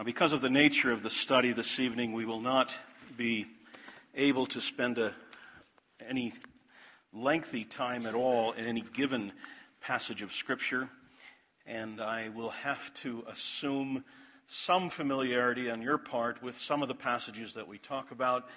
Now, 0.00 0.04
because 0.04 0.32
of 0.32 0.40
the 0.40 0.48
nature 0.48 0.90
of 0.92 1.02
the 1.02 1.10
study 1.10 1.52
this 1.52 1.78
evening, 1.78 2.14
we 2.14 2.24
will 2.24 2.40
not 2.40 2.74
be 3.18 3.44
able 4.14 4.46
to 4.46 4.58
spend 4.58 4.96
a, 4.96 5.14
any 6.08 6.32
lengthy 7.12 7.64
time 7.64 8.06
at 8.06 8.14
all 8.14 8.52
in 8.52 8.64
any 8.64 8.80
given 8.80 9.30
passage 9.82 10.22
of 10.22 10.32
Scripture, 10.32 10.88
and 11.66 12.00
I 12.00 12.30
will 12.30 12.48
have 12.48 12.94
to 12.94 13.24
assume 13.28 14.02
some 14.46 14.88
familiarity 14.88 15.70
on 15.70 15.82
your 15.82 15.98
part 15.98 16.42
with 16.42 16.56
some 16.56 16.80
of 16.80 16.88
the 16.88 16.94
passages 16.94 17.52
that 17.52 17.68
we 17.68 17.76
talk 17.76 18.10
about. 18.10 18.48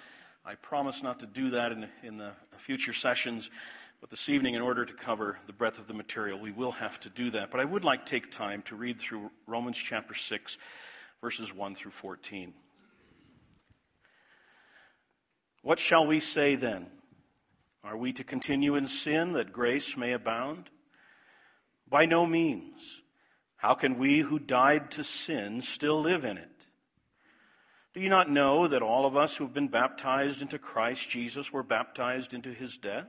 I 0.46 0.54
promise 0.54 1.02
not 1.02 1.20
to 1.20 1.26
do 1.26 1.50
that 1.50 1.72
in, 1.72 1.88
in 2.02 2.16
the 2.16 2.32
future 2.56 2.94
sessions, 2.94 3.50
but 4.00 4.08
this 4.08 4.30
evening, 4.30 4.54
in 4.54 4.62
order 4.62 4.86
to 4.86 4.94
cover 4.94 5.38
the 5.46 5.52
breadth 5.52 5.78
of 5.78 5.88
the 5.88 5.94
material, 5.94 6.38
we 6.38 6.52
will 6.52 6.72
have 6.72 6.98
to 7.00 7.10
do 7.10 7.28
that. 7.32 7.50
But 7.50 7.60
I 7.60 7.66
would 7.66 7.84
like 7.84 8.06
to 8.06 8.10
take 8.10 8.30
time 8.30 8.62
to 8.62 8.76
read 8.76 8.98
through 8.98 9.30
Romans 9.46 9.76
chapter 9.76 10.14
6 10.14 10.56
verses 11.24 11.54
1 11.54 11.74
through 11.74 11.90
14. 11.90 12.52
What 15.62 15.78
shall 15.78 16.06
we 16.06 16.20
say 16.20 16.54
then? 16.54 16.90
Are 17.82 17.96
we 17.96 18.12
to 18.12 18.22
continue 18.22 18.74
in 18.74 18.86
sin 18.86 19.32
that 19.32 19.50
grace 19.50 19.96
may 19.96 20.12
abound? 20.12 20.68
By 21.88 22.04
no 22.04 22.26
means. 22.26 23.00
How 23.56 23.72
can 23.72 23.96
we 23.96 24.18
who 24.18 24.38
died 24.38 24.90
to 24.90 25.02
sin 25.02 25.62
still 25.62 25.98
live 25.98 26.26
in 26.26 26.36
it? 26.36 26.66
Do 27.94 28.00
you 28.00 28.10
not 28.10 28.28
know 28.28 28.68
that 28.68 28.82
all 28.82 29.06
of 29.06 29.16
us 29.16 29.38
who 29.38 29.44
have 29.44 29.54
been 29.54 29.68
baptized 29.68 30.42
into 30.42 30.58
Christ 30.58 31.08
Jesus 31.08 31.50
were 31.50 31.62
baptized 31.62 32.34
into 32.34 32.50
his 32.50 32.76
death? 32.76 33.08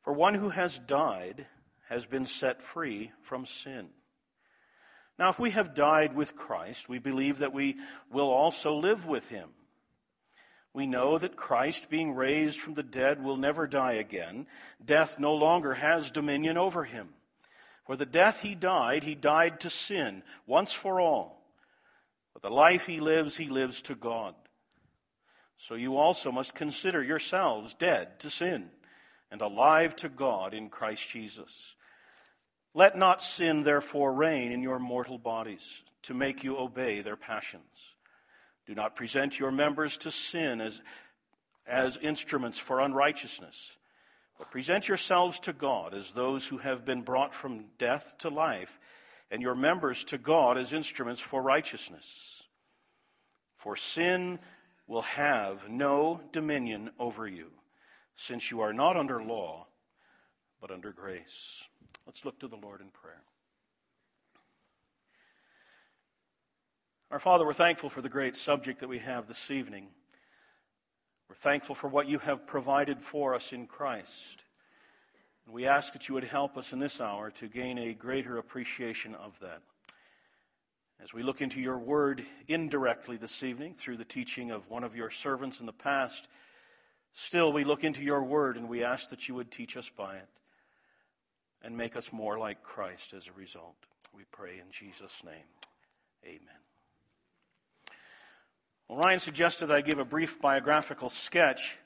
For 0.00 0.12
one 0.12 0.34
who 0.34 0.48
has 0.48 0.78
died 0.78 1.46
has 1.88 2.06
been 2.06 2.26
set 2.26 2.62
free 2.62 3.12
from 3.20 3.44
sin. 3.44 3.90
Now, 5.18 5.28
if 5.28 5.38
we 5.38 5.50
have 5.50 5.74
died 5.74 6.14
with 6.14 6.36
Christ, 6.36 6.88
we 6.88 6.98
believe 6.98 7.38
that 7.38 7.52
we 7.52 7.76
will 8.10 8.30
also 8.30 8.74
live 8.74 9.06
with 9.06 9.28
him. 9.28 9.50
We 10.72 10.86
know 10.86 11.18
that 11.18 11.36
Christ, 11.36 11.90
being 11.90 12.14
raised 12.14 12.60
from 12.60 12.74
the 12.74 12.82
dead, 12.82 13.22
will 13.22 13.36
never 13.36 13.66
die 13.66 13.94
again. 13.94 14.46
Death 14.82 15.18
no 15.18 15.34
longer 15.34 15.74
has 15.74 16.10
dominion 16.10 16.56
over 16.56 16.84
him. 16.84 17.10
For 17.84 17.96
the 17.96 18.06
death 18.06 18.40
he 18.40 18.54
died, 18.54 19.02
he 19.02 19.14
died 19.14 19.60
to 19.60 19.68
sin 19.68 20.22
once 20.46 20.72
for 20.72 21.00
all. 21.00 21.42
But 22.32 22.42
the 22.42 22.50
life 22.50 22.86
he 22.86 23.00
lives, 23.00 23.36
he 23.36 23.48
lives 23.48 23.82
to 23.82 23.94
God. 23.94 24.34
So 25.56 25.74
you 25.74 25.96
also 25.96 26.32
must 26.32 26.54
consider 26.54 27.02
yourselves 27.02 27.74
dead 27.74 28.20
to 28.20 28.30
sin 28.30 28.70
and 29.30 29.40
alive 29.40 29.94
to 29.96 30.08
God 30.08 30.54
in 30.54 30.68
Christ 30.68 31.08
Jesus. 31.08 31.76
Let 32.74 32.96
not 32.96 33.22
sin, 33.22 33.62
therefore, 33.62 34.14
reign 34.14 34.52
in 34.52 34.62
your 34.62 34.78
mortal 34.78 35.18
bodies 35.18 35.84
to 36.02 36.14
make 36.14 36.44
you 36.44 36.56
obey 36.56 37.00
their 37.00 37.16
passions. 37.16 37.96
Do 38.66 38.74
not 38.74 38.94
present 38.94 39.38
your 39.38 39.50
members 39.50 39.98
to 39.98 40.10
sin 40.10 40.60
as, 40.60 40.82
as 41.66 41.96
instruments 41.98 42.58
for 42.58 42.80
unrighteousness, 42.80 43.78
but 44.38 44.50
present 44.50 44.88
yourselves 44.88 45.40
to 45.40 45.52
God 45.52 45.94
as 45.94 46.12
those 46.12 46.48
who 46.48 46.58
have 46.58 46.84
been 46.84 47.02
brought 47.02 47.34
from 47.34 47.66
death 47.78 48.14
to 48.18 48.28
life, 48.28 48.78
and 49.30 49.42
your 49.42 49.54
members 49.54 50.04
to 50.06 50.18
God 50.18 50.56
as 50.56 50.72
instruments 50.72 51.20
for 51.20 51.42
righteousness. 51.42 52.44
For 53.54 53.76
sin 53.76 54.38
will 54.86 55.02
have 55.02 55.68
no 55.68 56.20
dominion 56.32 56.90
over 56.98 57.26
you 57.28 57.50
since 58.20 58.50
you 58.50 58.60
are 58.60 58.74
not 58.74 58.98
under 58.98 59.22
law, 59.22 59.66
but 60.60 60.70
under 60.70 60.92
grace. 60.92 61.66
Let's 62.04 62.22
look 62.22 62.38
to 62.40 62.48
the 62.48 62.56
Lord 62.56 62.82
in 62.82 62.90
prayer. 62.90 63.22
Our 67.10 67.18
Father, 67.18 67.46
we're 67.46 67.54
thankful 67.54 67.88
for 67.88 68.02
the 68.02 68.10
great 68.10 68.36
subject 68.36 68.80
that 68.80 68.90
we 68.90 68.98
have 68.98 69.26
this 69.26 69.50
evening. 69.50 69.88
We're 71.30 71.34
thankful 71.34 71.74
for 71.74 71.88
what 71.88 72.08
you 72.08 72.18
have 72.18 72.46
provided 72.46 73.00
for 73.00 73.34
us 73.34 73.54
in 73.54 73.66
Christ. 73.66 74.44
And 75.46 75.54
we 75.54 75.66
ask 75.66 75.94
that 75.94 76.06
you 76.06 76.14
would 76.14 76.24
help 76.24 76.58
us 76.58 76.74
in 76.74 76.78
this 76.78 77.00
hour 77.00 77.30
to 77.30 77.48
gain 77.48 77.78
a 77.78 77.94
greater 77.94 78.36
appreciation 78.36 79.14
of 79.14 79.40
that. 79.40 79.62
As 81.02 81.14
we 81.14 81.22
look 81.22 81.40
into 81.40 81.58
your 81.58 81.78
word 81.78 82.22
indirectly 82.48 83.16
this 83.16 83.42
evening 83.42 83.72
through 83.72 83.96
the 83.96 84.04
teaching 84.04 84.50
of 84.50 84.70
one 84.70 84.84
of 84.84 84.94
your 84.94 85.08
servants 85.08 85.58
in 85.60 85.64
the 85.64 85.72
past, 85.72 86.28
Still, 87.12 87.52
we 87.52 87.64
look 87.64 87.84
into 87.84 88.02
your 88.02 88.22
word 88.22 88.56
and 88.56 88.68
we 88.68 88.84
ask 88.84 89.10
that 89.10 89.28
you 89.28 89.34
would 89.34 89.50
teach 89.50 89.76
us 89.76 89.88
by 89.90 90.16
it 90.16 90.28
and 91.62 91.76
make 91.76 91.96
us 91.96 92.12
more 92.12 92.38
like 92.38 92.62
Christ 92.62 93.14
as 93.14 93.28
a 93.28 93.32
result. 93.32 93.76
We 94.14 94.24
pray 94.30 94.58
in 94.58 94.70
Jesus' 94.70 95.24
name. 95.24 95.34
Amen. 96.24 96.60
Well, 98.88 98.98
Ryan 98.98 99.18
suggested 99.18 99.70
I 99.70 99.80
give 99.80 99.98
a 99.98 100.04
brief 100.04 100.40
biographical 100.40 101.10
sketch 101.10 101.78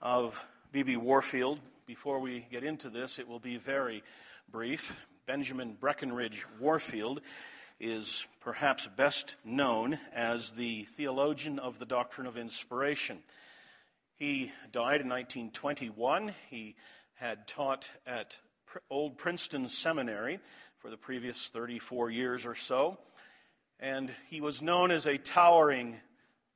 of 0.00 0.48
B.B. 0.72 0.96
Warfield. 0.96 1.58
Before 1.86 2.20
we 2.20 2.46
get 2.50 2.64
into 2.64 2.90
this, 2.90 3.18
it 3.18 3.28
will 3.28 3.38
be 3.38 3.56
very 3.56 4.02
brief. 4.50 5.06
Benjamin 5.26 5.76
Breckinridge 5.78 6.44
Warfield 6.58 7.20
is 7.78 8.26
perhaps 8.40 8.86
best 8.96 9.36
known 9.44 9.98
as 10.14 10.52
the 10.52 10.82
theologian 10.82 11.58
of 11.58 11.78
the 11.78 11.86
doctrine 11.86 12.26
of 12.26 12.36
inspiration. 12.36 13.18
He 14.20 14.52
died 14.70 15.00
in 15.00 15.08
1921. 15.08 16.34
He 16.50 16.76
had 17.14 17.48
taught 17.48 17.90
at 18.06 18.36
Old 18.90 19.16
Princeton 19.16 19.66
Seminary 19.66 20.40
for 20.76 20.90
the 20.90 20.98
previous 20.98 21.48
34 21.48 22.10
years 22.10 22.44
or 22.44 22.54
so. 22.54 22.98
And 23.78 24.10
he 24.28 24.42
was 24.42 24.60
known 24.60 24.90
as 24.90 25.06
a 25.06 25.16
towering 25.16 25.96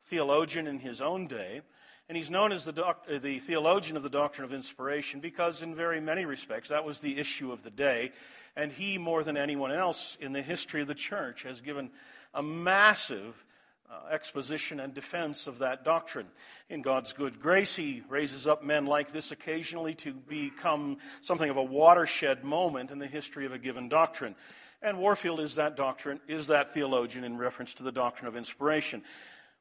theologian 0.03 0.66
in 0.66 0.78
his 0.78 1.00
own 1.00 1.26
day. 1.26 1.62
And 2.06 2.19
he's 2.19 2.30
known 2.30 2.53
as 2.53 2.66
the, 2.66 2.72
doc- 2.72 3.06
the 3.06 3.38
theologian 3.38 3.97
of 3.97 4.03
the 4.03 4.10
doctrine 4.10 4.44
of 4.44 4.53
inspiration 4.53 5.20
because, 5.20 5.62
in 5.62 5.74
very 5.74 6.03
many 6.03 6.26
respects, 6.26 6.69
that 6.69 6.84
was 6.84 7.00
the 7.00 7.16
issue 7.16 7.50
of 7.50 7.62
the 7.62 7.70
day. 7.70 8.12
And 8.54 8.72
he, 8.72 8.98
more 8.98 9.24
than 9.24 9.38
anyone 9.38 9.72
else 9.72 10.19
in 10.20 10.34
the 10.34 10.42
history 10.42 10.82
of 10.82 10.86
the 10.86 10.94
church, 10.94 11.44
has 11.44 11.62
given 11.62 11.92
a 12.34 12.42
massive 12.42 13.47
uh, 13.91 14.09
exposition 14.11 14.81
and 14.81 14.95
defense 14.95 15.47
of 15.47 15.59
that 15.59 15.84
doctrine. 15.84 16.27
In 16.69 16.83
God's 16.83 17.12
good 17.12 17.41
grace, 17.41 17.77
He 17.77 18.03
raises 18.09 18.47
up 18.47 18.65
men 18.65 18.87
like 18.87 19.12
this 19.12 19.33
occasionally 19.33 19.95
to 19.95 20.12
become 20.12 20.99
something 21.21 21.50
of 21.50 21.56
a 21.56 21.62
watershed 21.62 22.45
moment 22.45 22.91
in 22.91 22.99
the 22.99 23.06
history 23.06 23.47
of 23.47 23.53
a 23.53 23.59
given 23.59 23.89
doctrine. 23.89 24.34
And 24.83 24.99
Warfield 24.99 25.41
is 25.41 25.55
that 25.56 25.77
doctrine, 25.77 26.21
is 26.28 26.49
that 26.49 26.69
theologian 26.69 27.25
in 27.25 27.39
reference 27.39 27.75
to 27.75 27.83
the 27.83 27.93
doctrine 27.93 28.28
of 28.28 28.37
inspiration. 28.37 29.03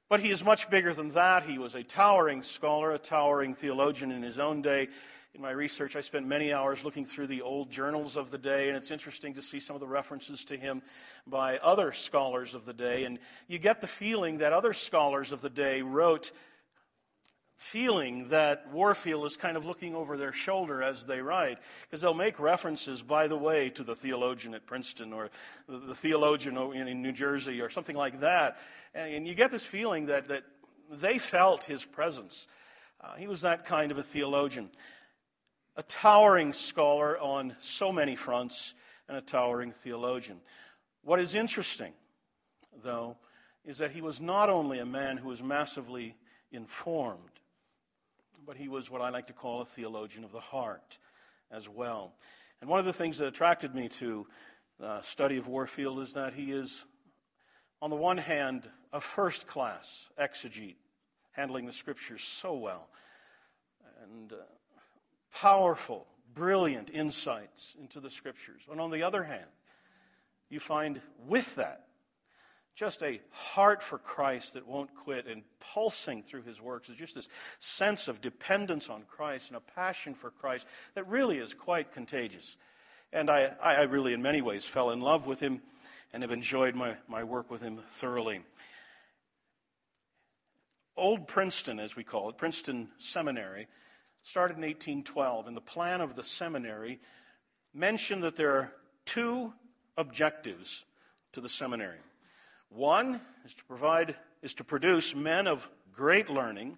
But 0.09 0.19
he 0.19 0.29
is 0.29 0.43
much 0.43 0.69
bigger 0.69 0.93
than 0.93 1.11
that. 1.11 1.43
He 1.43 1.57
was 1.57 1.75
a 1.75 1.83
towering 1.83 2.43
scholar, 2.43 2.91
a 2.91 2.99
towering 2.99 3.53
theologian 3.53 4.11
in 4.11 4.21
his 4.21 4.37
own 4.37 4.61
day 4.61 4.89
in 5.35 5.41
my 5.41 5.51
research, 5.51 5.95
I 5.95 6.01
spent 6.01 6.27
many 6.27 6.53
hours 6.53 6.85
looking 6.85 7.05
through 7.05 7.25
the 7.25 7.41
old 7.41 7.71
journals 7.71 8.17
of 8.17 8.29
the 8.29 8.37
day, 8.37 8.67
and 8.67 8.77
it's 8.77 8.91
interesting 8.91 9.33
to 9.33 9.41
see 9.41 9.59
some 9.59 9.75
of 9.75 9.79
the 9.79 9.87
references 9.87 10.45
to 10.45 10.57
him 10.57 10.83
by 11.25 11.57
other 11.57 11.91
scholars 11.91 12.53
of 12.53 12.65
the 12.65 12.73
day. 12.73 13.05
And 13.05 13.17
you 13.47 13.57
get 13.57 13.81
the 13.81 13.87
feeling 13.87 14.37
that 14.37 14.53
other 14.53 14.73
scholars 14.73 15.31
of 15.31 15.41
the 15.41 15.49
day 15.49 15.81
wrote 15.81 16.31
feeling 17.57 18.27
that 18.29 18.71
Warfield 18.71 19.25
is 19.25 19.35
kind 19.35 19.57
of 19.57 19.65
looking 19.65 19.95
over 19.95 20.17
their 20.17 20.33
shoulder 20.33 20.83
as 20.83 21.07
they 21.07 21.21
write, 21.21 21.57
because 21.81 22.01
they'll 22.01 22.13
make 22.13 22.39
references, 22.39 23.01
by 23.01 23.27
the 23.27 23.37
way, 23.37 23.69
to 23.71 23.83
the 23.83 23.95
theologian 23.95 24.53
at 24.53 24.67
Princeton 24.67 25.13
or 25.13 25.31
the 25.67 25.95
theologian 25.95 26.57
in 26.73 27.01
New 27.01 27.13
Jersey 27.13 27.59
or 27.59 27.71
something 27.71 27.95
like 27.95 28.19
that. 28.19 28.57
And 28.93 29.27
you 29.27 29.33
get 29.33 29.49
this 29.49 29.65
feeling 29.65 30.07
that, 30.07 30.27
that 30.27 30.43
they 30.91 31.17
felt 31.17 31.63
his 31.63 31.85
presence. 31.85 32.47
Uh, 33.01 33.15
he 33.15 33.27
was 33.27 33.41
that 33.41 33.65
kind 33.65 33.91
of 33.91 33.97
a 33.97 34.03
theologian 34.03 34.69
a 35.75 35.83
towering 35.83 36.53
scholar 36.53 37.17
on 37.17 37.55
so 37.59 37.91
many 37.91 38.15
fronts 38.15 38.75
and 39.07 39.17
a 39.17 39.21
towering 39.21 39.71
theologian. 39.71 40.39
What 41.03 41.19
is 41.19 41.35
interesting, 41.35 41.93
though, 42.83 43.17
is 43.65 43.77
that 43.79 43.91
he 43.91 44.01
was 44.01 44.21
not 44.21 44.49
only 44.49 44.79
a 44.79 44.85
man 44.85 45.17
who 45.17 45.29
was 45.29 45.41
massively 45.41 46.15
informed, 46.51 47.41
but 48.45 48.57
he 48.57 48.67
was 48.67 48.91
what 48.91 49.01
I 49.01 49.09
like 49.09 49.27
to 49.27 49.33
call 49.33 49.61
a 49.61 49.65
theologian 49.65 50.23
of 50.23 50.31
the 50.31 50.39
heart 50.39 50.99
as 51.51 51.69
well. 51.69 52.13
And 52.61 52.69
one 52.69 52.79
of 52.79 52.85
the 52.85 52.93
things 52.93 53.17
that 53.17 53.27
attracted 53.27 53.73
me 53.73 53.89
to 53.89 54.27
the 54.79 55.01
study 55.01 55.37
of 55.37 55.47
Warfield 55.47 55.99
is 55.99 56.13
that 56.13 56.33
he 56.33 56.51
is 56.51 56.85
on 57.81 57.89
the 57.89 57.95
one 57.97 58.17
hand, 58.17 58.69
a 58.93 59.01
first 59.01 59.45
class 59.47 60.09
exegete, 60.17 60.77
handling 61.31 61.65
the 61.65 61.73
scriptures 61.73 62.23
so 62.23 62.55
well, 62.55 62.87
and 64.03 64.31
uh, 64.31 64.35
powerful, 65.33 66.07
brilliant 66.33 66.91
insights 66.91 67.75
into 67.79 67.99
the 67.99 68.09
scriptures. 68.09 68.67
And 68.71 68.79
on 68.79 68.91
the 68.91 69.03
other 69.03 69.23
hand, 69.23 69.47
you 70.49 70.59
find 70.59 71.01
with 71.27 71.55
that 71.55 71.85
just 72.75 73.03
a 73.03 73.21
heart 73.31 73.83
for 73.83 73.99
Christ 73.99 74.55
that 74.55 74.67
won't 74.67 74.95
quit 74.95 75.27
and 75.27 75.43
pulsing 75.59 76.23
through 76.23 76.41
his 76.41 76.59
works 76.59 76.89
is 76.89 76.97
just 76.97 77.13
this 77.13 77.29
sense 77.59 78.07
of 78.07 78.19
dependence 78.19 78.89
on 78.89 79.03
Christ 79.03 79.49
and 79.49 79.57
a 79.57 79.59
passion 79.59 80.15
for 80.15 80.31
Christ 80.31 80.67
that 80.95 81.07
really 81.07 81.37
is 81.37 81.53
quite 81.53 81.91
contagious. 81.91 82.57
And 83.11 83.29
I, 83.29 83.55
I 83.61 83.83
really, 83.83 84.13
in 84.13 84.23
many 84.23 84.41
ways, 84.41 84.65
fell 84.65 84.89
in 84.89 85.01
love 85.01 85.27
with 85.27 85.39
him 85.39 85.61
and 86.11 86.23
have 86.23 86.31
enjoyed 86.31 86.73
my, 86.73 86.97
my 87.07 87.23
work 87.23 87.51
with 87.51 87.61
him 87.61 87.77
thoroughly. 87.89 88.41
Old 90.97 91.27
Princeton, 91.27 91.79
as 91.79 91.95
we 91.95 92.03
call 92.03 92.29
it, 92.29 92.37
Princeton 92.37 92.89
Seminary, 92.97 93.67
started 94.23 94.57
in 94.57 94.63
1812, 94.63 95.47
and 95.47 95.55
the 95.55 95.61
plan 95.61 96.01
of 96.01 96.15
the 96.15 96.23
seminary 96.23 96.99
mentioned 97.73 98.23
that 98.23 98.35
there 98.35 98.55
are 98.55 98.73
two 99.05 99.53
objectives 99.97 100.85
to 101.33 101.41
the 101.41 101.49
seminary. 101.49 101.99
One 102.69 103.21
is 103.45 103.53
to 103.53 103.65
provide 103.65 104.15
is 104.41 104.53
to 104.55 104.63
produce 104.63 105.15
men 105.15 105.47
of 105.47 105.69
great 105.93 106.29
learning, 106.29 106.77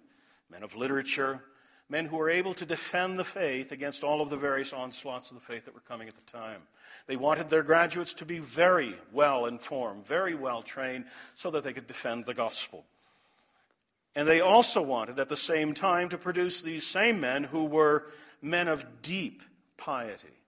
men 0.50 0.62
of 0.62 0.76
literature, 0.76 1.42
men 1.88 2.06
who 2.06 2.20
are 2.20 2.30
able 2.30 2.54
to 2.54 2.66
defend 2.66 3.18
the 3.18 3.24
faith 3.24 3.72
against 3.72 4.04
all 4.04 4.20
of 4.20 4.28
the 4.28 4.36
various 4.36 4.72
onslaughts 4.72 5.30
of 5.30 5.36
the 5.36 5.44
faith 5.44 5.64
that 5.64 5.74
were 5.74 5.80
coming 5.80 6.08
at 6.08 6.14
the 6.14 6.32
time. 6.32 6.62
They 7.06 7.16
wanted 7.16 7.48
their 7.48 7.62
graduates 7.62 8.14
to 8.14 8.24
be 8.24 8.40
very 8.40 8.94
well 9.12 9.46
informed, 9.46 10.06
very 10.06 10.34
well 10.34 10.62
trained, 10.62 11.06
so 11.34 11.50
that 11.52 11.62
they 11.62 11.72
could 11.72 11.86
defend 11.86 12.26
the 12.26 12.34
gospel. 12.34 12.84
And 14.16 14.26
they 14.26 14.40
also 14.40 14.80
wanted 14.80 15.20
at 15.20 15.28
the 15.28 15.36
same 15.36 15.74
time 15.74 16.08
to 16.08 16.16
produce 16.16 16.62
these 16.62 16.86
same 16.86 17.20
men 17.20 17.44
who 17.44 17.66
were 17.66 18.10
men 18.40 18.66
of 18.66 19.02
deep 19.02 19.42
piety. 19.76 20.40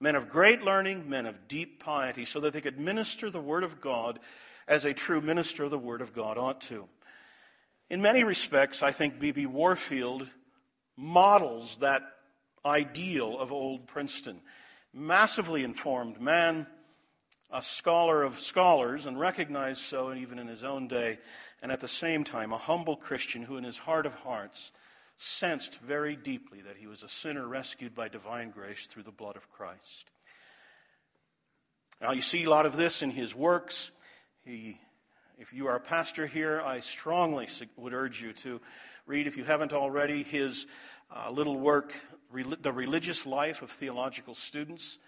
Men 0.00 0.16
of 0.16 0.30
great 0.30 0.62
learning, 0.62 1.08
men 1.08 1.26
of 1.26 1.46
deep 1.46 1.82
piety, 1.84 2.24
so 2.24 2.40
that 2.40 2.54
they 2.54 2.62
could 2.62 2.80
minister 2.80 3.28
the 3.28 3.40
Word 3.40 3.64
of 3.64 3.82
God 3.82 4.18
as 4.66 4.86
a 4.86 4.94
true 4.94 5.20
minister 5.20 5.64
of 5.64 5.70
the 5.70 5.78
Word 5.78 6.00
of 6.00 6.14
God 6.14 6.38
ought 6.38 6.62
to. 6.62 6.88
In 7.90 8.00
many 8.00 8.24
respects, 8.24 8.82
I 8.82 8.92
think 8.92 9.18
B.B. 9.18 9.44
Warfield 9.44 10.26
models 10.96 11.78
that 11.78 12.02
ideal 12.64 13.38
of 13.38 13.52
old 13.52 13.86
Princeton. 13.86 14.40
Massively 14.94 15.62
informed 15.62 16.18
man, 16.18 16.66
a 17.50 17.62
scholar 17.62 18.22
of 18.22 18.34
scholars, 18.34 19.06
and 19.06 19.18
recognized 19.18 19.80
so 19.80 20.12
even 20.12 20.38
in 20.38 20.48
his 20.48 20.64
own 20.64 20.88
day, 20.88 21.18
and 21.62 21.70
at 21.70 21.80
the 21.80 21.88
same 21.88 22.24
time, 22.24 22.52
a 22.52 22.58
humble 22.58 22.96
Christian 22.96 23.42
who, 23.42 23.56
in 23.56 23.64
his 23.64 23.78
heart 23.78 24.06
of 24.06 24.14
hearts, 24.16 24.72
sensed 25.16 25.80
very 25.80 26.16
deeply 26.16 26.60
that 26.60 26.76
he 26.76 26.86
was 26.86 27.02
a 27.02 27.08
sinner 27.08 27.46
rescued 27.46 27.94
by 27.94 28.08
divine 28.08 28.50
grace 28.50 28.86
through 28.86 29.04
the 29.04 29.10
blood 29.10 29.36
of 29.36 29.50
Christ. 29.50 30.10
Now, 32.00 32.12
you 32.12 32.20
see 32.20 32.44
a 32.44 32.50
lot 32.50 32.66
of 32.66 32.76
this 32.76 33.02
in 33.02 33.10
his 33.10 33.34
works. 33.34 33.92
He, 34.44 34.78
if 35.38 35.54
you 35.54 35.68
are 35.68 35.76
a 35.76 35.80
pastor 35.80 36.26
here, 36.26 36.60
I 36.60 36.80
strongly 36.80 37.48
would 37.76 37.94
urge 37.94 38.22
you 38.22 38.32
to 38.34 38.60
read, 39.06 39.26
if 39.26 39.36
you 39.36 39.44
haven't 39.44 39.72
already, 39.72 40.22
his 40.22 40.66
uh, 41.14 41.30
little 41.30 41.58
work, 41.58 41.94
The 42.32 42.72
Religious 42.72 43.24
Life 43.24 43.62
of 43.62 43.70
Theological 43.70 44.34
Students. 44.34 44.98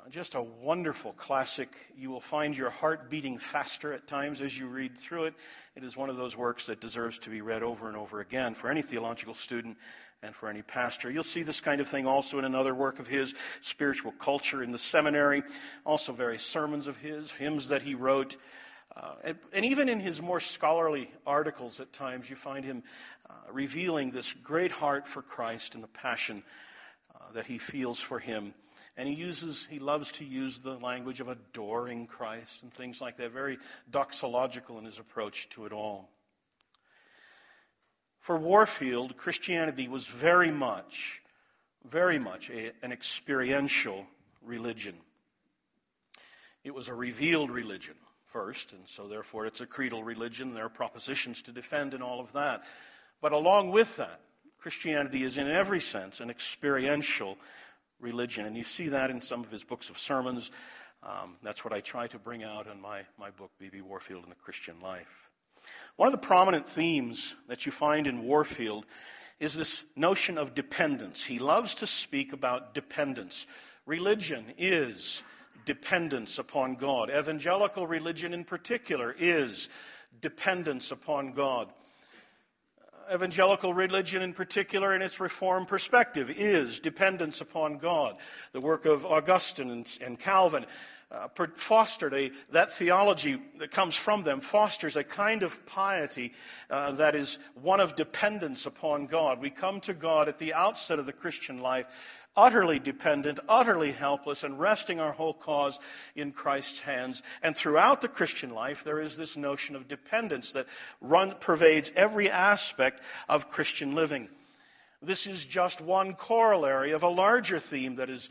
Uh, 0.00 0.08
just 0.08 0.34
a 0.34 0.42
wonderful 0.42 1.12
classic. 1.12 1.68
You 1.96 2.10
will 2.10 2.20
find 2.20 2.56
your 2.56 2.70
heart 2.70 3.10
beating 3.10 3.38
faster 3.38 3.92
at 3.92 4.06
times 4.06 4.40
as 4.40 4.58
you 4.58 4.66
read 4.66 4.96
through 4.96 5.24
it. 5.24 5.34
It 5.74 5.84
is 5.84 5.96
one 5.96 6.08
of 6.08 6.16
those 6.16 6.36
works 6.36 6.66
that 6.66 6.80
deserves 6.80 7.18
to 7.20 7.30
be 7.30 7.40
read 7.40 7.62
over 7.62 7.88
and 7.88 7.96
over 7.96 8.20
again 8.20 8.54
for 8.54 8.70
any 8.70 8.82
theological 8.82 9.34
student 9.34 9.76
and 10.22 10.34
for 10.34 10.48
any 10.48 10.62
pastor. 10.62 11.10
You'll 11.10 11.22
see 11.22 11.42
this 11.42 11.60
kind 11.60 11.80
of 11.80 11.88
thing 11.88 12.06
also 12.06 12.38
in 12.38 12.44
another 12.44 12.74
work 12.74 12.98
of 12.98 13.08
his, 13.08 13.34
Spiritual 13.60 14.12
Culture 14.12 14.62
in 14.62 14.70
the 14.70 14.78
Seminary, 14.78 15.42
also 15.84 16.12
various 16.12 16.44
sermons 16.44 16.86
of 16.86 16.98
his, 16.98 17.32
hymns 17.32 17.68
that 17.68 17.82
he 17.82 17.94
wrote. 17.94 18.36
Uh, 18.96 19.14
and, 19.24 19.38
and, 19.52 19.64
even 19.64 19.88
in 19.88 20.00
his 20.00 20.22
more 20.22 20.40
scholarly 20.40 21.10
articles 21.26 21.78
at 21.78 21.92
times, 21.92 22.30
you 22.30 22.36
find 22.36 22.64
him 22.64 22.82
uh, 23.28 23.34
revealing 23.52 24.10
this 24.10 24.32
great 24.32 24.72
heart 24.72 25.06
for 25.06 25.22
Christ 25.22 25.74
and 25.74 25.84
the 25.84 25.88
passion 25.88 26.42
uh, 27.14 27.32
that 27.32 27.46
he 27.46 27.58
feels 27.58 28.00
for 28.00 28.18
him. 28.18 28.54
And 29.00 29.08
he 29.08 29.14
uses, 29.14 29.66
he 29.70 29.78
loves 29.78 30.12
to 30.12 30.26
use 30.26 30.60
the 30.60 30.74
language 30.74 31.20
of 31.20 31.28
adoring 31.28 32.06
Christ 32.06 32.62
and 32.62 32.70
things 32.70 33.00
like 33.00 33.16
that, 33.16 33.32
very 33.32 33.56
doxological 33.90 34.78
in 34.78 34.84
his 34.84 34.98
approach 34.98 35.48
to 35.50 35.64
it 35.64 35.72
all. 35.72 36.10
For 38.18 38.36
Warfield, 38.36 39.16
Christianity 39.16 39.88
was 39.88 40.06
very 40.06 40.50
much, 40.50 41.22
very 41.82 42.18
much 42.18 42.50
a, 42.50 42.72
an 42.82 42.92
experiential 42.92 44.04
religion. 44.42 44.96
It 46.62 46.74
was 46.74 46.88
a 46.88 46.94
revealed 46.94 47.48
religion 47.48 47.96
first, 48.26 48.74
and 48.74 48.86
so 48.86 49.08
therefore 49.08 49.46
it's 49.46 49.62
a 49.62 49.66
creedal 49.66 50.04
religion. 50.04 50.52
There 50.52 50.66
are 50.66 50.68
propositions 50.68 51.40
to 51.44 51.52
defend 51.52 51.94
and 51.94 52.02
all 52.02 52.20
of 52.20 52.34
that. 52.34 52.64
But 53.22 53.32
along 53.32 53.70
with 53.70 53.96
that, 53.96 54.20
Christianity 54.58 55.22
is 55.22 55.38
in 55.38 55.48
every 55.48 55.80
sense 55.80 56.20
an 56.20 56.28
experiential 56.28 57.38
religion. 58.00 58.46
And 58.46 58.56
you 58.56 58.62
see 58.62 58.88
that 58.88 59.10
in 59.10 59.20
some 59.20 59.42
of 59.42 59.50
his 59.50 59.64
books 59.64 59.90
of 59.90 59.98
sermons. 59.98 60.50
Um, 61.02 61.36
that's 61.42 61.64
what 61.64 61.72
I 61.72 61.80
try 61.80 62.06
to 62.08 62.18
bring 62.18 62.42
out 62.42 62.66
in 62.66 62.80
my, 62.80 63.02
my 63.18 63.30
book, 63.30 63.50
B.B. 63.58 63.80
Warfield 63.80 64.24
and 64.24 64.32
the 64.32 64.36
Christian 64.36 64.80
Life. 64.82 65.30
One 65.96 66.06
of 66.06 66.12
the 66.12 66.18
prominent 66.18 66.68
themes 66.68 67.36
that 67.48 67.66
you 67.66 67.72
find 67.72 68.06
in 68.06 68.22
Warfield 68.22 68.86
is 69.38 69.54
this 69.54 69.86
notion 69.96 70.36
of 70.36 70.54
dependence. 70.54 71.24
He 71.24 71.38
loves 71.38 71.74
to 71.76 71.86
speak 71.86 72.32
about 72.32 72.74
dependence. 72.74 73.46
Religion 73.86 74.44
is 74.58 75.24
dependence 75.64 76.38
upon 76.38 76.74
God. 76.74 77.10
Evangelical 77.10 77.86
religion, 77.86 78.34
in 78.34 78.44
particular, 78.44 79.14
is 79.18 79.68
dependence 80.20 80.92
upon 80.92 81.32
God. 81.32 81.72
Evangelical 83.12 83.74
religion, 83.74 84.22
in 84.22 84.32
particular, 84.32 84.94
in 84.94 85.02
its 85.02 85.18
reform 85.18 85.66
perspective, 85.66 86.30
is 86.30 86.78
dependence 86.78 87.40
upon 87.40 87.78
God. 87.78 88.16
The 88.52 88.60
work 88.60 88.84
of 88.84 89.04
Augustine 89.04 89.70
and, 89.70 89.98
and 90.04 90.18
Calvin 90.18 90.64
uh, 91.10 91.28
fostered 91.54 92.14
a, 92.14 92.30
that 92.52 92.70
theology 92.70 93.40
that 93.58 93.70
comes 93.70 93.96
from 93.96 94.22
them 94.22 94.40
fosters 94.40 94.96
a 94.96 95.04
kind 95.04 95.42
of 95.42 95.64
piety 95.66 96.32
uh, 96.70 96.92
that 96.92 97.14
is 97.14 97.38
one 97.60 97.80
of 97.80 97.96
dependence 97.96 98.66
upon 98.66 99.06
God. 99.06 99.40
We 99.40 99.50
come 99.50 99.80
to 99.80 99.94
God 99.94 100.28
at 100.28 100.38
the 100.38 100.54
outset 100.54 100.98
of 100.98 101.06
the 101.06 101.12
Christian 101.12 101.60
life 101.60 102.20
utterly 102.36 102.78
dependent, 102.78 103.40
utterly 103.48 103.92
helpless, 103.92 104.44
and 104.44 104.58
resting 104.58 105.00
our 105.00 105.12
whole 105.12 105.34
cause 105.34 105.80
in 106.14 106.32
Christ's 106.32 106.80
hands. 106.80 107.22
And 107.42 107.56
throughout 107.56 108.00
the 108.00 108.08
Christian 108.08 108.54
life, 108.54 108.84
there 108.84 109.00
is 109.00 109.16
this 109.16 109.36
notion 109.36 109.76
of 109.76 109.88
dependence 109.88 110.52
that 110.52 110.66
run, 111.00 111.34
pervades 111.40 111.92
every 111.96 112.30
aspect 112.30 113.02
of 113.28 113.48
Christian 113.48 113.94
living. 113.94 114.28
This 115.02 115.26
is 115.26 115.46
just 115.46 115.80
one 115.80 116.14
corollary 116.14 116.92
of 116.92 117.02
a 117.02 117.08
larger 117.08 117.58
theme 117.58 117.96
that 117.96 118.10
is 118.10 118.30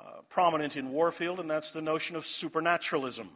uh, 0.00 0.22
prominent 0.30 0.76
in 0.76 0.92
Warfield, 0.92 1.40
and 1.40 1.50
that's 1.50 1.72
the 1.72 1.82
notion 1.82 2.16
of 2.16 2.24
supernaturalism. 2.24 3.28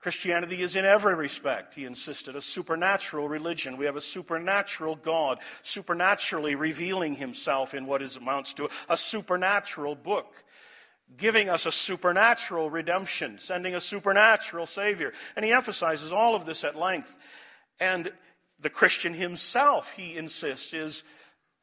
Christianity 0.00 0.62
is 0.62 0.76
in 0.76 0.84
every 0.84 1.14
respect, 1.14 1.74
he 1.74 1.84
insisted, 1.84 2.36
a 2.36 2.40
supernatural 2.40 3.28
religion. 3.28 3.76
We 3.76 3.86
have 3.86 3.96
a 3.96 4.00
supernatural 4.00 4.94
God, 4.94 5.40
supernaturally 5.62 6.54
revealing 6.54 7.16
himself 7.16 7.74
in 7.74 7.84
what 7.84 8.00
amounts 8.16 8.54
to 8.54 8.68
a 8.88 8.96
supernatural 8.96 9.96
book, 9.96 10.44
giving 11.16 11.48
us 11.48 11.66
a 11.66 11.72
supernatural 11.72 12.70
redemption, 12.70 13.38
sending 13.38 13.74
a 13.74 13.80
supernatural 13.80 14.66
Savior. 14.66 15.12
And 15.34 15.44
he 15.44 15.50
emphasizes 15.50 16.12
all 16.12 16.36
of 16.36 16.46
this 16.46 16.62
at 16.62 16.76
length. 16.78 17.18
And 17.80 18.12
the 18.60 18.70
Christian 18.70 19.14
himself, 19.14 19.94
he 19.94 20.16
insists, 20.16 20.72
is 20.72 21.02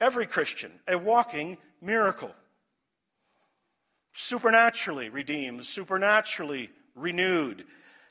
every 0.01 0.27
Christian 0.27 0.71
a 0.87 0.97
walking 0.97 1.57
miracle. 1.81 2.35
Supernaturally 4.17 5.09
redeemed, 5.09 5.65
supernaturally 5.65 6.69
renewed 6.95 7.65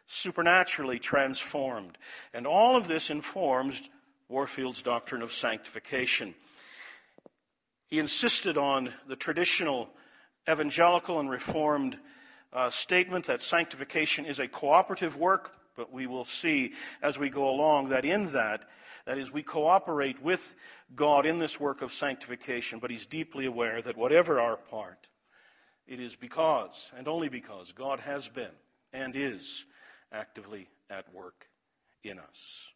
supernaturally 0.06 0.98
transformed. 0.98 1.98
And 2.32 2.46
all 2.46 2.76
of 2.76 2.86
this 2.86 3.10
informs 3.10 3.88
Warfield's 4.28 4.82
doctrine 4.82 5.22
of 5.22 5.32
sanctification. 5.32 6.34
He 7.86 7.98
insisted 7.98 8.58
on 8.58 8.90
the 9.06 9.16
traditional 9.16 9.88
evangelical 10.50 11.20
and 11.20 11.30
reformed 11.30 11.98
uh, 12.52 12.70
statement 12.70 13.26
that 13.26 13.42
sanctification 13.42 14.26
is 14.26 14.38
a 14.38 14.48
cooperative 14.48 15.16
work, 15.16 15.56
but 15.76 15.92
we 15.92 16.06
will 16.06 16.24
see 16.24 16.72
as 17.02 17.18
we 17.18 17.30
go 17.30 17.48
along 17.48 17.88
that 17.88 18.04
in 18.04 18.26
that, 18.32 18.64
that 19.06 19.18
is, 19.18 19.32
we 19.32 19.42
cooperate 19.42 20.22
with 20.22 20.54
God 20.94 21.26
in 21.26 21.38
this 21.38 21.60
work 21.60 21.82
of 21.82 21.92
sanctification, 21.92 22.78
but 22.78 22.90
he's 22.90 23.06
deeply 23.06 23.44
aware 23.44 23.82
that 23.82 23.96
whatever 23.96 24.40
our 24.40 24.56
part, 24.56 25.08
it 25.86 26.00
is 26.00 26.16
because, 26.16 26.92
and 26.96 27.08
only 27.08 27.28
because, 27.28 27.72
God 27.72 28.00
has 28.00 28.28
been 28.28 28.52
and 28.92 29.14
is 29.14 29.66
actively 30.12 30.68
at 30.88 31.12
work 31.12 31.48
in 32.02 32.18
us. 32.18 32.72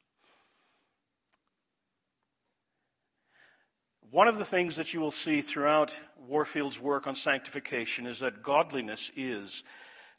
One 4.11 4.27
of 4.27 4.39
the 4.39 4.45
things 4.45 4.77
that 4.77 4.95
you 4.95 5.01
will 5.01 5.11
see 5.11 5.43
throughout 5.43 6.01
Warfield's 6.17 6.81
work 6.81 7.07
on 7.07 7.15
sanctification 7.15 8.07
is 8.07 8.21
that 8.21 8.43
godliness 8.43 9.11
is 9.15 9.65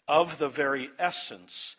of 0.07 0.37
the 0.37 0.47
very 0.47 0.89
essence 0.99 1.75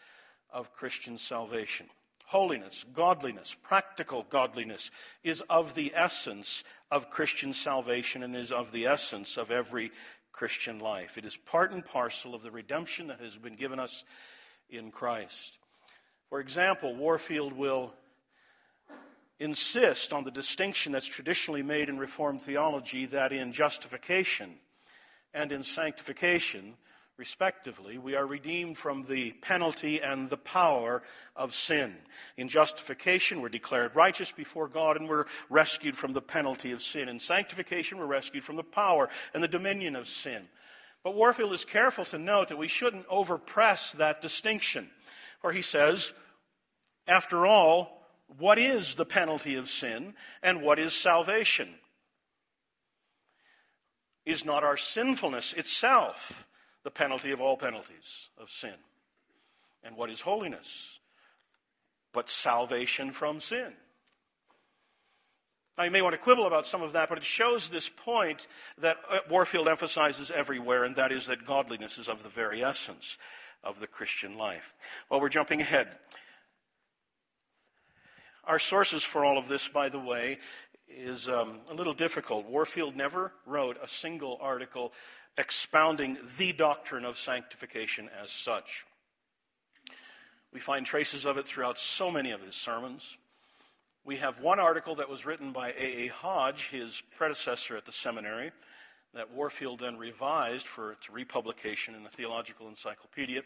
of 0.53 0.73
Christian 0.73 1.17
salvation. 1.17 1.87
Holiness, 2.27 2.85
godliness, 2.93 3.57
practical 3.61 4.25
godliness 4.29 4.91
is 5.23 5.41
of 5.43 5.75
the 5.75 5.93
essence 5.95 6.65
of 6.91 7.11
Christian 7.11 7.53
salvation 7.53 8.25
and 8.25 8.35
is 8.35 8.51
of 8.51 8.73
the 8.73 8.87
essence 8.87 9.37
of 9.37 9.51
every 9.51 9.91
Christian 10.33 10.79
life. 10.79 11.19
It 11.19 11.25
is 11.25 11.37
part 11.37 11.73
and 11.73 11.85
parcel 11.85 12.35
of 12.35 12.43
the 12.43 12.51
redemption 12.51 13.09
that 13.09 13.21
has 13.21 13.37
been 13.37 13.57
given 13.57 13.79
us 13.79 14.05
in 14.69 14.91
Christ. 14.91 15.59
For 16.29 16.41
example, 16.41 16.95
Warfield 16.95 17.53
will 17.53 17.93
insist 19.41 20.13
on 20.13 20.25
the 20.25 20.31
distinction 20.31 20.93
that's 20.93 21.07
traditionally 21.07 21.63
made 21.63 21.89
in 21.89 21.99
Reformed 21.99 22.43
theology 22.43 23.07
that 23.07 23.33
in 23.33 23.53
justification 23.53 24.57
and 25.33 25.51
in 25.51 25.63
sanctification, 25.63 26.75
respectively, 27.21 27.99
we 27.99 28.15
are 28.15 28.27
redeemed 28.27 28.79
from 28.79 29.03
the 29.03 29.33
penalty 29.43 30.01
and 30.01 30.31
the 30.31 30.39
power 30.39 31.03
of 31.37 31.53
sin. 31.53 31.95
In 32.39 32.49
justification, 32.49 33.43
we're 33.43 33.51
declared 33.51 33.95
righteous 33.95 34.33
before 34.33 34.69
God 34.69 34.97
and 34.97 35.07
we're 35.07 35.27
rescued 35.51 35.95
from 35.95 36.13
the 36.13 36.23
penalty 36.23 36.73
of 36.73 36.81
sin. 36.81 37.11
In 37.11 37.21
sanctification, 37.21 37.99
we're 37.99 38.07
rescued 38.07 38.43
from 38.43 38.57
the 38.57 38.63
power 38.63 39.11
and 39.35 39.43
the 39.43 39.49
dominion 39.49 39.97
of 39.97 40.09
sin. 40.09 40.49
But 41.05 41.15
Warfield 41.15 41.53
is 41.53 41.67
careful 41.67 42.07
to 42.07 42.19
note 42.19 42.49
that 42.49 42.57
we 42.57 42.69
shouldn't 42.69 43.07
overpress 43.09 43.93
that 43.99 44.23
distinction, 44.23 44.89
for 45.43 45.53
he 45.53 45.61
says, 45.61 46.15
after 47.07 47.47
all, 47.47 48.03
what 48.39 48.59
is 48.59 48.95
the 48.95 49.05
penalty 49.05 49.57
of 49.57 49.69
sin 49.69 50.15
and 50.43 50.63
what 50.63 50.79
is 50.79 50.95
salvation? 50.95 51.69
Is 54.25 54.47
not 54.47 54.65
our 54.65 54.79
sinfulness 54.79 55.53
itself 55.53 56.47
the 56.83 56.91
penalty 56.91 57.31
of 57.31 57.41
all 57.41 57.57
penalties 57.57 58.29
of 58.39 58.51
sin. 58.51 58.75
And 59.83 59.97
what 59.97 60.11
is 60.11 60.23
holiness? 60.23 61.01
But 62.13 62.29
salvation 62.29 63.13
from 63.13 63.41
sin. 63.41 63.73
Now, 65.79 65.85
you 65.85 65.91
may 65.91 66.03
want 66.03 66.15
to 66.15 66.21
quibble 66.21 66.47
about 66.47 66.67
some 66.67 66.83
of 66.83 66.93
that, 66.93 67.09
but 67.09 67.17
it 67.17 67.25
shows 67.25 67.71
this 67.71 67.89
point 67.89 68.49
that 68.79 68.99
uh, 69.09 69.21
Warfield 69.31 69.67
emphasizes 69.67 70.31
everywhere, 70.31 70.85
and 70.85 70.95
that 70.97 71.13
is 71.13 71.27
that 71.29 71.47
godliness 71.47 71.97
is 71.97 72.09
of 72.09 72.23
the 72.23 72.29
very 72.29 72.63
essence 72.63 73.17
of 73.65 73.81
the 73.81 73.87
Christian 73.87 74.37
life. 74.37 74.75
Well, 75.09 75.21
we're 75.21 75.31
jumping 75.31 75.61
ahead. 75.61 75.97
Our 78.45 78.59
sources 78.59 79.05
for 79.05 79.25
all 79.25 79.39
of 79.39 79.49
this, 79.49 79.69
by 79.69 79.89
the 79.89 79.99
way, 79.99 80.39
is 80.89 81.29
um, 81.29 81.61
a 81.71 81.75
little 81.75 81.95
difficult. 81.95 82.47
Warfield 82.47 82.97
never 82.97 83.33
wrote 83.47 83.79
a 83.81 83.89
single 83.89 84.39
article 84.41 84.93
expounding 85.39 86.19
the 86.39 86.53
doctrine 86.53 87.05
of 87.05 87.17
sanctification 87.17 88.09
as 88.21 88.31
such. 88.31 88.85
We 90.53 90.61
find 90.61 90.85
traces 90.85 91.27
of 91.27 91.39
it 91.39 91.47
throughout 91.47 91.79
so 91.79 92.11
many 92.11 92.33
of 92.33 92.43
his 92.43 92.55
sermons. 92.55 93.19
We 94.05 94.17
have 94.17 94.41
one 94.41 94.59
article 94.59 94.97
that 94.97 95.09
was 95.09 95.25
written 95.25 95.53
by 95.53 95.71
A. 95.79 96.07
A. 96.07 96.07
Hodge, 96.09 96.71
his 96.71 97.03
predecessor 97.17 97.77
at 97.77 97.87
the 97.87 97.93
seminary, 97.93 98.51
that 99.15 99.31
Warfield 99.31 99.81
then 99.81 99.97
revised 99.97 100.67
for 100.67 100.93
its 100.93 101.11
republication 101.11 101.95
in 101.95 102.03
the 102.03 102.11
Theological 102.11 102.69
Encyclopedia. 102.69 103.43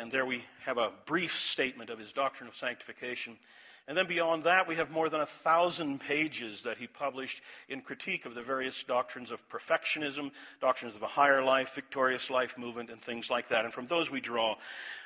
And 0.00 0.10
there 0.10 0.26
we 0.26 0.42
have 0.64 0.76
a 0.76 0.92
brief 1.06 1.32
statement 1.32 1.88
of 1.88 2.00
his 2.00 2.12
doctrine 2.12 2.48
of 2.48 2.56
sanctification. 2.56 3.36
And 3.86 3.96
then 3.96 4.08
beyond 4.08 4.42
that, 4.42 4.66
we 4.66 4.74
have 4.74 4.90
more 4.90 5.08
than 5.08 5.20
a 5.20 5.26
thousand 5.26 6.00
pages 6.00 6.64
that 6.64 6.78
he 6.78 6.88
published 6.88 7.42
in 7.68 7.80
critique 7.80 8.26
of 8.26 8.34
the 8.34 8.42
various 8.42 8.82
doctrines 8.82 9.30
of 9.30 9.48
perfectionism, 9.48 10.32
doctrines 10.60 10.96
of 10.96 11.02
a 11.02 11.06
higher 11.06 11.44
life, 11.44 11.76
victorious 11.76 12.28
life 12.28 12.58
movement, 12.58 12.90
and 12.90 13.00
things 13.00 13.30
like 13.30 13.48
that. 13.48 13.64
And 13.64 13.72
from 13.72 13.86
those 13.86 14.10
we 14.10 14.20
draw 14.20 14.56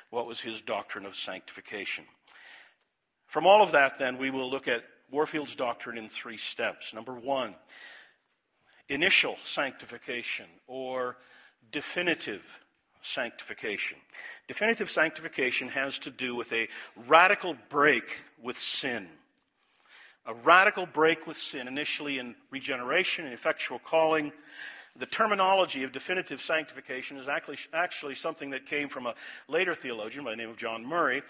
what 0.09 0.25
was 0.25 0.41
his 0.41 0.61
doctrine 0.61 1.05
of 1.05 1.13
sanctification. 1.13 2.05
From 3.27 3.45
all 3.45 3.61
of 3.61 3.73
that, 3.73 3.99
then, 3.99 4.17
we 4.17 4.31
will 4.31 4.49
look 4.49 4.67
at 4.67 4.83
Warfield's 5.11 5.55
doctrine 5.55 5.99
in 5.99 6.09
three 6.09 6.37
steps. 6.37 6.95
Number 6.95 7.13
one, 7.13 7.53
initial 8.87 9.35
sanctification 9.35 10.47
or 10.65 11.17
definitive 11.71 12.63
sanctification. 13.01 13.97
Definitive 14.47 14.89
sanctification 14.89 15.69
has 15.69 15.99
to 15.99 16.11
do 16.11 16.35
with 16.35 16.51
a 16.53 16.67
radical 17.07 17.55
break 17.69 18.21
with 18.41 18.57
sin. 18.57 19.07
A 20.25 20.33
radical 20.33 20.85
break 20.85 21.25
with 21.25 21.37
sin, 21.37 21.67
initially 21.67 22.19
in 22.19 22.35
regeneration 22.51 23.25
and 23.25 23.33
effectual 23.33 23.79
calling. 23.79 24.31
The 24.95 25.05
terminology 25.05 25.83
of 25.83 25.91
definitive 25.91 26.41
sanctification 26.41 27.17
is 27.17 27.27
actually, 27.27 27.57
actually 27.73 28.15
something 28.15 28.49
that 28.51 28.65
came 28.65 28.89
from 28.89 29.07
a 29.07 29.15
later 29.47 29.73
theologian 29.73 30.25
by 30.25 30.31
the 30.31 30.37
name 30.37 30.49
of 30.49 30.57
John 30.57 30.85
Murray, 30.85 31.23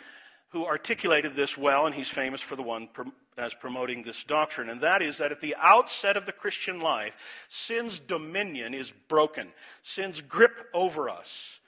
who 0.49 0.65
articulated 0.65 1.35
this 1.35 1.57
well, 1.57 1.85
and 1.85 1.93
he's 1.93 2.09
famous 2.09 2.41
for 2.41 2.55
the 2.55 2.63
one 2.63 2.89
as 3.37 3.53
promoting 3.53 4.01
this 4.01 4.23
doctrine. 4.23 4.69
And 4.69 4.81
that 4.81 5.01
is 5.01 5.19
that 5.19 5.31
at 5.31 5.39
the 5.39 5.55
outset 5.57 6.17
of 6.17 6.25
the 6.25 6.31
Christian 6.31 6.81
life, 6.81 7.45
sin's 7.47 7.99
dominion 7.99 8.73
is 8.73 8.91
broken, 9.07 9.49
sin's 9.81 10.21
grip 10.21 10.67
over 10.73 11.09
us 11.09 11.58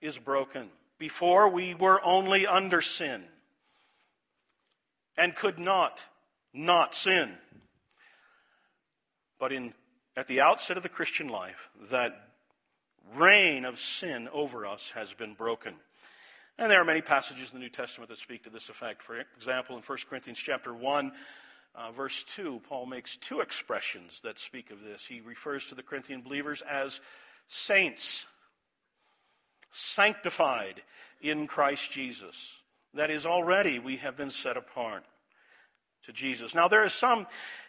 is 0.00 0.18
broken. 0.18 0.70
Before, 0.98 1.48
we 1.48 1.74
were 1.74 2.00
only 2.04 2.46
under 2.46 2.80
sin 2.80 3.24
and 5.16 5.34
could 5.34 5.58
not 5.58 6.04
not 6.52 6.94
sin. 6.94 7.32
But 9.38 9.52
in, 9.52 9.72
at 10.16 10.26
the 10.26 10.40
outset 10.40 10.76
of 10.76 10.82
the 10.82 10.88
Christian 10.88 11.28
life, 11.28 11.70
that 11.90 12.28
reign 13.14 13.64
of 13.64 13.78
sin 13.78 14.28
over 14.32 14.66
us 14.66 14.90
has 14.92 15.14
been 15.14 15.34
broken. 15.34 15.74
And 16.58 16.70
there 16.70 16.80
are 16.80 16.84
many 16.84 17.00
passages 17.00 17.52
in 17.52 17.58
the 17.58 17.64
New 17.64 17.70
Testament 17.70 18.10
that 18.10 18.18
speak 18.18 18.44
to 18.44 18.50
this 18.50 18.68
effect. 18.68 19.02
For 19.02 19.18
example, 19.34 19.76
in 19.76 19.82
1 19.82 19.98
Corinthians 20.08 20.38
chapter 20.38 20.74
1, 20.74 21.12
uh, 21.74 21.90
verse 21.92 22.22
2, 22.24 22.60
Paul 22.68 22.86
makes 22.86 23.16
two 23.16 23.40
expressions 23.40 24.20
that 24.22 24.38
speak 24.38 24.70
of 24.70 24.82
this. 24.82 25.06
He 25.06 25.20
refers 25.20 25.66
to 25.66 25.74
the 25.74 25.82
Corinthian 25.82 26.20
believers 26.20 26.62
as 26.62 27.00
saints 27.46 28.28
sanctified 29.70 30.82
in 31.20 31.46
Christ 31.46 31.92
Jesus. 31.92 32.62
That 32.94 33.10
is, 33.10 33.26
already 33.26 33.78
we 33.78 33.98
have 33.98 34.16
been 34.16 34.30
set 34.30 34.56
apart 34.56 35.04
to 36.02 36.12
Jesus. 36.12 36.54
Now, 36.54 36.68
there 36.68 36.84
is 36.84 36.92
some 36.92 37.26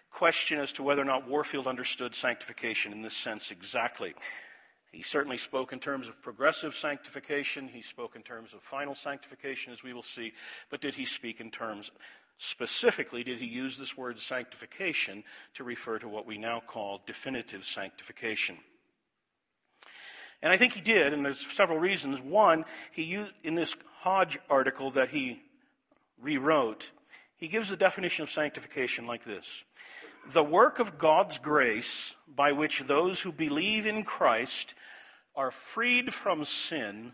question 0.09 0.59
as 0.59 0.73
to 0.73 0.83
whether 0.83 1.01
or 1.01 1.05
not 1.05 1.27
Warfield 1.27 1.67
understood 1.67 2.13
sanctification 2.15 2.91
in 2.91 3.01
this 3.01 3.15
sense 3.15 3.51
exactly. 3.51 4.13
He 4.91 5.03
certainly 5.03 5.37
spoke 5.37 5.71
in 5.71 5.79
terms 5.79 6.07
of 6.07 6.21
progressive 6.21 6.73
sanctification. 6.73 7.69
He 7.69 7.81
spoke 7.81 8.15
in 8.15 8.23
terms 8.23 8.53
of 8.53 8.61
final 8.61 8.93
sanctification, 8.93 9.71
as 9.71 9.83
we 9.83 9.93
will 9.93 10.01
see. 10.01 10.33
But 10.69 10.81
did 10.81 10.95
he 10.95 11.05
speak 11.05 11.39
in 11.39 11.49
terms, 11.49 11.91
specifically, 12.35 13.23
did 13.23 13.39
he 13.39 13.47
use 13.47 13.77
this 13.77 13.97
word 13.97 14.19
sanctification 14.19 15.23
to 15.53 15.63
refer 15.63 15.97
to 15.99 16.09
what 16.09 16.25
we 16.25 16.37
now 16.37 16.59
call 16.59 17.01
definitive 17.05 17.63
sanctification? 17.63 18.57
And 20.43 20.51
I 20.51 20.57
think 20.57 20.73
he 20.73 20.81
did, 20.81 21.13
and 21.13 21.23
there's 21.23 21.39
several 21.39 21.77
reasons. 21.77 22.21
One, 22.21 22.65
he 22.91 23.03
used, 23.03 23.33
in 23.43 23.55
this 23.55 23.77
Hodge 23.99 24.39
article 24.49 24.89
that 24.91 25.09
he 25.09 25.43
rewrote, 26.19 26.91
he 27.37 27.47
gives 27.47 27.69
the 27.69 27.77
definition 27.77 28.23
of 28.23 28.29
sanctification 28.29 29.07
like 29.07 29.23
this 29.23 29.65
The 30.31 30.43
work 30.43 30.79
of 30.79 30.97
God's 30.97 31.37
grace 31.37 32.15
by 32.27 32.51
which 32.51 32.81
those 32.81 33.21
who 33.21 33.31
believe 33.31 33.85
in 33.85 34.03
Christ 34.03 34.73
are 35.35 35.51
freed 35.51 36.13
from 36.13 36.43
sin 36.43 37.13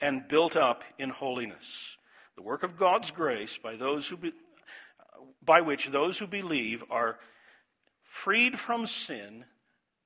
and 0.00 0.28
built 0.28 0.56
up 0.56 0.84
in 0.98 1.10
holiness. 1.10 1.98
The 2.36 2.42
work 2.42 2.62
of 2.62 2.76
God's 2.76 3.10
grace 3.10 3.56
by 3.56 3.76
those 3.76 4.08
who 4.08 4.16
be, 4.16 4.32
by 5.42 5.60
which 5.60 5.88
those 5.88 6.18
who 6.18 6.26
believe 6.26 6.84
are 6.90 7.18
freed 8.02 8.58
from 8.58 8.86
sin 8.86 9.44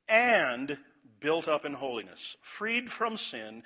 and 0.09 0.79
built 1.21 1.49
up 1.49 1.65
in 1.65 1.75
holiness, 1.75 2.37
freed 2.43 2.91
from 2.91 3.17
sin, 3.17 3.63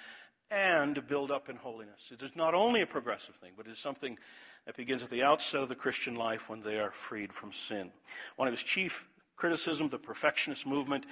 and 0.50 1.06
built 1.06 1.30
up 1.30 1.48
in 1.48 1.56
holiness. 1.56 2.12
It 2.12 2.22
is 2.22 2.36
not 2.36 2.54
only 2.54 2.80
a 2.82 2.86
progressive 2.86 3.34
thing, 3.36 3.52
but 3.56 3.66
it 3.66 3.70
is 3.70 3.78
something 3.78 4.18
that 4.66 4.76
begins 4.76 5.02
at 5.02 5.10
the 5.10 5.22
outset 5.22 5.62
of 5.62 5.68
the 5.68 5.74
Christian 5.74 6.14
life 6.14 6.48
when 6.48 6.62
they 6.62 6.78
are 6.78 6.90
freed 6.90 7.32
from 7.32 7.52
sin. 7.52 7.90
One 8.36 8.48
of 8.48 8.52
his 8.52 8.62
chief 8.62 9.08
criticisms 9.36 9.90
the 9.90 9.98
perfectionist 9.98 10.66
movement 10.66 11.06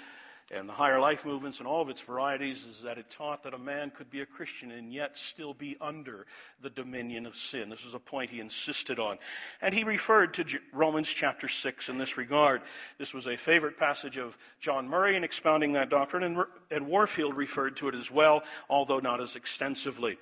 and 0.53 0.69
the 0.69 0.75
higher 0.75 1.01
life 1.01 1.25
movements 1.25 1.59
and 1.59 1.67
all 1.67 1.81
of 1.81 1.89
its 1.89 2.01
varieties 2.01 2.67
is 2.67 2.83
that 2.83 2.99
it 2.99 3.09
taught 3.09 3.43
that 3.43 3.55
a 3.55 3.59
man 3.59 3.91
could 3.91 4.11
be 4.11 4.21
a 4.21 4.27
Christian 4.27 4.71
and 4.71 4.93
yet 4.93 5.17
still 5.17 5.55
be 5.55 5.77
under 5.81 6.27
the 6.61 6.69
dominion 6.69 7.25
of 7.25 7.35
sin. 7.35 7.71
This 7.71 7.85
was 7.85 7.95
a 7.95 7.99
point 7.99 8.31
he 8.31 8.39
insisted 8.39 8.99
on. 8.99 9.19
And 9.63 9.73
he 9.73 9.83
referred 9.83 10.35
to 10.35 10.61
Romans 10.73 11.09
chapter 11.09 11.49
6 11.49 11.89
in 11.89 11.97
this 11.97 12.19
regard. 12.19 12.61
This 12.99 13.15
was 13.15 13.27
a 13.27 13.37
favorite 13.37 13.79
passage 13.79 14.19
of 14.19 14.37
John 14.61 14.89
Murray 14.89 15.17
in 15.17 15.25
expounding 15.25 15.73
that 15.73 15.89
doctrine, 15.89 16.23
and, 16.23 16.45
and 16.71 16.87
Warfield 16.87 17.37
referred 17.37 17.77
to 17.79 17.89
it 17.89 17.95
as 17.95 18.11
well, 18.11 18.43
although 18.69 19.01
not 19.01 19.21
as 19.21 19.37
extensively. 19.37 20.19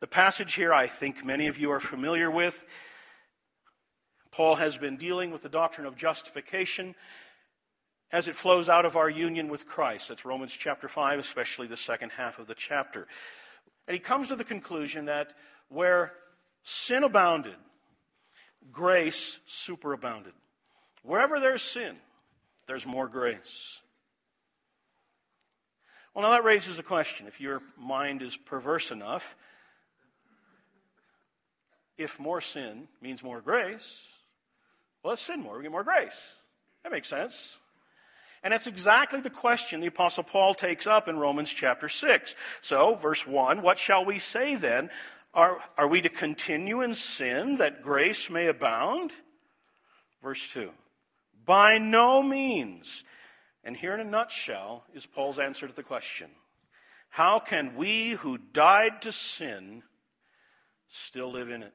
The 0.00 0.08
passage 0.08 0.54
here, 0.54 0.72
I 0.72 0.86
think 0.88 1.24
many 1.24 1.46
of 1.46 1.58
you 1.58 1.70
are 1.70 1.80
familiar 1.80 2.30
with. 2.30 2.66
Paul 4.30 4.56
has 4.56 4.76
been 4.76 4.96
dealing 4.96 5.30
with 5.30 5.42
the 5.42 5.48
doctrine 5.48 5.86
of 5.86 5.96
justification 5.96 6.94
as 8.10 8.28
it 8.28 8.36
flows 8.36 8.68
out 8.68 8.86
of 8.86 8.96
our 8.96 9.10
union 9.10 9.48
with 9.48 9.66
Christ. 9.66 10.08
That's 10.08 10.24
Romans 10.24 10.56
chapter 10.56 10.88
5, 10.88 11.18
especially 11.18 11.66
the 11.66 11.76
second 11.76 12.12
half 12.12 12.38
of 12.38 12.46
the 12.46 12.54
chapter. 12.54 13.06
And 13.86 13.94
he 13.94 14.00
comes 14.00 14.28
to 14.28 14.36
the 14.36 14.44
conclusion 14.44 15.06
that 15.06 15.34
where 15.68 16.12
sin 16.62 17.04
abounded, 17.04 17.56
grace 18.72 19.40
superabounded. 19.46 20.32
Wherever 21.02 21.38
there's 21.40 21.62
sin, 21.62 21.96
there's 22.66 22.86
more 22.86 23.08
grace. 23.08 23.82
Well, 26.14 26.24
now 26.24 26.30
that 26.30 26.44
raises 26.44 26.78
a 26.78 26.82
question. 26.82 27.26
If 27.26 27.40
your 27.40 27.62
mind 27.78 28.22
is 28.22 28.36
perverse 28.36 28.90
enough, 28.90 29.36
if 31.96 32.18
more 32.18 32.40
sin 32.40 32.88
means 33.00 33.22
more 33.22 33.40
grace, 33.40 34.16
well, 35.02 35.10
let's 35.10 35.22
sin 35.22 35.40
more. 35.40 35.56
We 35.56 35.62
get 35.62 35.72
more 35.72 35.84
grace. 35.84 36.36
That 36.82 36.92
makes 36.92 37.08
sense. 37.08 37.60
And 38.42 38.52
that's 38.52 38.66
exactly 38.66 39.20
the 39.20 39.30
question 39.30 39.80
the 39.80 39.88
Apostle 39.88 40.24
Paul 40.24 40.54
takes 40.54 40.86
up 40.86 41.08
in 41.08 41.18
Romans 41.18 41.52
chapter 41.52 41.88
6. 41.88 42.36
So, 42.60 42.94
verse 42.94 43.26
1 43.26 43.62
What 43.62 43.78
shall 43.78 44.04
we 44.04 44.18
say 44.18 44.54
then? 44.54 44.90
Are, 45.34 45.58
are 45.76 45.88
we 45.88 46.00
to 46.00 46.08
continue 46.08 46.80
in 46.80 46.94
sin 46.94 47.56
that 47.58 47.82
grace 47.82 48.30
may 48.30 48.46
abound? 48.46 49.12
Verse 50.22 50.52
2 50.52 50.70
By 51.44 51.78
no 51.78 52.22
means. 52.22 53.04
And 53.64 53.76
here 53.76 53.92
in 53.92 54.00
a 54.00 54.04
nutshell 54.04 54.84
is 54.94 55.04
Paul's 55.04 55.38
answer 55.38 55.66
to 55.66 55.74
the 55.74 55.82
question 55.82 56.30
How 57.10 57.38
can 57.38 57.76
we 57.76 58.10
who 58.10 58.38
died 58.38 59.02
to 59.02 59.12
sin 59.12 59.82
still 60.86 61.30
live 61.30 61.50
in 61.50 61.62
it? 61.62 61.74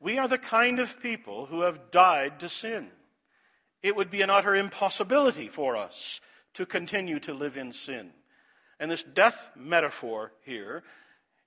We 0.00 0.18
are 0.18 0.28
the 0.28 0.38
kind 0.38 0.78
of 0.78 1.00
people 1.02 1.46
who 1.46 1.62
have 1.62 1.90
died 1.90 2.40
to 2.40 2.48
sin. 2.48 2.88
It 3.82 3.96
would 3.96 4.10
be 4.10 4.22
an 4.22 4.30
utter 4.30 4.54
impossibility 4.54 5.48
for 5.48 5.76
us 5.76 6.20
to 6.54 6.66
continue 6.66 7.18
to 7.20 7.32
live 7.32 7.56
in 7.56 7.72
sin. 7.72 8.10
And 8.80 8.90
this 8.90 9.02
death 9.02 9.50
metaphor 9.56 10.32
here 10.44 10.82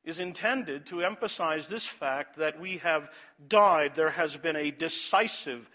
is 0.03 0.19
intended 0.19 0.85
to 0.87 1.01
emphasize 1.01 1.67
this 1.67 1.85
fact 1.85 2.37
that 2.37 2.59
we 2.59 2.77
have 2.77 3.09
died. 3.47 3.95
There 3.95 4.11
has 4.11 4.37
been 4.37 4.55
a 4.55 4.71
decisive, 4.71 5.69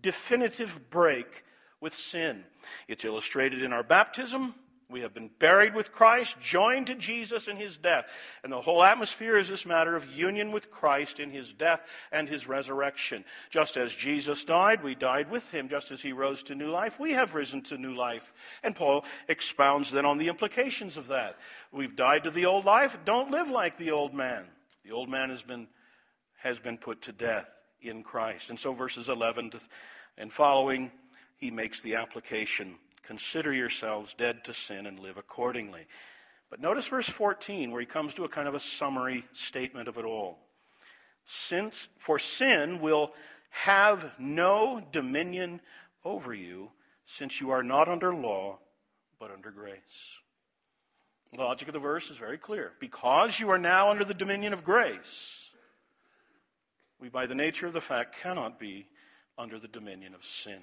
definitive 0.00 0.90
break 0.90 1.44
with 1.80 1.94
sin. 1.94 2.44
It's 2.88 3.04
illustrated 3.04 3.62
in 3.62 3.72
our 3.72 3.82
baptism. 3.82 4.54
We 4.90 5.02
have 5.02 5.12
been 5.12 5.28
buried 5.38 5.74
with 5.74 5.92
Christ, 5.92 6.40
joined 6.40 6.86
to 6.86 6.94
Jesus 6.94 7.46
in 7.46 7.58
his 7.58 7.76
death. 7.76 8.38
And 8.42 8.50
the 8.50 8.62
whole 8.62 8.82
atmosphere 8.82 9.36
is 9.36 9.50
this 9.50 9.66
matter 9.66 9.94
of 9.94 10.16
union 10.16 10.50
with 10.50 10.70
Christ 10.70 11.20
in 11.20 11.30
his 11.30 11.52
death 11.52 11.90
and 12.10 12.26
his 12.26 12.48
resurrection. 12.48 13.26
Just 13.50 13.76
as 13.76 13.94
Jesus 13.94 14.46
died, 14.46 14.82
we 14.82 14.94
died 14.94 15.30
with 15.30 15.50
him. 15.52 15.68
Just 15.68 15.90
as 15.90 16.00
he 16.00 16.12
rose 16.12 16.42
to 16.44 16.54
new 16.54 16.70
life, 16.70 16.98
we 16.98 17.12
have 17.12 17.34
risen 17.34 17.60
to 17.64 17.76
new 17.76 17.92
life. 17.92 18.32
And 18.62 18.74
Paul 18.74 19.04
expounds 19.28 19.90
then 19.90 20.06
on 20.06 20.16
the 20.16 20.28
implications 20.28 20.96
of 20.96 21.08
that. 21.08 21.38
We've 21.70 21.94
died 21.94 22.24
to 22.24 22.30
the 22.30 22.46
old 22.46 22.64
life. 22.64 22.96
Don't 23.04 23.30
live 23.30 23.50
like 23.50 23.76
the 23.76 23.90
old 23.90 24.14
man. 24.14 24.46
The 24.86 24.92
old 24.92 25.10
man 25.10 25.28
has 25.28 25.42
been, 25.42 25.68
has 26.38 26.58
been 26.60 26.78
put 26.78 27.02
to 27.02 27.12
death 27.12 27.62
in 27.82 28.02
Christ. 28.02 28.48
And 28.48 28.58
so 28.58 28.72
verses 28.72 29.10
11 29.10 29.52
and 30.16 30.32
following, 30.32 30.92
he 31.36 31.50
makes 31.50 31.82
the 31.82 31.96
application 31.96 32.76
Consider 33.08 33.54
yourselves 33.54 34.12
dead 34.12 34.44
to 34.44 34.52
sin 34.52 34.84
and 34.84 35.00
live 35.00 35.16
accordingly. 35.16 35.86
But 36.50 36.60
notice 36.60 36.86
verse 36.88 37.08
14, 37.08 37.70
where 37.70 37.80
he 37.80 37.86
comes 37.86 38.12
to 38.12 38.24
a 38.24 38.28
kind 38.28 38.46
of 38.46 38.54
a 38.54 38.60
summary 38.60 39.24
statement 39.32 39.88
of 39.88 39.96
it 39.96 40.04
all. 40.04 40.40
Since, 41.24 41.88
for 41.96 42.18
sin 42.18 42.80
will 42.80 43.14
have 43.48 44.14
no 44.18 44.82
dominion 44.92 45.62
over 46.04 46.34
you, 46.34 46.72
since 47.02 47.40
you 47.40 47.48
are 47.48 47.62
not 47.62 47.88
under 47.88 48.12
law, 48.12 48.58
but 49.18 49.30
under 49.30 49.50
grace. 49.50 50.20
The 51.32 51.38
logic 51.38 51.68
of 51.68 51.72
the 51.72 51.80
verse 51.80 52.10
is 52.10 52.18
very 52.18 52.36
clear. 52.36 52.72
Because 52.78 53.40
you 53.40 53.48
are 53.48 53.56
now 53.56 53.88
under 53.88 54.04
the 54.04 54.12
dominion 54.12 54.52
of 54.52 54.64
grace, 54.64 55.54
we, 57.00 57.08
by 57.08 57.24
the 57.24 57.34
nature 57.34 57.66
of 57.66 57.72
the 57.72 57.80
fact, 57.80 58.20
cannot 58.20 58.60
be 58.60 58.86
under 59.38 59.58
the 59.58 59.66
dominion 59.66 60.14
of 60.14 60.24
sin. 60.24 60.60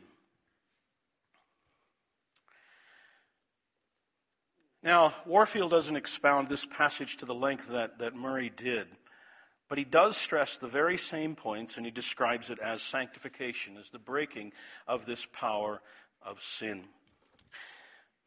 Now, 4.86 5.16
Warfield 5.26 5.72
doesn't 5.72 5.96
expound 5.96 6.48
this 6.48 6.68
passage 6.68 7.18
to 7.18 7.26
the 7.26 7.34
length 7.34 7.70
that, 7.70 7.98
that 7.98 8.16
Murray 8.16 8.52
did, 8.56 8.86
but 9.68 9.80
he 9.80 9.84
does 9.84 10.16
stress 10.16 10.60
the 10.60 10.68
very 10.68 10.96
same 10.96 11.34
points, 11.36 11.78
and 11.78 11.88
he 11.88 11.92
describes 11.92 12.52
it 12.52 12.60
as 12.60 12.84
sanctification, 12.84 13.78
as 13.78 13.90
the 13.90 13.98
breaking 13.98 14.54
of 14.88 15.08
this 15.08 15.26
power 15.26 15.82
of 16.24 16.40
sin. 16.40 16.84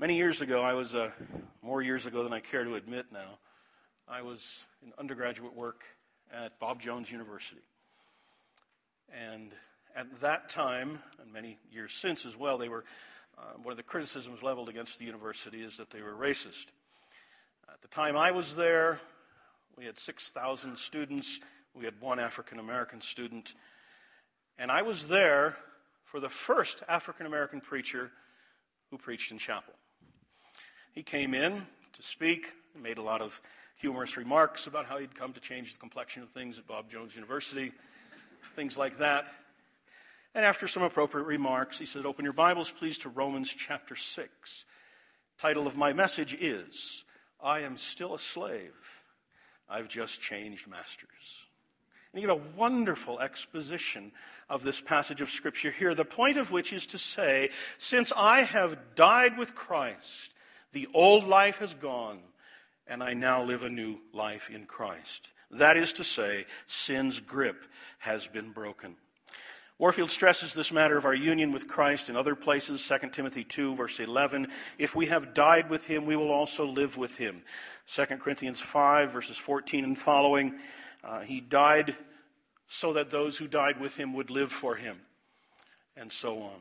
Many 0.01 0.17
years 0.17 0.41
ago, 0.41 0.61
I 0.63 0.75
was, 0.75 0.97
uh, 0.97 1.13
more 1.63 1.81
years 1.81 2.07
ago 2.07 2.25
than 2.25 2.33
I 2.33 2.41
care 2.41 2.65
to 2.65 2.75
admit 2.75 3.07
now, 3.13 3.39
I 4.09 4.23
was 4.23 4.67
in 4.83 4.93
undergraduate 4.99 5.55
work 5.55 5.85
at 6.33 6.59
Bob 6.59 6.81
Jones 6.81 7.13
University. 7.13 7.63
And 9.13 9.53
at 9.95 10.23
that 10.23 10.49
time, 10.49 10.99
and 11.23 11.33
many 11.33 11.59
years 11.71 11.93
since 11.93 12.27
as 12.27 12.37
well, 12.37 12.59
they 12.59 12.69
were 12.69 12.85
uh, 13.39 13.57
one 13.63 13.73
of 13.73 13.77
the 13.77 13.83
criticisms 13.83 14.43
leveled 14.43 14.69
against 14.69 14.99
the 14.99 15.05
university 15.05 15.63
is 15.63 15.77
that 15.77 15.91
they 15.91 16.03
were 16.03 16.15
racist. 16.15 16.73
At 17.73 17.83
the 17.83 17.89
time 17.89 18.17
I 18.17 18.33
was 18.33 18.57
there, 18.57 18.99
we 19.77 19.85
had 19.85 19.97
6,000 19.97 20.77
students. 20.77 21.41
We 21.75 21.85
had 21.85 22.01
one 22.01 22.19
African 22.19 22.59
American 22.59 23.01
student. 23.01 23.55
And 24.59 24.71
I 24.71 24.83
was 24.83 25.07
there 25.07 25.57
for 26.05 26.19
the 26.19 26.29
first 26.29 26.83
African 26.89 27.27
American 27.27 27.61
preacher 27.61 28.11
who 28.91 28.99
preached 28.99 29.31
in 29.31 29.39
chapel. 29.39 29.75
He 30.93 31.03
came 31.03 31.35
in 31.35 31.63
to 31.93 32.03
speak, 32.03 32.55
made 32.75 32.99
a 32.99 33.03
lot 33.03 33.23
of 33.23 33.41
humorous 33.77 34.17
remarks 34.17 34.67
about 34.67 34.87
how 34.87 34.99
he'd 34.99 35.15
come 35.15 35.33
to 35.33 35.41
change 35.41 35.73
the 35.73 35.79
complexion 35.79 36.25
of 36.25 36.31
things 36.31 36.59
at 36.59 36.67
Bob 36.67 36.89
Jones 36.89 37.15
University, 37.15 37.71
things 38.55 38.77
like 38.77 38.99
that. 38.99 39.29
And 40.39 40.47
after 40.47 40.69
some 40.69 40.85
appropriate 40.85 41.25
remarks, 41.25 41.81
he 41.81 41.85
said, 41.85 42.07
Open 42.07 42.23
your 42.23 42.33
Bibles, 42.33 42.71
please, 42.71 42.97
to 42.99 43.09
Romans 43.09 43.53
chapter 43.53 43.97
6. 43.97 44.67
Title 45.37 45.67
of 45.67 45.77
my 45.77 45.93
message 45.93 46.33
is 46.39 47.05
I 47.43 47.63
Am 47.63 47.77
Still 47.77 48.15
a 48.15 48.21
Slave. 48.21 49.03
I've 49.69 49.89
Just 49.89 50.21
Changed 50.21 50.69
Masters. 50.69 51.49
And 52.13 52.21
he 52.21 52.25
gave 52.25 52.37
a 52.37 52.57
wonderful 52.57 53.19
exposition 53.19 54.13
of 54.49 54.63
this 54.63 54.81
passage 54.81 55.21
of 55.21 55.29
Scripture 55.29 55.73
here, 55.73 55.93
the 55.93 56.05
point 56.05 56.37
of 56.37 56.53
which 56.53 56.73
is 56.73 56.87
to 56.87 56.99
say, 56.99 57.51
Since 57.77 58.13
I 58.17 58.43
have 58.43 58.95
died 58.95 59.39
with 59.39 59.57
Christ, 59.57 60.37
the 60.71 60.87
old 60.95 61.27
life 61.27 61.59
has 61.59 61.75
gone, 61.75 62.21
and 62.87 63.03
I 63.03 63.13
now 63.13 63.43
live 63.43 63.65
a 63.65 63.71
new 63.71 63.99
life 64.13 64.51
in 64.51 64.67
Christ. 64.67 65.33
That 65.51 65.77
is 65.77 65.93
to 65.95 66.05
say, 66.05 66.47
sin's 66.65 67.19
grip 67.19 67.65
has 67.99 68.29
been 68.29 68.53
broken. 68.53 68.95
Warfield 69.79 70.11
stresses 70.11 70.55
this 70.55 70.73
matter 70.73 70.99
of 70.99 71.05
our 71.05 71.15
union 71.15 71.53
with 71.53 71.69
Christ 71.69 72.11
in 72.11 72.17
other 72.17 72.35
places, 72.35 72.87
2 72.89 73.11
Timothy 73.11 73.45
2, 73.45 73.77
verse 73.77 74.01
11. 74.01 74.49
If 74.77 74.97
we 74.97 75.07
have 75.07 75.35
died 75.35 75.71
with 75.71 75.87
him, 75.87 76.05
we 76.05 76.17
will 76.17 76.33
also 76.33 76.67
live 76.67 76.97
with 76.97 77.17
him. 77.19 77.43
2 77.87 78.05
Corinthians 78.17 78.61
5, 78.61 79.13
verses 79.13 79.37
14 79.39 79.85
and 79.85 79.97
following. 79.97 80.59
Uh, 81.05 81.21
he 81.21 81.41
died 81.41 81.97
so 82.67 82.93
that 82.95 83.11
those 83.11 83.39
who 83.39 83.47
died 83.47 83.81
with 83.81 83.97
him 83.97 84.15
would 84.15 84.31
live 84.31 84.51
for 84.51 84.75
him, 84.75 84.99
and 85.97 86.11
so 86.11 86.43
on. 86.43 86.61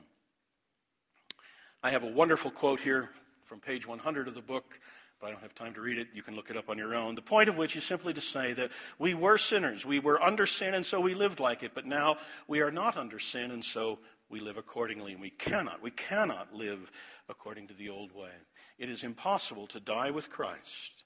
I 1.82 1.90
have 1.90 2.04
a 2.04 2.12
wonderful 2.12 2.52
quote 2.52 2.82
here 2.82 3.10
from 3.42 3.62
page 3.62 3.88
100 3.88 4.28
of 4.28 4.36
the 4.36 4.42
book 4.44 4.80
but 5.20 5.28
I 5.28 5.32
don't 5.32 5.42
have 5.42 5.56
time 5.56 5.74
to 5.74 5.82
read 5.82 5.98
it. 5.98 6.10
You 6.14 6.22
can 6.22 6.36
look 6.36 6.50
it 6.50 6.58
up 6.58 6.70
on 6.70 6.78
your 6.78 6.96
own. 6.96 7.16
The 7.16 7.22
point 7.22 7.50
of 7.50 7.58
which 7.58 7.76
is 7.76 7.84
simply 7.84 8.14
to 8.14 8.22
say 8.22 8.54
that 8.54 8.72
we 9.00 9.14
were 9.14 9.38
sinners. 9.38 9.86
We 9.86 10.00
were 10.00 10.22
under 10.22 10.46
sin, 10.46 10.74
and 10.74 10.86
so 10.86 11.02
we 11.02 11.14
lived 11.14 11.40
like 11.40 11.64
it. 11.64 11.72
But 11.74 11.86
now 11.86 12.18
we 12.48 12.62
are 12.62 12.72
not 12.72 12.98
under 12.98 13.18
sin, 13.18 13.52
and 13.52 13.64
so 13.64 14.00
we 14.30 14.40
live 14.40 14.58
accordingly. 14.58 15.14
And 15.14 15.22
we 15.22 15.32
cannot, 15.32 15.82
we 15.82 15.92
cannot 15.92 16.54
live 16.54 16.92
according 17.30 17.68
to 17.68 17.74
the 17.74 17.90
old 17.90 18.14
way. 18.14 18.32
It 18.78 18.90
is 18.90 19.04
impossible 19.04 19.68
to 19.68 19.80
die 19.80 20.12
with 20.12 20.30
Christ 20.30 21.04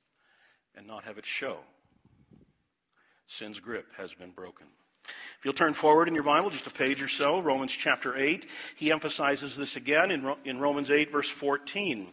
and 0.76 0.88
not 0.88 1.06
have 1.06 1.18
it 1.18 1.26
show. 1.26 1.60
Sin's 3.26 3.60
grip 3.60 3.88
has 3.98 4.14
been 4.14 4.32
broken. 4.32 4.68
If 5.40 5.46
you'll 5.46 5.54
turn 5.54 5.74
forward 5.74 6.08
in 6.08 6.14
your 6.14 6.24
Bible 6.24 6.50
just 6.50 6.68
a 6.68 6.72
page 6.72 7.02
or 7.02 7.08
so, 7.08 7.40
Romans 7.40 7.74
chapter 7.74 8.16
8, 8.16 8.46
he 8.76 8.92
emphasizes 8.92 9.58
this 9.58 9.76
again 9.76 10.12
in, 10.12 10.36
in 10.44 10.60
Romans 10.60 10.92
8, 10.92 11.10
verse 11.10 11.30
14. 11.30 12.12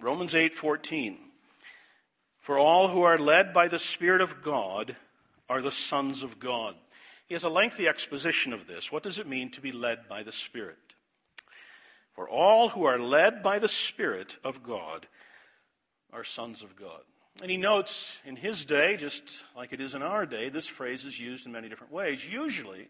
Romans 0.00 0.34
8:14 0.34 1.18
For 2.38 2.58
all 2.58 2.88
who 2.88 3.02
are 3.02 3.18
led 3.18 3.52
by 3.52 3.68
the 3.68 3.78
spirit 3.78 4.20
of 4.20 4.42
God 4.42 4.96
are 5.48 5.60
the 5.60 5.70
sons 5.70 6.22
of 6.22 6.38
God. 6.38 6.76
He 7.26 7.34
has 7.34 7.44
a 7.44 7.48
lengthy 7.48 7.88
exposition 7.88 8.52
of 8.52 8.66
this. 8.66 8.92
What 8.92 9.02
does 9.02 9.18
it 9.18 9.26
mean 9.26 9.50
to 9.50 9.60
be 9.60 9.72
led 9.72 10.08
by 10.08 10.22
the 10.22 10.32
spirit? 10.32 10.94
For 12.12 12.28
all 12.28 12.70
who 12.70 12.84
are 12.84 12.98
led 12.98 13.42
by 13.42 13.58
the 13.58 13.68
spirit 13.68 14.38
of 14.42 14.62
God 14.62 15.06
are 16.12 16.24
sons 16.24 16.62
of 16.62 16.74
God. 16.74 17.02
And 17.40 17.50
he 17.50 17.56
notes 17.56 18.22
in 18.24 18.36
his 18.36 18.64
day, 18.64 18.96
just 18.96 19.44
like 19.56 19.72
it 19.72 19.80
is 19.80 19.94
in 19.94 20.02
our 20.02 20.26
day, 20.26 20.48
this 20.48 20.66
phrase 20.66 21.04
is 21.04 21.20
used 21.20 21.46
in 21.46 21.52
many 21.52 21.68
different 21.68 21.92
ways, 21.92 22.28
usually 22.28 22.88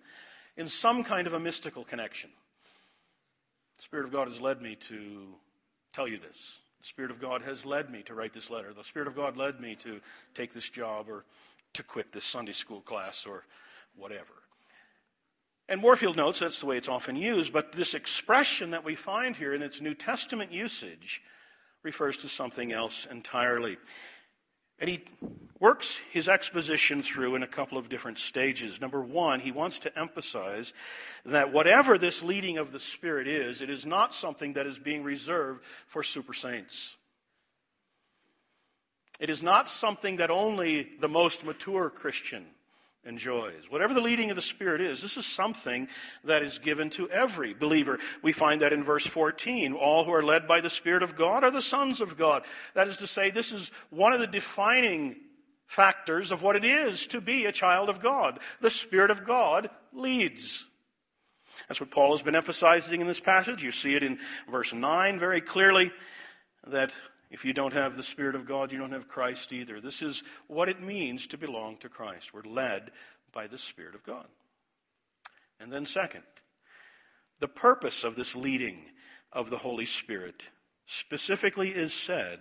in 0.57 0.67
some 0.67 1.05
kind 1.05 1.27
of 1.27 1.35
a 1.35 1.41
mystical 1.41 1.85
connection. 1.85 2.31
The 3.77 3.83
Spirit 3.83 4.07
of 4.07 4.13
God 4.13 4.29
has 4.29 4.41
led 4.41 4.63
me 4.63 4.77
to 4.77 5.35
tell 5.93 6.09
you 6.09 6.19
this. 6.19 6.61
The 6.81 6.87
Spirit 6.87 7.11
of 7.11 7.21
God 7.21 7.43
has 7.43 7.67
led 7.67 7.91
me 7.91 8.03
to 8.03 8.15
write 8.15 8.33
this 8.33 8.51
letter. 8.51 8.73
The 8.73 8.85
Spirit 8.85 9.09
of 9.09 9.17
God 9.17 9.37
led 9.37 9.61
me 9.61 9.75
to 9.77 10.01
take 10.35 10.53
this 10.53 10.71
job 10.71 11.09
or 11.09 11.25
to 11.75 11.83
quit 11.83 12.13
this 12.13 12.25
Sunday 12.25 12.53
school 12.53 12.81
class 12.81 13.27
or 13.27 13.45
whatever. 13.97 14.35
And 15.69 15.83
Warfield 15.83 16.17
notes 16.17 16.39
that's 16.39 16.61
the 16.61 16.67
way 16.67 16.77
it's 16.77 16.89
often 16.89 17.15
used, 17.15 17.53
but 17.53 17.73
this 17.73 17.95
expression 17.95 18.71
that 18.71 18.85
we 18.85 18.95
find 18.95 19.37
here 19.37 19.53
in 19.53 19.63
its 19.63 19.81
New 19.81 19.95
Testament 19.95 20.51
usage 20.51 21.23
refers 21.83 22.17
to 22.19 22.29
something 22.29 22.73
else 22.73 23.07
entirely. 23.07 23.77
And 24.81 24.89
he 24.89 25.03
works 25.59 25.99
his 26.11 26.29
exposition 26.29 27.03
through 27.03 27.35
in 27.35 27.43
a 27.43 27.49
couple 27.49 27.79
of 27.79 27.89
different 27.89 28.19
stages. 28.19 28.81
Number 28.81 29.03
one, 29.03 29.41
he 29.41 29.51
wants 29.51 29.81
to 29.81 29.99
emphasize 29.99 30.73
that 31.25 31.53
whatever 31.53 31.99
this 31.99 32.23
leading 32.23 32.59
of 32.59 32.71
the 32.71 32.79
Spirit 32.79 33.27
is, 33.27 33.61
it 33.61 33.71
is 33.71 33.85
not 33.85 34.13
something 34.13 34.53
that 34.53 34.67
is 34.67 34.79
being 34.79 35.03
reserved 35.03 35.65
for 35.65 36.03
super 36.03 36.33
saints. 36.33 36.97
It 39.19 39.31
is 39.31 39.43
not 39.43 39.69
something 39.69 40.17
that 40.17 40.31
only 40.31 40.91
the 41.01 41.09
most 41.09 41.45
mature 41.45 41.91
Christian 41.91 42.47
enjoys. 43.05 43.71
Whatever 43.71 43.95
the 43.95 44.01
leading 44.01 44.31
of 44.31 44.37
the 44.37 44.43
Spirit 44.43 44.81
is, 44.81 45.01
this 45.03 45.17
is 45.17 45.27
something 45.27 45.89
that 46.25 46.43
is 46.43 46.59
given 46.59 46.91
to 46.91 47.09
every 47.11 47.55
believer. 47.55 47.99
We 48.23 48.33
find 48.33 48.61
that 48.61 48.73
in 48.73 48.83
verse 48.83 49.07
14. 49.07 49.73
All 49.73 50.05
who 50.05 50.13
are 50.13 50.23
led 50.23 50.47
by 50.47 50.61
the 50.61 50.71
Spirit 50.71 51.03
of 51.03 51.17
God 51.17 51.45
are 51.45 51.51
the 51.51 51.63
sons 51.63 52.01
of 52.01 52.17
God. 52.17 52.45
That 52.75 52.89
is 52.89 52.99
to 52.99 53.07
say, 53.07 53.31
this 53.31 53.53
is 53.53 53.71
one 53.91 54.13
of 54.13 54.21
the 54.21 54.27
defining 54.27 55.17
factors 55.67 56.33
of 56.33 56.43
what 56.43 56.57
it 56.57 56.65
is 56.65 57.07
to 57.09 57.21
be 57.21 57.45
a 57.45 57.53
child 57.53 57.89
of 57.89 58.01
God. 58.01 58.39
The 58.61 58.71
Spirit 58.71 59.11
of 59.11 59.25
God 59.25 59.71
leads. 59.93 60.69
That's 61.69 61.81
what 61.81 61.91
Paul 61.91 62.13
has 62.13 62.23
been 62.23 62.37
emphasizing 62.37 63.01
in 63.01 63.07
this 63.07 63.21
passage. 63.21 63.63
You 63.63 63.71
see 63.71 63.95
it 63.95 64.03
in 64.03 64.19
verse 64.49 64.73
9 64.73 65.19
very 65.19 65.41
clearly 65.41 65.91
that 66.67 66.95
if 67.31 67.45
you 67.45 67.53
don't 67.53 67.73
have 67.73 67.97
the 67.97 68.03
Spirit 68.03 68.35
of 68.35 68.47
God, 68.47 68.73
you 68.73 68.79
don't 68.79 68.93
have 68.93 69.09
Christ 69.09 69.53
either. 69.53 69.81
This 69.81 70.03
is 70.03 70.23
what 70.47 70.69
it 70.69 70.81
means 70.81 71.27
to 71.29 71.39
belong 71.39 71.77
to 71.79 71.89
Christ. 71.89 72.33
We're 72.33 72.43
led 72.43 72.91
by 73.33 73.47
the 73.47 73.59
Spirit 73.59 73.95
of 73.95 74.03
God. 74.03 74.27
And 75.61 75.73
then, 75.73 75.85
second, 75.85 76.23
the 77.41 77.49
purpose 77.49 78.05
of 78.05 78.17
this 78.17 78.35
leading 78.35 78.91
of 79.33 79.51
the 79.51 79.59
Holy 79.59 79.85
Spirit 79.85 80.51
specifically 80.85 81.71
is 81.71 81.93
said 81.93 82.41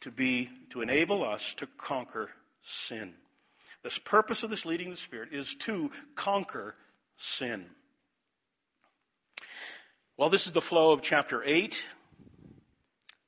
to 0.00 0.10
be 0.10 0.50
to 0.70 0.80
enable 0.80 1.24
us 1.24 1.54
to 1.54 1.66
conquer 1.66 2.30
sin. 2.60 3.14
The 3.82 3.98
purpose 4.04 4.44
of 4.44 4.50
this 4.50 4.64
leading 4.64 4.88
of 4.88 4.94
the 4.94 5.00
Spirit 5.00 5.30
is 5.32 5.54
to 5.56 5.90
conquer 6.14 6.76
sin. 7.16 7.66
Well, 10.16 10.30
this 10.30 10.46
is 10.46 10.52
the 10.52 10.60
flow 10.60 10.92
of 10.92 11.02
chapter 11.02 11.42
8. 11.44 11.84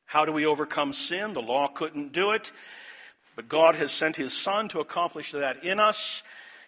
How 0.07 0.25
do 0.25 0.33
we 0.33 0.47
overcome 0.47 0.92
sin? 0.92 1.33
The 1.33 1.42
law 1.42 1.66
couldn't 1.66 2.12
do 2.12 2.31
it, 2.31 2.53
but 3.35 3.49
God 3.49 3.75
has 3.75 3.90
sent 3.90 4.16
his 4.16 4.33
Son 4.33 4.69
to 4.69 4.81
accomplish 4.81 5.33
that 5.33 5.64
in 5.64 5.81
us. 5.81 6.23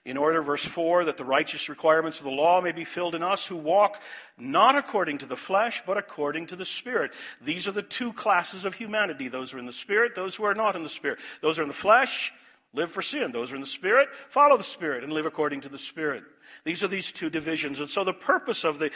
In 0.04 0.16
order, 0.16 0.40
verse 0.40 0.64
4, 0.64 1.04
that 1.04 1.18
the 1.18 1.24
righteous 1.24 1.68
requirements 1.68 2.18
of 2.18 2.24
the 2.24 2.30
law 2.30 2.60
may 2.60 2.72
be 2.72 2.84
filled 2.84 3.14
in 3.14 3.22
us 3.22 3.46
who 3.46 3.56
walk 3.56 4.00
not 4.38 4.74
according 4.74 5.18
to 5.18 5.26
the 5.26 5.36
flesh, 5.36 5.82
but 5.86 5.98
according 5.98 6.46
to 6.46 6.56
the 6.56 6.64
Spirit. 6.64 7.12
These 7.42 7.68
are 7.68 7.72
the 7.72 7.82
two 7.82 8.12
classes 8.12 8.64
of 8.64 8.74
humanity 8.74 9.28
those 9.28 9.50
who 9.50 9.58
are 9.58 9.60
in 9.60 9.66
the 9.66 9.72
Spirit, 9.72 10.14
those 10.14 10.34
who 10.34 10.44
are 10.44 10.54
not 10.54 10.76
in 10.76 10.82
the 10.82 10.88
Spirit. 10.88 11.18
Those 11.42 11.56
who 11.56 11.60
are 11.60 11.64
in 11.64 11.68
the 11.68 11.74
flesh 11.74 12.32
live 12.72 12.90
for 12.90 13.02
sin. 13.02 13.32
Those 13.32 13.50
who 13.50 13.54
are 13.54 13.56
in 13.56 13.62
the 13.62 13.66
Spirit 13.66 14.08
follow 14.14 14.56
the 14.56 14.62
Spirit 14.62 15.04
and 15.04 15.12
live 15.12 15.26
according 15.26 15.60
to 15.62 15.68
the 15.68 15.78
Spirit. 15.78 16.24
These 16.68 16.82
are 16.84 16.88
these 16.88 17.12
two 17.12 17.30
divisions. 17.30 17.80
And 17.80 17.88
so 17.88 18.04
the 18.04 18.12
purpose 18.12 18.62
of 18.62 18.78
the 18.78 18.90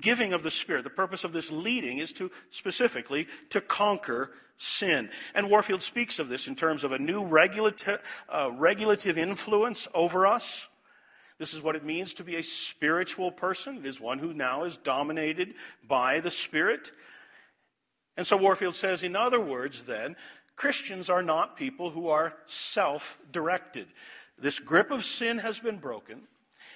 giving 0.00 0.32
of 0.32 0.42
the 0.42 0.50
Spirit, 0.50 0.82
the 0.82 0.90
purpose 0.90 1.22
of 1.22 1.32
this 1.32 1.48
leading 1.48 1.98
is 1.98 2.12
to 2.14 2.28
specifically 2.50 3.28
to 3.50 3.60
conquer 3.60 4.32
sin. 4.56 5.10
And 5.32 5.48
Warfield 5.48 5.80
speaks 5.80 6.18
of 6.18 6.26
this 6.26 6.48
in 6.48 6.56
terms 6.56 6.82
of 6.82 6.90
a 6.90 6.98
new 6.98 7.22
uh, 7.22 8.50
regulative 8.50 9.16
influence 9.16 9.86
over 9.94 10.26
us. 10.26 10.68
This 11.38 11.54
is 11.54 11.62
what 11.62 11.76
it 11.76 11.84
means 11.84 12.14
to 12.14 12.24
be 12.24 12.34
a 12.34 12.42
spiritual 12.42 13.30
person. 13.30 13.76
It 13.76 13.86
is 13.86 14.00
one 14.00 14.18
who 14.18 14.32
now 14.32 14.64
is 14.64 14.76
dominated 14.76 15.54
by 15.86 16.18
the 16.18 16.32
Spirit. 16.32 16.90
And 18.16 18.26
so 18.26 18.36
Warfield 18.36 18.74
says, 18.74 19.04
in 19.04 19.14
other 19.14 19.40
words, 19.40 19.84
then, 19.84 20.16
Christians 20.56 21.08
are 21.08 21.22
not 21.22 21.56
people 21.56 21.90
who 21.90 22.08
are 22.08 22.38
self 22.44 23.20
directed. 23.30 23.86
This 24.36 24.58
grip 24.58 24.90
of 24.90 25.04
sin 25.04 25.38
has 25.38 25.60
been 25.60 25.78
broken. 25.78 26.22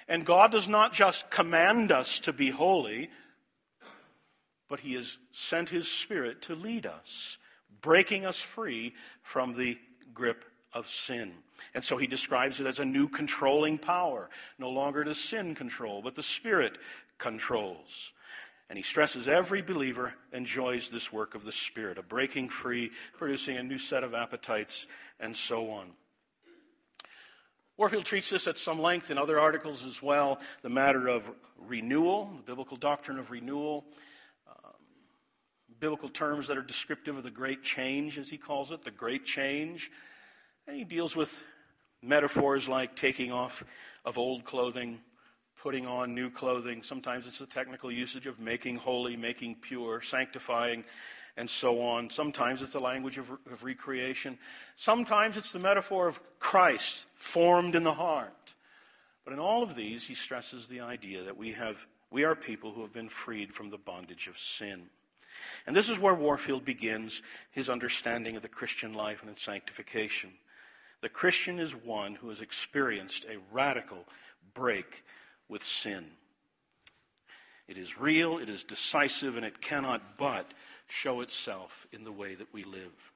And 0.09 0.25
God 0.25 0.51
does 0.51 0.67
not 0.67 0.91
just 0.91 1.29
command 1.29 1.91
us 1.91 2.19
to 2.21 2.33
be 2.33 2.49
holy, 2.49 3.09
but 4.67 4.81
He 4.81 4.95
has 4.95 5.19
sent 5.31 5.69
His 5.69 5.89
Spirit 5.89 6.41
to 6.43 6.55
lead 6.55 6.85
us, 6.85 7.37
breaking 7.81 8.25
us 8.25 8.41
free 8.41 8.95
from 9.21 9.53
the 9.53 9.77
grip 10.13 10.43
of 10.73 10.87
sin. 10.87 11.31
And 11.73 11.83
so 11.83 11.97
he 11.97 12.07
describes 12.07 12.61
it 12.61 12.67
as 12.67 12.79
a 12.79 12.85
new 12.85 13.07
controlling 13.07 13.77
power. 13.77 14.29
No 14.57 14.69
longer 14.69 15.03
does 15.03 15.19
sin 15.19 15.55
control, 15.55 16.01
but 16.01 16.15
the 16.15 16.23
Spirit 16.23 16.77
controls. 17.17 18.13
And 18.69 18.77
he 18.77 18.83
stresses 18.83 19.27
every 19.27 19.61
believer 19.61 20.13
enjoys 20.31 20.89
this 20.89 21.11
work 21.11 21.33
of 21.33 21.43
the 21.43 21.51
Spirit, 21.51 21.97
a 21.97 22.03
breaking 22.03 22.49
free, 22.49 22.91
producing 23.17 23.57
a 23.57 23.63
new 23.63 23.79
set 23.79 24.03
of 24.03 24.13
appetites, 24.13 24.87
and 25.19 25.35
so 25.35 25.69
on. 25.69 25.91
Warfield 27.79 28.03
treats 28.03 28.29
this 28.29 28.45
at 28.45 28.57
some 28.57 28.81
length 28.81 29.09
in 29.09 29.17
other 29.17 29.39
articles 29.39 29.85
as 29.85 30.03
well 30.03 30.41
the 30.63 30.69
matter 30.69 31.07
of 31.07 31.33
renewal, 31.57 32.29
the 32.35 32.43
biblical 32.43 32.75
doctrine 32.75 33.17
of 33.17 33.31
renewal, 33.31 33.85
um, 34.49 34.73
biblical 35.79 36.09
terms 36.09 36.49
that 36.49 36.57
are 36.57 36.61
descriptive 36.61 37.15
of 37.15 37.23
the 37.23 37.31
great 37.31 37.63
change, 37.63 38.19
as 38.19 38.29
he 38.29 38.37
calls 38.37 38.73
it, 38.73 38.81
the 38.81 38.91
great 38.91 39.23
change. 39.23 39.91
And 40.67 40.75
he 40.75 40.83
deals 40.83 41.15
with 41.15 41.45
metaphors 42.01 42.67
like 42.67 42.97
taking 42.97 43.31
off 43.31 43.63
of 44.03 44.17
old 44.17 44.43
clothing, 44.43 44.99
putting 45.63 45.87
on 45.87 46.13
new 46.13 46.29
clothing. 46.29 46.83
Sometimes 46.83 47.27
it's 47.27 47.39
the 47.39 47.45
technical 47.45 47.89
usage 47.89 48.27
of 48.27 48.41
making 48.41 48.75
holy, 48.75 49.15
making 49.15 49.55
pure, 49.55 50.01
sanctifying 50.01 50.83
and 51.37 51.49
so 51.49 51.81
on. 51.81 52.09
Sometimes 52.09 52.61
it's 52.61 52.73
the 52.73 52.79
language 52.79 53.17
of, 53.17 53.29
of 53.29 53.63
recreation. 53.63 54.37
Sometimes 54.75 55.37
it's 55.37 55.51
the 55.51 55.59
metaphor 55.59 56.07
of 56.07 56.19
Christ 56.39 57.07
formed 57.13 57.75
in 57.75 57.83
the 57.83 57.93
heart. 57.93 58.55
But 59.23 59.33
in 59.33 59.39
all 59.39 59.63
of 59.63 59.75
these, 59.75 60.07
he 60.07 60.15
stresses 60.15 60.67
the 60.67 60.81
idea 60.81 61.23
that 61.23 61.37
we, 61.37 61.51
have, 61.51 61.85
we 62.09 62.23
are 62.23 62.35
people 62.35 62.71
who 62.71 62.81
have 62.81 62.93
been 62.93 63.09
freed 63.09 63.53
from 63.53 63.69
the 63.69 63.77
bondage 63.77 64.27
of 64.27 64.37
sin. 64.37 64.89
And 65.67 65.75
this 65.75 65.89
is 65.89 65.99
where 65.99 66.15
Warfield 66.15 66.65
begins 66.65 67.21
his 67.51 67.69
understanding 67.69 68.35
of 68.35 68.41
the 68.41 68.49
Christian 68.49 68.93
life 68.93 69.21
and 69.21 69.29
its 69.29 69.43
sanctification. 69.43 70.31
The 71.01 71.09
Christian 71.09 71.59
is 71.59 71.75
one 71.75 72.15
who 72.15 72.29
has 72.29 72.41
experienced 72.41 73.25
a 73.25 73.39
radical 73.51 74.05
break 74.53 75.03
with 75.47 75.63
sin. 75.63 76.05
It 77.67 77.77
is 77.77 77.99
real, 77.99 78.39
it 78.39 78.49
is 78.49 78.63
decisive, 78.63 79.37
and 79.37 79.45
it 79.45 79.61
cannot 79.61 80.17
but 80.17 80.53
show 80.89 81.21
itself 81.21 81.87
in 81.91 82.03
the 82.03 82.11
way 82.11 82.35
that 82.35 82.53
we 82.53 82.63
live. 82.63 83.11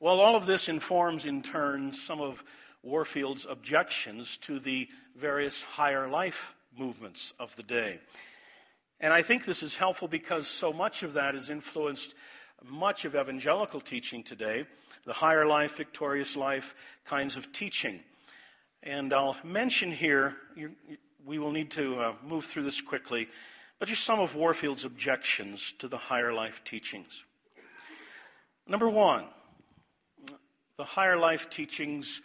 Well, 0.00 0.20
all 0.20 0.36
of 0.36 0.46
this 0.46 0.68
informs 0.68 1.26
in 1.26 1.42
turn 1.42 1.92
some 1.92 2.20
of 2.20 2.44
Warfield's 2.82 3.46
objections 3.48 4.36
to 4.38 4.60
the 4.60 4.88
various 5.16 5.62
higher 5.62 6.08
life 6.08 6.54
movements 6.76 7.34
of 7.40 7.54
the 7.56 7.62
day. 7.62 8.00
And 9.00 9.12
I 9.12 9.22
think 9.22 9.44
this 9.44 9.62
is 9.62 9.76
helpful 9.76 10.08
because 10.08 10.46
so 10.46 10.72
much 10.72 11.02
of 11.02 11.14
that 11.14 11.34
has 11.34 11.50
influenced 11.50 12.14
much 12.64 13.04
of 13.04 13.14
evangelical 13.14 13.80
teaching 13.80 14.22
today, 14.22 14.66
the 15.04 15.12
higher 15.12 15.46
life, 15.46 15.76
victorious 15.76 16.36
life 16.36 16.74
kinds 17.04 17.36
of 17.36 17.52
teaching. 17.52 18.00
And 18.82 19.12
I'll 19.12 19.36
mention 19.44 19.92
here, 19.92 20.36
we 21.24 21.38
will 21.38 21.52
need 21.52 21.70
to 21.72 22.00
uh, 22.00 22.12
move 22.24 22.44
through 22.44 22.64
this 22.64 22.80
quickly. 22.80 23.28
But 23.78 23.88
just 23.88 24.04
some 24.04 24.20
of 24.20 24.34
Warfield's 24.34 24.84
objections 24.84 25.72
to 25.78 25.88
the 25.88 25.96
higher 25.96 26.32
life 26.32 26.64
teachings. 26.64 27.24
Number 28.66 28.88
one, 28.88 29.24
the 30.76 30.84
higher 30.84 31.16
life 31.16 31.48
teachings 31.48 32.22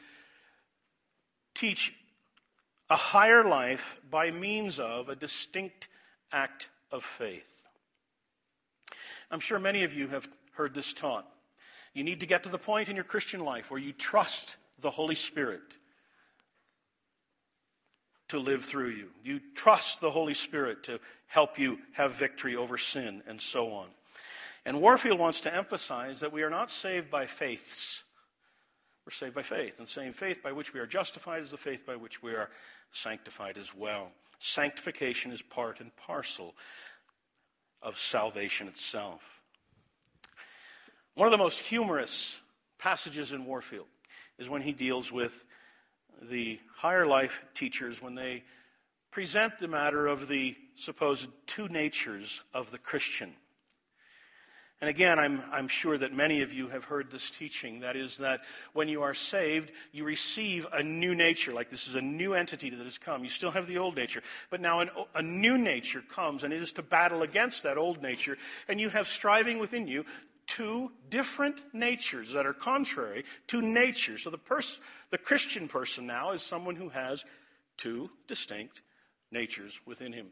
teach 1.54 1.94
a 2.90 2.96
higher 2.96 3.44
life 3.44 4.00
by 4.10 4.32
means 4.32 4.80
of 4.80 5.10
a 5.10 5.16
distinct 5.16 5.88
act 6.32 6.70
of 6.92 7.04
faith. 7.04 7.68
I'm 9.32 9.40
sure 9.40 9.60
many 9.60 9.84
of 9.84 9.94
you 9.94 10.10
have 10.10 10.28
heard 10.54 10.74
this 10.74 10.94
taught. 10.94 11.28
You 11.94 12.04
need 12.04 12.20
to 12.20 12.26
get 12.26 12.44
to 12.44 12.50
the 12.50 12.58
point 12.58 12.90
in 12.90 12.96
your 12.96 13.06
Christian 13.06 13.40
life 13.42 13.72
where 13.72 13.80
you 13.80 13.94
trust 13.94 14.58
the 14.80 14.92
Holy 14.92 15.16
Spirit 15.16 15.78
to 18.34 18.40
live 18.40 18.66
through 18.66 18.90
you. 18.90 19.10
You 19.24 19.40
trust 19.54 20.02
the 20.02 20.10
Holy 20.10 20.34
Spirit 20.34 20.84
to 20.86 21.00
help 21.28 21.60
you 21.60 21.78
have 21.92 22.16
victory 22.16 22.56
over 22.56 22.80
sin 22.80 23.22
and 23.28 23.40
so 23.40 23.72
on. 23.72 23.90
And 24.66 24.82
Warfield 24.82 25.20
wants 25.20 25.42
to 25.42 25.56
emphasize 25.56 26.20
that 26.22 26.34
we 26.34 26.42
are 26.42 26.50
not 26.50 26.72
saved 26.72 27.12
by 27.12 27.28
faiths. 27.28 28.06
We're 29.06 29.12
saved 29.12 29.36
by 29.36 29.44
faith. 29.44 29.78
And 29.78 29.88
same 29.88 30.14
faith 30.14 30.42
by 30.42 30.52
which 30.52 30.74
we 30.74 30.80
are 30.80 30.88
justified 30.88 31.44
is 31.44 31.52
the 31.52 31.58
faith 31.58 31.86
by 31.86 31.96
which 31.96 32.24
we 32.24 32.32
are 32.32 32.50
sanctified 32.90 33.56
as 33.60 33.76
well. 33.76 34.10
Sanctification 34.40 35.32
is 35.32 35.44
part 35.44 35.80
and 35.80 35.96
parcel 35.96 36.56
of 37.84 37.98
salvation 37.98 38.68
itself. 38.68 39.42
One 41.14 41.28
of 41.28 41.32
the 41.32 41.38
most 41.38 41.60
humorous 41.60 42.42
passages 42.80 43.32
in 43.32 43.46
Warfield 43.46 43.86
is 44.40 44.50
when 44.50 44.64
he 44.64 44.74
deals 44.74 45.12
with 45.12 45.46
the 46.22 46.60
higher 46.76 47.06
life 47.06 47.46
teachers 47.54 48.02
when 48.02 48.16
they 48.16 48.44
present 49.12 49.60
the 49.60 49.68
matter 49.68 50.08
of 50.08 50.28
the 50.28 50.56
supposed 50.76 51.30
two 51.46 51.68
natures 51.68 52.44
of 52.54 52.72
the 52.72 52.78
Christian. 52.78 53.34
And 54.82 54.90
again, 54.90 55.18
I'm, 55.18 55.42
I'm 55.50 55.70
sure 55.70 55.98
that 55.98 56.12
many 56.12 56.42
of 56.42 56.52
you 56.52 56.68
have 56.68 56.84
heard 56.84 57.10
this 57.10 57.32
teaching. 57.32 57.80
That 57.80 57.96
is, 57.96 58.18
that 58.18 58.42
when 58.74 58.90
you 58.90 59.04
are 59.04 59.14
saved, 59.14 59.72
you 59.94 60.04
receive 60.04 60.68
a 60.74 60.84
new 60.84 61.16
nature. 61.16 61.54
Like 61.54 61.70
this 61.70 61.88
is 61.88 61.96
a 61.96 62.02
new 62.02 62.34
entity 62.34 62.70
that 62.70 62.84
has 62.84 62.98
come. 62.98 63.24
You 63.24 63.30
still 63.30 63.52
have 63.52 63.66
the 63.66 63.78
old 63.78 63.96
nature. 63.96 64.22
But 64.50 64.60
now 64.60 64.82
an, 64.82 64.90
a 65.16 65.22
new 65.22 65.58
nature 65.58 66.02
comes, 66.02 66.44
and 66.44 66.52
it 66.52 66.62
is 66.62 66.74
to 66.74 66.82
battle 66.82 67.22
against 67.22 67.64
that 67.64 67.78
old 67.78 68.02
nature. 68.02 68.38
And 68.68 68.78
you 68.78 68.90
have 68.90 69.08
striving 69.08 69.58
within 69.58 69.88
you 69.88 70.04
two 70.56 70.92
different 71.10 71.62
natures 71.74 72.34
that 72.34 72.46
are 72.46 72.54
contrary 72.54 73.24
to 73.48 73.62
nature. 73.62 74.18
So 74.18 74.30
the, 74.30 74.38
pers- 74.38 74.80
the 75.10 75.18
Christian 75.18 75.68
person 75.68 76.06
now 76.06 76.32
is 76.32 76.42
someone 76.42 76.76
who 76.76 76.90
has 76.90 77.26
two 77.78 78.10
distinct 78.28 78.82
natures 79.32 79.82
within 79.86 80.14
him 80.14 80.28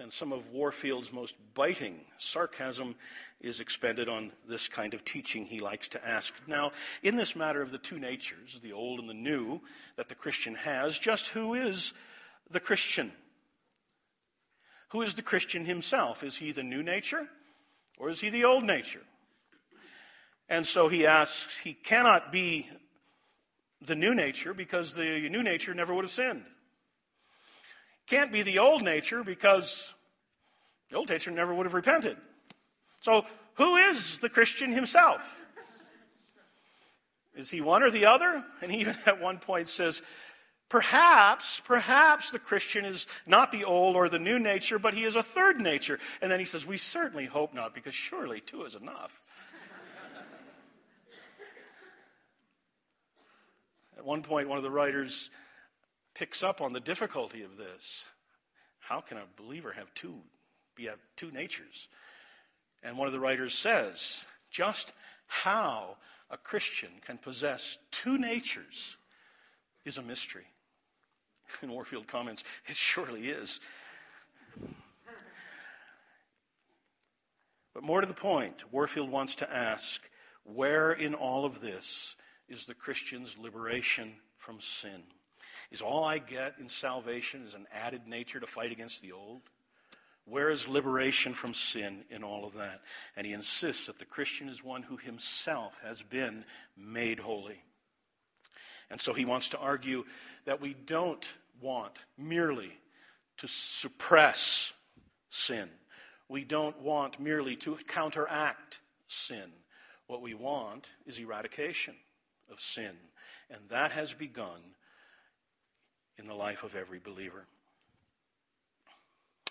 and 0.00 0.12
some 0.12 0.32
of 0.32 0.52
Warfield's 0.52 1.12
most 1.12 1.34
biting 1.54 2.00
sarcasm 2.16 2.94
is 3.40 3.60
expended 3.60 4.08
on 4.08 4.32
this 4.48 4.68
kind 4.68 4.94
of 4.94 5.04
teaching 5.04 5.44
he 5.44 5.60
likes 5.60 5.88
to 5.90 6.08
ask. 6.08 6.40
Now, 6.46 6.70
in 7.02 7.16
this 7.16 7.34
matter 7.34 7.62
of 7.62 7.70
the 7.70 7.78
two 7.78 7.98
natures, 7.98 8.60
the 8.60 8.72
old 8.72 9.00
and 9.00 9.08
the 9.08 9.14
new, 9.14 9.60
that 9.96 10.08
the 10.08 10.14
Christian 10.14 10.54
has, 10.54 10.98
just 10.98 11.30
who 11.30 11.54
is 11.54 11.94
the 12.50 12.60
Christian? 12.60 13.12
Who 14.90 15.02
is 15.02 15.14
the 15.14 15.22
Christian 15.22 15.64
himself? 15.64 16.22
Is 16.22 16.36
he 16.36 16.52
the 16.52 16.62
new 16.62 16.82
nature 16.82 17.28
or 17.98 18.08
is 18.08 18.20
he 18.20 18.30
the 18.30 18.44
old 18.44 18.64
nature? 18.64 19.02
And 20.48 20.66
so 20.66 20.88
he 20.88 21.06
asks, 21.06 21.58
he 21.58 21.74
cannot 21.74 22.32
be 22.32 22.68
the 23.84 23.94
new 23.94 24.14
nature 24.14 24.54
because 24.54 24.94
the 24.94 25.28
new 25.28 25.42
nature 25.42 25.74
never 25.74 25.94
would 25.94 26.04
have 26.04 26.10
sinned. 26.10 26.44
Can't 28.06 28.32
be 28.32 28.42
the 28.42 28.58
old 28.58 28.82
nature 28.82 29.22
because 29.22 29.94
the 30.88 30.96
old 30.96 31.10
nature 31.10 31.30
never 31.30 31.54
would 31.54 31.66
have 31.66 31.74
repented. 31.74 32.16
So, 33.00 33.26
who 33.54 33.76
is 33.76 34.20
the 34.20 34.28
Christian 34.28 34.72
himself? 34.72 35.44
Is 37.36 37.50
he 37.50 37.60
one 37.60 37.82
or 37.82 37.90
the 37.90 38.06
other? 38.06 38.44
And 38.62 38.72
he 38.72 38.80
even 38.80 38.96
at 39.06 39.20
one 39.20 39.38
point 39.38 39.68
says, 39.68 40.02
Perhaps, 40.68 41.60
perhaps 41.60 42.30
the 42.30 42.38
Christian 42.38 42.84
is 42.84 43.06
not 43.26 43.52
the 43.52 43.64
old 43.64 43.96
or 43.96 44.10
the 44.10 44.18
new 44.18 44.38
nature, 44.38 44.78
but 44.78 44.92
he 44.92 45.04
is 45.04 45.16
a 45.16 45.22
third 45.22 45.60
nature. 45.60 45.98
And 46.20 46.30
then 46.30 46.40
he 46.40 46.44
says, 46.44 46.66
We 46.66 46.76
certainly 46.76 47.24
hope 47.24 47.54
not, 47.54 47.74
because 47.74 47.94
surely 47.94 48.40
two 48.40 48.64
is 48.64 48.74
enough. 48.74 49.22
One 54.08 54.22
point, 54.22 54.48
one 54.48 54.56
of 54.56 54.64
the 54.64 54.70
writers 54.70 55.30
picks 56.14 56.42
up 56.42 56.62
on 56.62 56.72
the 56.72 56.80
difficulty 56.80 57.42
of 57.42 57.58
this. 57.58 58.08
How 58.78 59.02
can 59.02 59.18
a 59.18 59.24
believer 59.36 59.72
have 59.72 59.92
two, 59.92 60.22
be 60.74 60.86
have 60.86 60.98
two 61.14 61.30
natures? 61.30 61.90
And 62.82 62.96
one 62.96 63.06
of 63.06 63.12
the 63.12 63.20
writers 63.20 63.52
says, 63.52 64.24
just 64.50 64.94
how 65.26 65.98
a 66.30 66.38
Christian 66.38 66.88
can 67.04 67.18
possess 67.18 67.78
two 67.90 68.16
natures 68.16 68.96
is 69.84 69.98
a 69.98 70.02
mystery. 70.02 70.46
And 71.62 71.70
Warfield 71.70 72.06
comments, 72.06 72.44
it 72.66 72.76
surely 72.76 73.28
is. 73.28 73.60
But 77.74 77.82
more 77.82 78.00
to 78.00 78.06
the 78.06 78.14
point, 78.14 78.72
Warfield 78.72 79.10
wants 79.10 79.36
to 79.36 79.54
ask 79.54 80.08
where 80.44 80.92
in 80.92 81.12
all 81.12 81.44
of 81.44 81.60
this 81.60 82.16
is 82.48 82.66
the 82.66 82.74
Christian's 82.74 83.36
liberation 83.38 84.14
from 84.36 84.60
sin? 84.60 85.02
Is 85.70 85.82
all 85.82 86.04
I 86.04 86.18
get 86.18 86.54
in 86.58 86.68
salvation 86.68 87.42
is 87.42 87.54
an 87.54 87.66
added 87.72 88.06
nature 88.06 88.40
to 88.40 88.46
fight 88.46 88.72
against 88.72 89.02
the 89.02 89.12
old? 89.12 89.42
Where 90.24 90.50
is 90.50 90.68
liberation 90.68 91.32
from 91.32 91.54
sin 91.54 92.04
in 92.10 92.22
all 92.22 92.44
of 92.44 92.54
that? 92.54 92.82
And 93.16 93.26
he 93.26 93.32
insists 93.32 93.86
that 93.86 93.98
the 93.98 94.04
Christian 94.04 94.48
is 94.48 94.62
one 94.62 94.82
who 94.82 94.96
himself 94.96 95.80
has 95.82 96.02
been 96.02 96.44
made 96.76 97.20
holy. 97.20 97.62
And 98.90 99.00
so 99.00 99.14
he 99.14 99.24
wants 99.24 99.50
to 99.50 99.58
argue 99.58 100.04
that 100.44 100.60
we 100.60 100.74
don't 100.74 101.38
want 101.60 101.98
merely 102.16 102.72
to 103.38 103.48
suppress 103.48 104.72
sin. 105.28 105.68
We 106.28 106.44
don't 106.44 106.78
want 106.80 107.20
merely 107.20 107.56
to 107.56 107.76
counteract 107.86 108.80
sin. 109.06 109.52
What 110.06 110.22
we 110.22 110.34
want 110.34 110.92
is 111.06 111.18
eradication 111.18 111.94
of 112.50 112.60
sin. 112.60 112.92
And 113.50 113.68
that 113.68 113.92
has 113.92 114.14
begun 114.14 114.60
in 116.16 116.26
the 116.26 116.34
life 116.34 116.64
of 116.64 116.74
every 116.74 116.98
believer. 116.98 117.46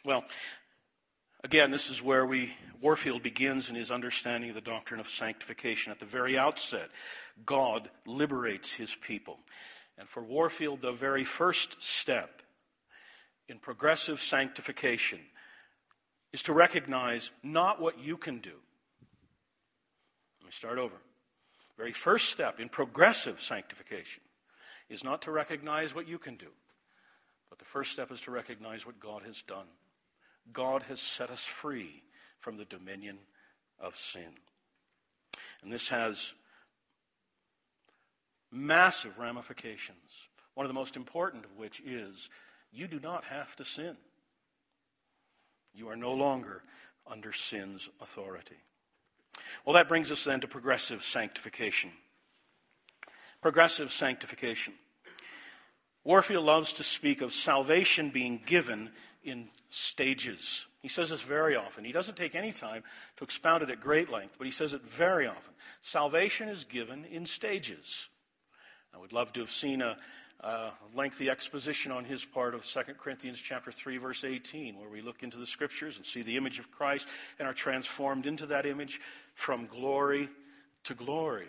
Well, 0.04 0.26
again, 1.44 1.72
this 1.72 1.90
is 1.90 2.04
where 2.04 2.26
we 2.26 2.54
Warfield 2.82 3.24
begins 3.24 3.70
in 3.70 3.76
his 3.76 3.92
understanding 3.92 4.50
of 4.50 4.56
the 4.56 4.62
doctrine 4.62 5.00
of 5.00 5.08
sanctification. 5.08 5.92
At 5.92 6.00
the 6.00 6.06
very 6.06 6.38
outset, 6.38 6.90
God 7.46 7.90
liberates 8.06 8.76
his 8.76 8.96
people. 8.96 9.40
And 9.98 10.08
for 10.08 10.24
Warfield, 10.24 10.82
the 10.82 10.92
very 10.92 11.24
first 11.24 11.82
step 11.82 12.42
in 13.50 13.60
progressive 13.60 14.20
sanctification 14.20 15.20
is 16.32 16.44
to 16.44 16.54
recognize 16.54 17.32
not 17.42 17.82
what 17.82 18.00
you 18.00 18.18
can 18.18 18.40
do. 18.40 18.60
Let 20.42 20.46
me 20.46 20.52
start 20.52 20.78
over. 20.78 20.96
Very 21.78 21.92
first 21.92 22.30
step 22.30 22.60
in 22.60 22.70
progressive 22.70 23.40
sanctification 23.40 24.24
is 24.90 25.04
not 25.04 25.22
to 25.24 25.32
recognize 25.32 25.94
what 25.94 26.08
you 26.08 26.18
can 26.18 26.36
do, 26.36 26.50
but 27.50 27.60
the 27.60 27.66
first 27.66 27.92
step 27.92 28.12
is 28.12 28.22
to 28.22 28.32
recognize 28.32 28.86
what 28.86 29.00
God 29.00 29.24
has 29.24 29.42
done. 29.42 29.68
God 30.52 30.84
has 30.84 31.00
set 31.00 31.30
us 31.30 31.46
free 31.46 32.04
from 32.40 32.58
the 32.58 32.66
dominion 32.66 33.20
of 33.80 33.96
sin. 33.96 34.34
And 35.62 35.72
this 35.72 35.90
has 35.90 36.34
massive 38.52 39.20
ramifications, 39.20 40.30
one 40.54 40.66
of 40.66 40.70
the 40.70 40.74
most 40.80 40.96
important 40.96 41.46
of 41.46 41.58
which 41.58 41.82
is 41.82 42.30
you 42.72 42.88
do 42.88 43.00
not 43.00 43.26
have 43.26 43.56
to 43.58 43.66
sin. 43.66 43.98
You 45.74 45.90
are 45.90 45.96
no 45.96 46.14
longer 46.14 46.64
under 47.06 47.32
sin's 47.32 47.90
authority. 48.02 48.56
Well, 49.66 49.74
that 49.74 49.88
brings 49.88 50.12
us 50.12 50.24
then 50.24 50.42
to 50.42 50.48
progressive 50.48 51.04
sanctification 51.04 51.92
progressive 53.42 53.92
sanctification. 53.92 54.74
Warfield 56.04 56.46
loves 56.46 56.74
to 56.74 56.84
speak 56.84 57.22
of 57.22 57.34
salvation 57.34 58.10
being 58.10 58.42
given 58.46 58.92
in 59.24 59.50
stages. 59.70 60.68
He 60.82 60.88
says 60.88 61.10
this 61.10 61.22
very 61.22 61.56
often. 61.56 61.84
He 61.84 61.92
doesn't 61.92 62.16
take 62.16 62.34
any 62.34 62.52
time 62.52 62.84
to 63.18 63.24
expound 63.24 63.64
it 63.64 63.70
at 63.70 63.82
great 63.82 64.10
length, 64.10 64.38
but 64.38 64.46
he 64.46 64.52
says 64.52 64.74
it 64.74 64.84
very 64.84 65.28
often. 65.28 65.54
Salvation 65.82 66.48
is 66.48 66.64
given 66.64 67.04
in 67.06 67.26
stages. 67.26 68.10
I 68.94 68.98
would 68.98 69.12
love 69.12 69.34
to 69.34 69.42
have 69.42 69.50
seen 69.50 69.82
a, 69.82 69.98
a 70.42 70.70
lengthy 70.94 71.30
exposition 71.30 71.92
on 71.92 72.06
his 72.06 72.24
part 72.24 72.54
of 72.54 72.64
2 72.64 72.82
Corinthians 73.00 73.42
chapter 73.42 73.72
3 73.72 73.98
verse 73.98 74.24
18 74.24 74.80
where 74.80 74.90
we 74.90 75.02
look 75.02 75.24
into 75.24 75.38
the 75.38 75.48
scriptures 75.48 75.98
and 75.98 76.06
see 76.06 76.22
the 76.22 76.38
image 76.38 76.60
of 76.60 76.72
Christ 76.72 77.08
and 77.40 77.48
are 77.48 77.54
transformed 77.54 78.26
into 78.26 78.46
that 78.48 78.66
image 78.66 79.02
from 79.34 79.66
glory 79.66 80.30
to 80.84 80.94
glory. 80.94 81.48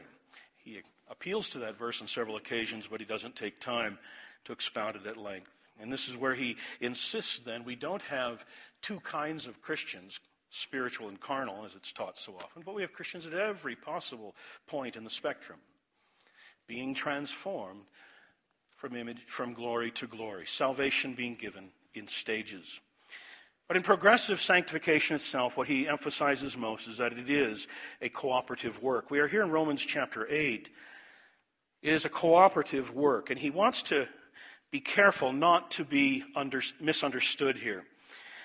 He 0.56 0.80
appeals 1.10 1.50
to 1.50 1.58
that 1.60 1.76
verse 1.76 2.00
on 2.00 2.06
several 2.06 2.36
occasions, 2.36 2.88
but 2.88 3.00
he 3.00 3.06
doesn't 3.06 3.36
take 3.36 3.60
time 3.60 3.98
to 4.44 4.52
expound 4.52 4.96
it 4.96 5.06
at 5.06 5.16
length. 5.16 5.62
And 5.80 5.92
this 5.92 6.08
is 6.08 6.16
where 6.16 6.34
he 6.34 6.56
insists 6.80 7.38
then 7.38 7.64
we 7.64 7.76
don't 7.76 8.02
have 8.02 8.44
two 8.82 9.00
kinds 9.00 9.46
of 9.46 9.60
Christians, 9.62 10.18
spiritual 10.50 11.08
and 11.08 11.20
carnal, 11.20 11.64
as 11.64 11.76
it's 11.76 11.92
taught 11.92 12.18
so 12.18 12.34
often, 12.34 12.62
but 12.64 12.74
we 12.74 12.82
have 12.82 12.92
Christians 12.92 13.26
at 13.26 13.34
every 13.34 13.76
possible 13.76 14.34
point 14.66 14.96
in 14.96 15.04
the 15.04 15.10
spectrum, 15.10 15.58
being 16.66 16.94
transformed 16.94 17.82
from, 18.78 18.94
image, 18.94 19.24
from 19.26 19.52
glory 19.52 19.90
to 19.90 20.06
glory, 20.06 20.46
salvation 20.46 21.12
being 21.12 21.34
given 21.34 21.70
in 21.94 22.06
stages. 22.06 22.80
But 23.66 23.76
in 23.76 23.82
progressive 23.82 24.40
sanctification 24.40 25.16
itself, 25.16 25.58
what 25.58 25.66
he 25.66 25.88
emphasizes 25.88 26.56
most 26.56 26.88
is 26.88 26.98
that 26.98 27.12
it 27.12 27.28
is 27.28 27.68
a 28.00 28.08
cooperative 28.08 28.82
work. 28.82 29.10
We 29.10 29.18
are 29.18 29.26
here 29.26 29.42
in 29.42 29.50
Romans 29.50 29.84
chapter 29.84 30.26
8. 30.30 30.70
It 31.82 31.92
is 31.92 32.04
a 32.04 32.08
cooperative 32.08 32.94
work, 32.94 33.30
and 33.30 33.38
he 33.38 33.50
wants 33.50 33.82
to 33.84 34.08
be 34.70 34.80
careful 34.80 35.32
not 35.32 35.72
to 35.72 35.84
be 35.84 36.24
under, 36.36 36.62
misunderstood 36.80 37.58
here. 37.58 37.84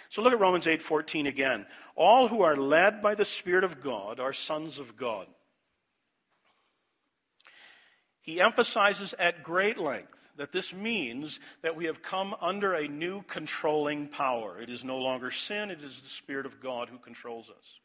So 0.10 0.22
look 0.22 0.34
at 0.34 0.40
Romans 0.40 0.68
8:14 0.68 1.28
again. 1.28 1.68
All 1.96 2.28
who 2.28 2.42
are 2.42 2.56
led 2.56 3.02
by 3.02 3.16
the 3.16 3.26
Spirit 3.26 3.64
of 3.64 3.82
God 3.82 4.20
are 4.20 4.34
sons 4.34 4.80
of 4.80 4.96
God. 4.98 5.28
He 8.22 8.40
emphasizes 8.40 9.14
at 9.16 9.44
great 9.44 9.78
length 9.78 10.23
that 10.38 10.52
this 10.52 10.74
means 10.74 11.40
that 11.62 11.76
we 11.76 11.86
have 11.86 12.02
come 12.02 12.36
under 12.42 12.74
a 12.74 12.88
new 12.88 13.22
controlling 13.24 14.08
power. 14.08 14.60
It 14.60 14.70
is 14.70 14.84
no 14.84 14.98
longer 14.98 15.32
sin, 15.32 15.72
it 15.72 15.82
is 15.82 16.02
the 16.02 16.08
Spirit 16.08 16.46
of 16.46 16.60
God 16.60 16.90
who 16.90 16.98
controls 16.98 17.50
us. 17.50 17.80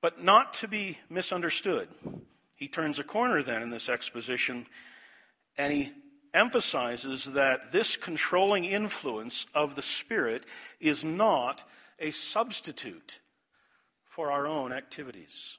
But 0.00 0.22
not 0.22 0.52
to 0.54 0.68
be 0.68 0.98
misunderstood. 1.08 1.88
He 2.56 2.68
turns 2.68 2.98
a 2.98 3.04
corner 3.04 3.42
then 3.42 3.62
in 3.62 3.70
this 3.70 3.88
exposition 3.88 4.66
and 5.58 5.72
he 5.72 5.92
emphasizes 6.32 7.24
that 7.24 7.72
this 7.72 7.96
controlling 7.96 8.64
influence 8.64 9.46
of 9.54 9.74
the 9.74 9.82
Spirit 9.82 10.46
is 10.78 11.04
not 11.04 11.64
a 11.98 12.10
substitute 12.10 13.20
for 14.06 14.30
our 14.30 14.46
own 14.46 14.72
activities. 14.72 15.58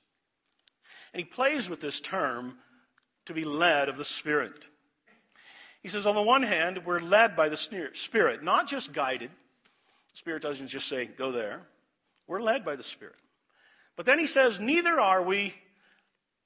And 1.13 1.21
he 1.21 1.25
plays 1.25 1.69
with 1.69 1.81
this 1.81 1.99
term 1.99 2.57
to 3.25 3.33
be 3.33 3.43
led 3.43 3.89
of 3.89 3.97
the 3.97 4.05
Spirit. 4.05 4.67
He 5.81 5.89
says, 5.89 6.05
on 6.05 6.15
the 6.15 6.21
one 6.21 6.43
hand, 6.43 6.85
we're 6.85 6.99
led 6.99 7.35
by 7.35 7.49
the 7.49 7.57
Spirit, 7.57 8.43
not 8.43 8.67
just 8.67 8.93
guided. 8.93 9.31
The 10.11 10.17
Spirit 10.17 10.41
doesn't 10.41 10.67
just 10.67 10.87
say, 10.87 11.05
go 11.05 11.31
there. 11.31 11.61
We're 12.27 12.41
led 12.41 12.63
by 12.63 12.75
the 12.75 12.83
Spirit. 12.83 13.15
But 13.95 14.05
then 14.05 14.19
he 14.19 14.27
says, 14.27 14.59
neither 14.59 14.99
are 14.99 15.21
we 15.21 15.55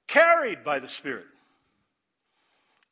carried 0.07 0.63
by 0.63 0.79
the 0.79 0.87
Spirit 0.87 1.25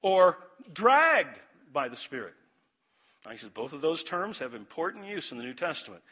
or 0.02 0.38
dragged 0.74 1.40
by 1.72 1.88
the 1.88 1.96
Spirit. 1.96 2.34
Now, 3.26 3.32
he 3.32 3.38
says 3.38 3.50
both 3.50 3.72
of 3.72 3.82
those 3.82 4.04
terms 4.04 4.40
have 4.40 4.54
important 4.54 5.06
use 5.06 5.32
in 5.32 5.38
the 5.38 5.44
New 5.44 5.54
Testament. 5.54 6.04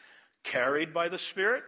Carried 0.44 0.94
by 0.94 1.08
the 1.08 1.18
Spirit 1.18 1.62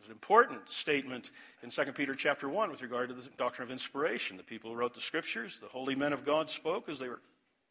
is 0.00 0.06
an 0.06 0.12
important 0.12 0.70
statement 0.70 1.30
in 1.62 1.68
2 1.68 1.92
Peter 1.92 2.14
chapter 2.14 2.48
1 2.48 2.70
with 2.70 2.80
regard 2.80 3.10
to 3.10 3.14
the 3.14 3.28
doctrine 3.36 3.66
of 3.66 3.70
inspiration. 3.70 4.38
The 4.38 4.42
people 4.42 4.70
who 4.70 4.76
wrote 4.76 4.94
the 4.94 5.00
scriptures, 5.00 5.60
the 5.60 5.66
holy 5.66 5.94
men 5.94 6.12
of 6.12 6.24
God 6.24 6.48
spoke 6.48 6.88
as 6.88 6.98
they 6.98 7.08
were 7.08 7.20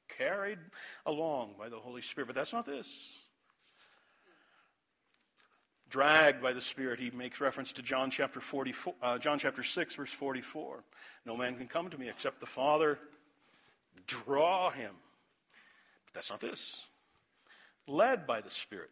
carried 0.07 0.59
along 1.05 1.55
by 1.57 1.69
the 1.69 1.77
Holy 1.77 2.01
Spirit. 2.01 2.27
But 2.27 2.35
that's 2.35 2.53
not 2.53 2.65
this. 2.65 3.25
Dragged 5.89 6.41
by 6.41 6.51
the 6.51 6.61
Spirit, 6.61 6.99
he 6.99 7.11
makes 7.11 7.39
reference 7.39 7.71
to 7.73 7.81
John 7.81 8.09
chapter 8.09 8.41
44, 8.41 8.95
uh, 9.01 9.17
John 9.17 9.39
chapter 9.39 9.63
6, 9.63 9.95
verse 9.95 10.11
44. 10.11 10.83
No 11.25 11.37
man 11.37 11.55
can 11.55 11.67
come 11.67 11.89
to 11.89 11.97
me 11.97 12.09
except 12.09 12.39
the 12.41 12.45
Father 12.45 12.99
draw 14.05 14.69
him. 14.69 14.93
But 16.05 16.13
that's 16.13 16.29
not 16.29 16.41
this. 16.41 16.87
Led 17.87 18.27
by 18.27 18.41
the 18.41 18.49
Spirit. 18.49 18.89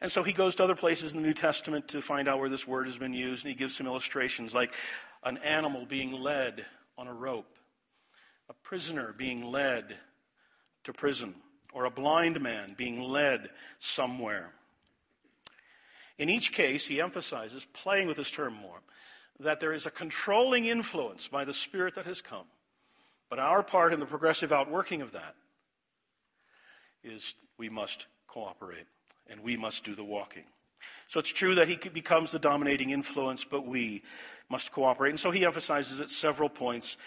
And 0.00 0.10
so 0.10 0.22
he 0.22 0.32
goes 0.32 0.54
to 0.56 0.64
other 0.64 0.74
places 0.74 1.14
in 1.14 1.20
the 1.20 1.26
New 1.26 1.34
Testament 1.34 1.88
to 1.88 2.02
find 2.02 2.28
out 2.28 2.38
where 2.38 2.48
this 2.48 2.66
word 2.66 2.86
has 2.86 2.98
been 2.98 3.14
used, 3.14 3.44
and 3.44 3.52
he 3.52 3.58
gives 3.58 3.76
some 3.76 3.86
illustrations 3.86 4.52
like 4.52 4.74
an 5.22 5.38
animal 5.38 5.86
being 5.86 6.12
led 6.12 6.66
on 6.98 7.06
a 7.06 7.12
rope, 7.14 7.53
a 8.48 8.54
prisoner 8.54 9.14
being 9.16 9.44
led 9.44 9.96
to 10.84 10.92
prison, 10.92 11.34
or 11.72 11.84
a 11.84 11.90
blind 11.90 12.40
man 12.40 12.74
being 12.76 13.00
led 13.00 13.50
somewhere. 13.78 14.52
In 16.18 16.28
each 16.28 16.52
case, 16.52 16.86
he 16.86 17.00
emphasizes, 17.00 17.64
playing 17.64 18.06
with 18.06 18.16
this 18.16 18.30
term 18.30 18.54
more, 18.54 18.80
that 19.40 19.60
there 19.60 19.72
is 19.72 19.86
a 19.86 19.90
controlling 19.90 20.66
influence 20.66 21.26
by 21.26 21.44
the 21.44 21.52
Spirit 21.52 21.94
that 21.94 22.06
has 22.06 22.22
come 22.22 22.46
but 23.34 23.38
our 23.38 23.64
part 23.64 23.92
in 23.92 23.98
the 23.98 24.06
progressive 24.06 24.52
outworking 24.52 25.02
of 25.02 25.10
that 25.10 25.34
is 27.02 27.34
we 27.58 27.68
must 27.68 28.06
cooperate 28.28 28.86
and 29.28 29.40
we 29.40 29.56
must 29.56 29.84
do 29.84 29.96
the 29.96 30.04
walking. 30.04 30.44
So 31.06 31.18
it's 31.18 31.32
true 31.32 31.56
that 31.56 31.66
he 31.66 31.76
becomes 31.88 32.30
the 32.30 32.38
dominating 32.38 32.90
influence, 32.90 33.44
but 33.44 33.66
we 33.66 34.02
must 34.48 34.70
cooperate. 34.70 35.10
And 35.10 35.18
so 35.18 35.32
he 35.32 35.44
emphasizes 35.44 36.00
at 36.00 36.10
several 36.10 36.48
points 36.48 36.98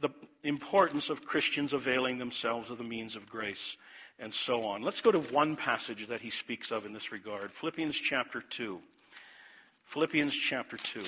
the 0.00 0.10
importance 0.42 1.10
of 1.10 1.24
Christians 1.24 1.72
availing 1.72 2.18
themselves 2.18 2.70
of 2.70 2.78
the 2.78 2.84
means 2.84 3.16
of 3.16 3.28
grace 3.28 3.76
and 4.18 4.32
so 4.32 4.64
on. 4.64 4.82
Let's 4.82 5.00
go 5.00 5.12
to 5.12 5.20
one 5.32 5.56
passage 5.56 6.06
that 6.08 6.20
he 6.20 6.30
speaks 6.30 6.70
of 6.70 6.84
in 6.84 6.92
this 6.92 7.12
regard 7.12 7.52
Philippians 7.52 7.96
chapter 7.96 8.40
2. 8.40 8.80
Philippians 9.84 10.36
chapter 10.36 10.76
2. 10.76 11.02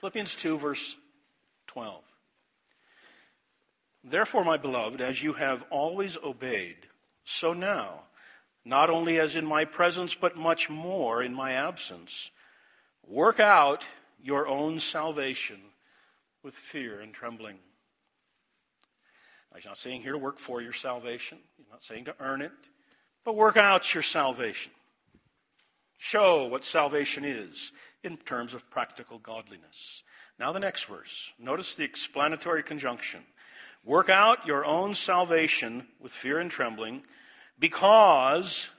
Philippians 0.00 0.36
2, 0.36 0.58
verse 0.58 0.96
12. 1.66 2.02
Therefore, 4.04 4.44
my 4.44 4.56
beloved, 4.56 5.00
as 5.00 5.22
you 5.22 5.32
have 5.32 5.64
always 5.68 6.16
obeyed, 6.22 6.76
so 7.24 7.52
now, 7.52 8.04
not 8.66 8.90
only 8.90 9.20
as 9.20 9.36
in 9.36 9.46
my 9.46 9.64
presence, 9.64 10.16
but 10.16 10.36
much 10.36 10.68
more 10.68 11.22
in 11.22 11.32
my 11.32 11.52
absence, 11.52 12.32
work 13.06 13.38
out 13.38 13.86
your 14.20 14.48
own 14.48 14.80
salvation 14.80 15.60
with 16.42 16.52
fear 16.52 16.98
and 16.98 17.14
trembling. 17.14 17.58
Now, 19.50 19.56
he's 19.56 19.66
not 19.66 19.76
saying 19.76 20.02
here 20.02 20.12
to 20.12 20.18
work 20.18 20.40
for 20.40 20.60
your 20.60 20.72
salvation, 20.72 21.38
he's 21.56 21.70
not 21.70 21.84
saying 21.84 22.06
to 22.06 22.16
earn 22.18 22.42
it, 22.42 22.50
but 23.24 23.36
work 23.36 23.56
out 23.56 23.94
your 23.94 24.02
salvation. 24.02 24.72
Show 25.96 26.46
what 26.46 26.64
salvation 26.64 27.24
is 27.24 27.72
in 28.02 28.16
terms 28.16 28.52
of 28.52 28.68
practical 28.68 29.18
godliness. 29.18 30.02
Now, 30.40 30.50
the 30.50 30.60
next 30.60 30.86
verse. 30.86 31.32
Notice 31.38 31.76
the 31.76 31.84
explanatory 31.84 32.64
conjunction. 32.64 33.20
Work 33.84 34.10
out 34.10 34.44
your 34.44 34.64
own 34.64 34.94
salvation 34.94 35.86
with 36.00 36.10
fear 36.10 36.40
and 36.40 36.50
trembling, 36.50 37.04
because 37.58 38.70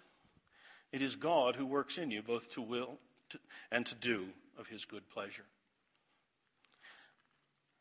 it 0.92 1.02
is 1.02 1.16
God 1.16 1.56
who 1.56 1.66
works 1.66 1.98
in 1.98 2.12
you 2.12 2.22
both 2.22 2.50
to 2.52 2.62
will 2.62 2.98
and 3.72 3.86
to 3.86 3.96
do 3.96 4.28
of 4.58 4.68
his 4.68 4.86
good 4.86 5.10
pleasure. 5.10 5.46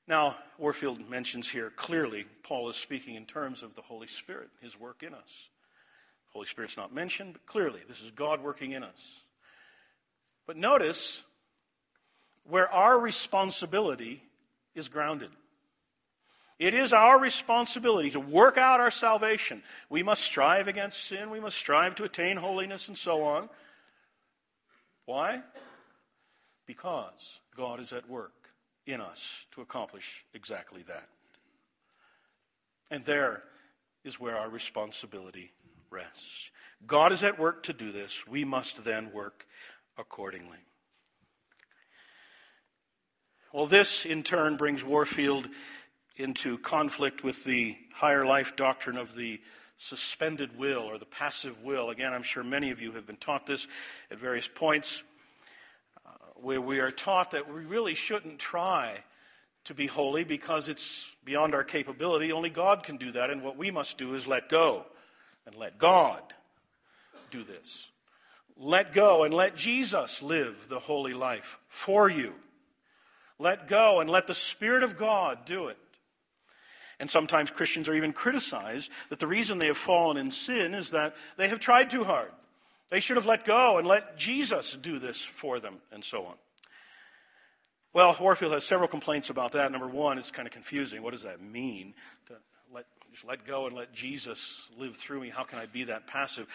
Now, 0.08 0.36
Warfield 0.58 1.08
mentions 1.10 1.50
here 1.50 1.70
clearly 1.70 2.26
Paul 2.42 2.68
is 2.68 2.76
speaking 2.76 3.16
in 3.16 3.26
terms 3.26 3.62
of 3.62 3.74
the 3.74 3.82
Holy 3.82 4.06
Spirit, 4.06 4.50
his 4.60 4.78
work 4.78 5.02
in 5.02 5.14
us. 5.14 5.50
Holy 6.32 6.46
Spirit's 6.46 6.76
not 6.76 6.94
mentioned, 6.94 7.32
but 7.32 7.46
clearly 7.46 7.80
this 7.88 8.02
is 8.02 8.10
God 8.10 8.42
working 8.42 8.72
in 8.72 8.82
us. 8.82 9.22
But 10.46 10.56
notice 10.56 11.24
where 12.44 12.72
our 12.72 13.00
responsibility 13.00 14.22
is 14.74 14.88
grounded. 14.88 15.30
It 16.58 16.72
is 16.72 16.92
our 16.92 17.20
responsibility 17.20 18.10
to 18.10 18.20
work 18.20 18.56
out 18.56 18.80
our 18.80 18.90
salvation. 18.90 19.62
We 19.90 20.02
must 20.02 20.22
strive 20.22 20.68
against 20.68 21.04
sin, 21.04 21.30
we 21.30 21.40
must 21.40 21.56
strive 21.56 21.94
to 21.96 22.04
attain 22.04 22.38
holiness, 22.38 22.88
and 22.88 22.96
so 22.96 23.22
on. 23.22 23.48
Why? 25.04 25.42
Because 26.66 27.40
God 27.56 27.78
is 27.78 27.92
at 27.92 28.08
work 28.08 28.32
in 28.86 29.00
us 29.00 29.46
to 29.52 29.60
accomplish 29.60 30.24
exactly 30.32 30.82
that. 30.82 31.08
And 32.90 33.04
there 33.04 33.42
is 34.04 34.18
where 34.18 34.36
our 34.36 34.48
responsibility 34.48 35.52
rests. 35.90 36.50
God 36.86 37.12
is 37.12 37.24
at 37.24 37.38
work 37.38 37.62
to 37.64 37.72
do 37.72 37.92
this. 37.92 38.26
We 38.26 38.44
must 38.44 38.84
then 38.84 39.12
work 39.12 39.46
accordingly. 39.98 40.58
Well, 43.52 43.66
this 43.66 44.04
in 44.04 44.22
turn 44.22 44.56
brings 44.56 44.84
Warfield 44.84 45.48
into 46.16 46.58
conflict 46.58 47.22
with 47.22 47.44
the 47.44 47.76
higher 47.94 48.24
life 48.24 48.56
doctrine 48.56 48.96
of 48.96 49.14
the 49.14 49.40
suspended 49.76 50.58
will 50.58 50.80
or 50.80 50.98
the 50.98 51.04
passive 51.04 51.62
will. 51.62 51.90
Again, 51.90 52.12
I'm 52.12 52.22
sure 52.22 52.42
many 52.42 52.70
of 52.70 52.80
you 52.80 52.92
have 52.92 53.06
been 53.06 53.16
taught 53.16 53.46
this 53.46 53.68
at 54.10 54.18
various 54.18 54.48
points, 54.48 55.04
uh, 56.06 56.10
where 56.36 56.60
we 56.60 56.80
are 56.80 56.90
taught 56.90 57.32
that 57.32 57.52
we 57.52 57.64
really 57.64 57.94
shouldn't 57.94 58.38
try 58.38 58.92
to 59.64 59.74
be 59.74 59.86
holy 59.86 60.24
because 60.24 60.68
it's 60.68 61.14
beyond 61.24 61.54
our 61.54 61.64
capability. 61.64 62.32
Only 62.32 62.50
God 62.50 62.82
can 62.82 62.96
do 62.96 63.10
that, 63.12 63.30
and 63.30 63.42
what 63.42 63.56
we 63.56 63.70
must 63.70 63.98
do 63.98 64.14
is 64.14 64.26
let 64.26 64.48
go 64.48 64.86
and 65.44 65.54
let 65.54 65.76
God 65.76 66.22
do 67.30 67.42
this. 67.42 67.90
Let 68.56 68.92
go 68.92 69.24
and 69.24 69.34
let 69.34 69.54
Jesus 69.54 70.22
live 70.22 70.68
the 70.68 70.78
holy 70.78 71.12
life 71.12 71.58
for 71.68 72.08
you. 72.08 72.34
Let 73.38 73.66
go 73.66 74.00
and 74.00 74.08
let 74.08 74.26
the 74.26 74.34
Spirit 74.34 74.82
of 74.82 74.96
God 74.96 75.44
do 75.44 75.68
it. 75.68 75.76
And 76.98 77.10
sometimes 77.10 77.50
Christians 77.50 77.88
are 77.88 77.94
even 77.94 78.12
criticized 78.12 78.90
that 79.10 79.18
the 79.18 79.26
reason 79.26 79.58
they 79.58 79.66
have 79.66 79.76
fallen 79.76 80.16
in 80.16 80.30
sin 80.30 80.72
is 80.74 80.90
that 80.90 81.14
they 81.36 81.48
have 81.48 81.60
tried 81.60 81.90
too 81.90 82.04
hard. 82.04 82.30
They 82.90 83.00
should 83.00 83.16
have 83.16 83.26
let 83.26 83.44
go 83.44 83.78
and 83.78 83.86
let 83.86 84.16
Jesus 84.16 84.76
do 84.76 84.98
this 84.98 85.24
for 85.24 85.58
them, 85.60 85.78
and 85.92 86.04
so 86.04 86.24
on. 86.24 86.34
Well, 87.92 88.16
Warfield 88.20 88.52
has 88.52 88.64
several 88.64 88.88
complaints 88.88 89.30
about 89.30 89.52
that. 89.52 89.72
Number 89.72 89.88
one, 89.88 90.18
it's 90.18 90.30
kind 90.30 90.46
of 90.46 90.52
confusing. 90.52 91.02
What 91.02 91.12
does 91.12 91.22
that 91.24 91.40
mean? 91.40 91.94
To 92.26 92.34
just 93.16 93.26
let 93.26 93.46
go 93.46 93.66
and 93.66 93.74
let 93.74 93.94
Jesus 93.94 94.68
live 94.76 94.94
through 94.94 95.20
me. 95.20 95.30
How 95.30 95.42
can 95.42 95.58
I 95.58 95.64
be 95.64 95.84
that 95.84 96.06
passive? 96.06 96.46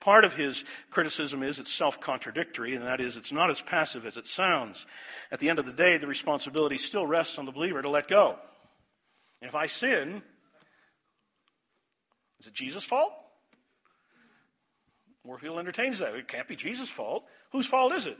Part 0.00 0.26
of 0.26 0.36
his 0.36 0.66
criticism 0.90 1.42
is 1.42 1.58
it's 1.58 1.72
self 1.72 1.98
contradictory, 1.98 2.74
and 2.74 2.84
that 2.84 3.00
is 3.00 3.16
it's 3.16 3.32
not 3.32 3.48
as 3.48 3.62
passive 3.62 4.04
as 4.04 4.18
it 4.18 4.26
sounds. 4.26 4.86
At 5.32 5.38
the 5.38 5.48
end 5.48 5.58
of 5.58 5.64
the 5.64 5.72
day, 5.72 5.96
the 5.96 6.06
responsibility 6.06 6.76
still 6.76 7.06
rests 7.06 7.38
on 7.38 7.46
the 7.46 7.52
believer 7.52 7.80
to 7.80 7.88
let 7.88 8.06
go. 8.06 8.38
And 9.40 9.48
if 9.48 9.54
I 9.54 9.66
sin, 9.66 10.22
is 12.38 12.46
it 12.46 12.54
Jesus' 12.54 12.84
fault? 12.84 13.12
Warfield 15.24 15.58
entertains 15.58 15.98
that. 15.98 16.14
It 16.14 16.28
can't 16.28 16.48
be 16.48 16.56
Jesus' 16.56 16.88
fault. 16.88 17.24
Whose 17.52 17.66
fault 17.66 17.92
is 17.92 18.06
it? 18.06 18.18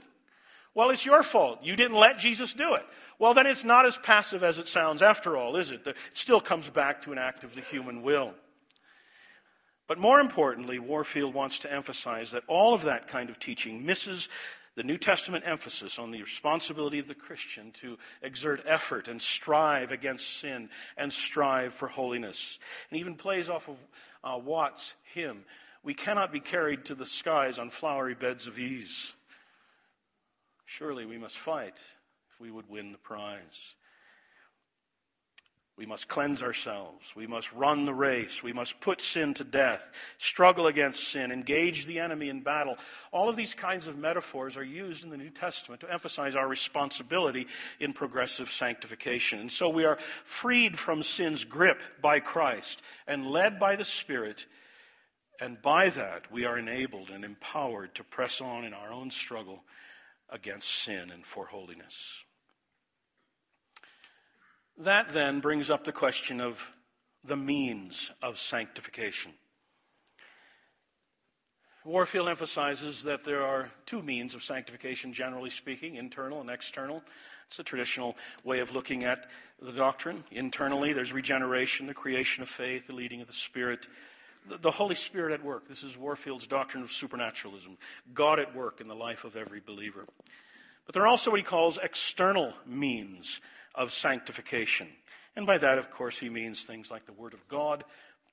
Well, 0.73 0.89
it's 0.89 1.05
your 1.05 1.21
fault. 1.23 1.63
You 1.63 1.75
didn't 1.75 1.97
let 1.97 2.17
Jesus 2.17 2.53
do 2.53 2.75
it. 2.75 2.85
Well, 3.19 3.33
then 3.33 3.45
it's 3.45 3.65
not 3.65 3.85
as 3.85 3.97
passive 3.97 4.43
as 4.43 4.57
it 4.57 4.67
sounds 4.67 5.01
after 5.01 5.35
all, 5.35 5.57
is 5.57 5.71
it? 5.71 5.85
It 5.85 5.97
still 6.13 6.39
comes 6.39 6.69
back 6.69 7.01
to 7.01 7.11
an 7.11 7.17
act 7.17 7.43
of 7.43 7.55
the 7.55 7.61
human 7.61 8.03
will. 8.03 8.33
But 9.87 9.97
more 9.97 10.21
importantly, 10.21 10.79
Warfield 10.79 11.33
wants 11.33 11.59
to 11.59 11.73
emphasize 11.73 12.31
that 12.31 12.43
all 12.47 12.73
of 12.73 12.83
that 12.83 13.07
kind 13.07 13.29
of 13.29 13.39
teaching 13.39 13.85
misses 13.85 14.29
the 14.75 14.83
New 14.83 14.97
Testament 14.97 15.43
emphasis 15.45 15.99
on 15.99 16.11
the 16.11 16.21
responsibility 16.21 16.99
of 16.99 17.07
the 17.07 17.15
Christian 17.15 17.71
to 17.73 17.97
exert 18.21 18.61
effort 18.65 19.07
and 19.07 19.21
strive 19.21 19.91
against 19.91 20.39
sin 20.39 20.69
and 20.97 21.11
strive 21.11 21.73
for 21.73 21.87
holiness. 21.87 22.59
And 22.89 22.99
even 22.99 23.15
plays 23.15 23.49
off 23.49 23.67
of 23.67 23.87
uh, 24.23 24.37
Watts' 24.37 24.95
hymn 25.13 25.43
We 25.83 25.93
cannot 25.93 26.31
be 26.31 26.39
carried 26.39 26.85
to 26.85 26.95
the 26.95 27.05
skies 27.05 27.59
on 27.59 27.69
flowery 27.69 28.15
beds 28.15 28.47
of 28.47 28.59
ease. 28.59 29.13
Surely 30.65 31.05
we 31.05 31.17
must 31.17 31.37
fight 31.37 31.81
if 32.31 32.39
we 32.39 32.51
would 32.51 32.69
win 32.69 32.91
the 32.91 32.97
prize. 32.97 33.75
We 35.81 35.87
must 35.87 36.07
cleanse 36.07 36.43
ourselves. 36.43 37.15
We 37.15 37.25
must 37.25 37.51
run 37.53 37.85
the 37.85 37.93
race. 37.95 38.43
We 38.43 38.53
must 38.53 38.79
put 38.81 39.01
sin 39.01 39.33
to 39.33 39.43
death, 39.43 39.89
struggle 40.17 40.67
against 40.67 41.07
sin, 41.07 41.31
engage 41.31 41.87
the 41.87 41.97
enemy 41.97 42.29
in 42.29 42.41
battle. 42.41 42.77
All 43.11 43.29
of 43.29 43.35
these 43.35 43.55
kinds 43.55 43.87
of 43.87 43.97
metaphors 43.97 44.57
are 44.57 44.63
used 44.63 45.03
in 45.03 45.09
the 45.09 45.17
New 45.17 45.31
Testament 45.31 45.81
to 45.81 45.91
emphasize 45.91 46.35
our 46.35 46.47
responsibility 46.47 47.47
in 47.79 47.93
progressive 47.93 48.47
sanctification. 48.47 49.39
And 49.39 49.51
so 49.51 49.69
we 49.69 49.83
are 49.83 49.97
freed 50.23 50.77
from 50.77 51.01
sin's 51.01 51.45
grip 51.45 51.81
by 51.99 52.19
Christ 52.19 52.83
and 53.07 53.25
led 53.25 53.59
by 53.59 53.75
the 53.75 53.83
Spirit. 53.83 54.45
And 55.39 55.63
by 55.63 55.89
that, 55.89 56.31
we 56.31 56.45
are 56.45 56.59
enabled 56.59 57.09
and 57.09 57.25
empowered 57.25 57.95
to 57.95 58.03
press 58.03 58.39
on 58.39 58.65
in 58.65 58.75
our 58.75 58.93
own 58.93 59.09
struggle 59.09 59.63
against 60.29 60.69
sin 60.69 61.09
and 61.09 61.25
for 61.25 61.47
holiness. 61.47 62.23
That 64.81 65.13
then 65.13 65.41
brings 65.41 65.69
up 65.69 65.83
the 65.83 65.91
question 65.91 66.41
of 66.41 66.75
the 67.23 67.37
means 67.37 68.11
of 68.19 68.39
sanctification. 68.39 69.31
Warfield 71.85 72.27
emphasizes 72.27 73.03
that 73.03 73.23
there 73.23 73.43
are 73.43 73.69
two 73.85 74.01
means 74.01 74.33
of 74.33 74.41
sanctification, 74.41 75.13
generally 75.13 75.51
speaking, 75.51 75.97
internal 75.97 76.41
and 76.41 76.49
external. 76.49 77.03
It's 77.45 77.59
a 77.59 77.63
traditional 77.63 78.17
way 78.43 78.57
of 78.57 78.73
looking 78.73 79.03
at 79.03 79.29
the 79.61 79.71
doctrine. 79.71 80.23
Internally, 80.31 80.93
there's 80.93 81.13
regeneration, 81.13 81.85
the 81.85 81.93
creation 81.93 82.41
of 82.41 82.49
faith, 82.49 82.87
the 82.87 82.93
leading 82.93 83.21
of 83.21 83.27
the 83.27 83.33
Spirit, 83.33 83.87
the 84.47 84.71
Holy 84.71 84.95
Spirit 84.95 85.31
at 85.31 85.43
work. 85.43 85.67
This 85.67 85.83
is 85.83 85.95
Warfield's 85.95 86.47
doctrine 86.47 86.81
of 86.81 86.89
supernaturalism 86.89 87.77
God 88.15 88.39
at 88.39 88.55
work 88.55 88.81
in 88.81 88.87
the 88.87 88.95
life 88.95 89.25
of 89.25 89.35
every 89.35 89.59
believer. 89.59 90.07
But 90.87 90.95
there 90.95 91.03
are 91.03 91.07
also 91.07 91.29
what 91.29 91.39
he 91.39 91.43
calls 91.43 91.77
external 91.77 92.53
means 92.65 93.41
of 93.75 93.91
sanctification. 93.91 94.87
And 95.35 95.45
by 95.45 95.57
that, 95.57 95.77
of 95.77 95.89
course, 95.89 96.19
he 96.19 96.29
means 96.29 96.63
things 96.63 96.91
like 96.91 97.05
the 97.05 97.13
Word 97.13 97.33
of 97.33 97.47
God, 97.47 97.83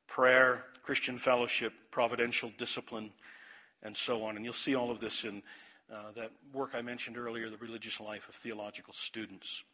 prayer, 0.07 0.65
Christian 0.83 1.19
fellowship, 1.19 1.73
providential 1.91 2.51
discipline, 2.57 3.13
and 3.83 3.97
so 3.97 4.25
on. 4.25 4.37
And 4.37 4.45
you'll 4.45 4.55
see 4.55 4.75
all 4.75 4.91
of 4.91 5.01
this 5.01 5.25
in 5.25 5.43
uh, 5.93 6.13
that 6.17 6.33
work 6.53 6.71
I 6.75 6.83
mentioned 6.83 7.17
earlier, 7.17 7.49
The 7.49 7.57
Religious 7.57 8.01
Life 8.01 8.29
of 8.29 8.35
Theological 8.35 8.93
Students. 8.93 9.65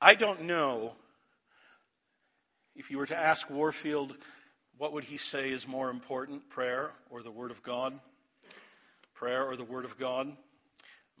I 0.00 0.14
don't 0.14 0.42
know 0.42 0.94
if 2.76 2.90
you 2.90 2.98
were 2.98 3.06
to 3.06 3.18
ask 3.18 3.50
Warfield, 3.50 4.16
what 4.76 4.92
would 4.92 5.04
he 5.04 5.16
say 5.16 5.50
is 5.50 5.66
more 5.66 5.90
important, 5.90 6.48
prayer 6.48 6.92
or 7.10 7.22
the 7.22 7.30
Word 7.30 7.50
of 7.50 7.62
God? 7.62 7.98
Prayer 9.14 9.44
or 9.44 9.56
the 9.56 9.64
Word 9.64 9.84
of 9.84 9.98
God? 9.98 10.36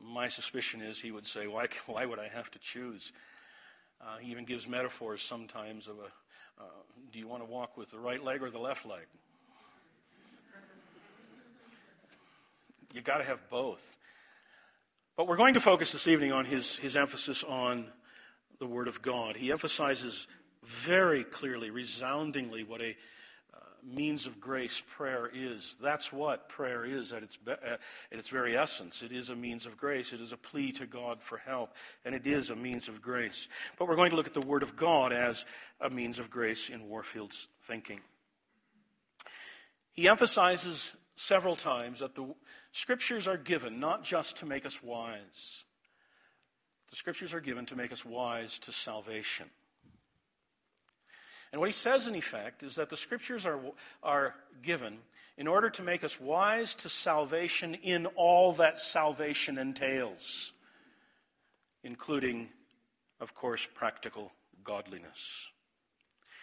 My 0.02 0.28
suspicion 0.28 0.80
is 0.80 1.00
he 1.00 1.10
would 1.10 1.26
say, 1.26 1.46
Why, 1.46 1.66
why 1.86 2.06
would 2.06 2.18
I 2.18 2.28
have 2.28 2.50
to 2.52 2.58
choose? 2.58 3.12
Uh, 4.00 4.18
he 4.18 4.30
even 4.30 4.44
gives 4.44 4.68
metaphors 4.68 5.22
sometimes 5.22 5.88
of 5.88 5.98
a 5.98 6.10
uh, 6.60 6.64
do 7.12 7.18
you 7.20 7.28
want 7.28 7.40
to 7.42 7.48
walk 7.48 7.76
with 7.76 7.92
the 7.92 7.98
right 7.98 8.22
leg 8.22 8.42
or 8.42 8.50
the 8.50 8.58
left 8.58 8.84
leg? 8.84 9.06
you 12.92 13.00
got 13.00 13.18
to 13.18 13.24
have 13.24 13.48
both. 13.48 13.96
But 15.16 15.28
we're 15.28 15.36
going 15.36 15.54
to 15.54 15.60
focus 15.60 15.92
this 15.92 16.08
evening 16.08 16.32
on 16.32 16.44
his, 16.44 16.78
his 16.78 16.96
emphasis 16.96 17.44
on 17.44 17.86
the 18.58 18.66
Word 18.66 18.88
of 18.88 19.02
God. 19.02 19.36
He 19.36 19.52
emphasizes 19.52 20.26
very 20.64 21.22
clearly, 21.22 21.70
resoundingly, 21.70 22.64
what 22.64 22.82
a 22.82 22.96
means 23.94 24.26
of 24.26 24.40
grace 24.40 24.82
prayer 24.86 25.30
is. 25.32 25.76
That's 25.80 26.12
what 26.12 26.48
prayer 26.48 26.84
is 26.84 27.12
at 27.12 27.22
its, 27.22 27.36
be- 27.36 27.52
at 27.52 27.80
its 28.10 28.28
very 28.28 28.56
essence. 28.56 29.02
It 29.02 29.12
is 29.12 29.30
a 29.30 29.36
means 29.36 29.66
of 29.66 29.76
grace. 29.76 30.12
It 30.12 30.20
is 30.20 30.32
a 30.32 30.36
plea 30.36 30.72
to 30.72 30.86
God 30.86 31.22
for 31.22 31.38
help, 31.38 31.74
and 32.04 32.14
it 32.14 32.26
is 32.26 32.50
a 32.50 32.56
means 32.56 32.88
of 32.88 33.00
grace. 33.02 33.48
But 33.78 33.88
we're 33.88 33.96
going 33.96 34.10
to 34.10 34.16
look 34.16 34.26
at 34.26 34.34
the 34.34 34.40
Word 34.40 34.62
of 34.62 34.76
God 34.76 35.12
as 35.12 35.46
a 35.80 35.90
means 35.90 36.18
of 36.18 36.30
grace 36.30 36.70
in 36.70 36.88
Warfield's 36.88 37.48
thinking. 37.60 38.00
He 39.92 40.08
emphasizes 40.08 40.94
several 41.16 41.56
times 41.56 42.00
that 42.00 42.14
the 42.14 42.34
Scriptures 42.72 43.26
are 43.26 43.36
given 43.36 43.80
not 43.80 44.04
just 44.04 44.36
to 44.38 44.46
make 44.46 44.64
us 44.64 44.82
wise, 44.82 45.64
the 46.90 46.96
Scriptures 46.96 47.34
are 47.34 47.40
given 47.40 47.66
to 47.66 47.76
make 47.76 47.92
us 47.92 48.04
wise 48.04 48.58
to 48.60 48.72
salvation. 48.72 49.50
And 51.52 51.60
what 51.60 51.68
he 51.68 51.72
says, 51.72 52.06
in 52.06 52.14
effect, 52.14 52.62
is 52.62 52.74
that 52.76 52.90
the 52.90 52.96
scriptures 52.96 53.46
are, 53.46 53.60
are 54.02 54.34
given 54.62 54.98
in 55.36 55.46
order 55.46 55.70
to 55.70 55.82
make 55.82 56.04
us 56.04 56.20
wise 56.20 56.74
to 56.74 56.88
salvation 56.88 57.74
in 57.74 58.06
all 58.16 58.52
that 58.54 58.78
salvation 58.78 59.56
entails, 59.56 60.52
including, 61.84 62.48
of 63.20 63.34
course, 63.34 63.66
practical 63.72 64.32
godliness. 64.64 65.50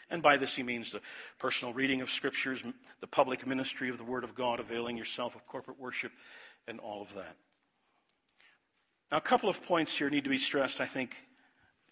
And 0.10 0.22
by 0.22 0.38
this 0.38 0.56
he 0.56 0.64
means 0.64 0.92
the 0.92 1.02
personal 1.40 1.74
reading 1.74 2.02
of 2.02 2.10
scriptures, 2.10 2.64
the 3.02 3.08
public 3.08 3.46
ministry 3.46 3.90
of 3.90 3.98
the 3.98 4.04
Word 4.04 4.24
of 4.24 4.36
God, 4.36 4.60
availing 4.60 4.98
yourself 4.98 5.36
of 5.36 5.46
corporate 5.46 5.80
worship, 5.80 6.12
and 6.68 6.80
all 6.80 7.02
of 7.02 7.14
that. 7.16 7.36
Now, 9.12 9.18
a 9.18 9.22
couple 9.22 9.50
of 9.50 9.64
points 9.64 9.98
here 9.98 10.10
need 10.10 10.24
to 10.24 10.30
be 10.30 10.38
stressed, 10.38 10.82
I 10.82 10.86
think, 10.86 11.16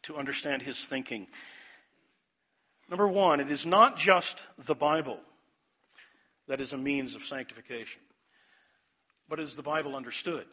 to 0.03 0.15
understand 0.15 0.61
his 0.61 0.85
thinking. 0.85 1.27
Number 2.89 3.07
one, 3.07 3.39
it 3.39 3.49
is 3.49 3.65
not 3.65 3.97
just 3.97 4.47
the 4.57 4.75
Bible 4.75 5.19
that 6.47 6.59
is 6.59 6.73
a 6.73 6.77
means 6.77 7.15
of 7.15 7.23
sanctification, 7.23 8.01
but 9.29 9.39
is 9.39 9.55
the 9.55 9.63
Bible 9.63 9.95
understood? 9.95 10.45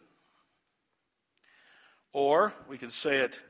Or, 2.13 2.53
we 2.67 2.77
could 2.77 2.91
say 2.91 3.19
it 3.19 3.41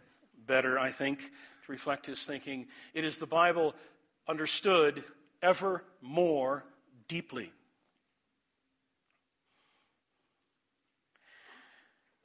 better, 0.46 0.78
I 0.78 0.90
think, 0.90 1.20
to 1.20 1.72
reflect 1.72 2.06
his 2.08 2.24
thinking 2.26 2.68
it 2.94 3.06
is 3.06 3.18
the 3.18 3.28
Bible 3.28 3.76
understood 4.28 5.04
ever 5.42 5.84
more 6.02 6.64
deeply. 7.08 7.52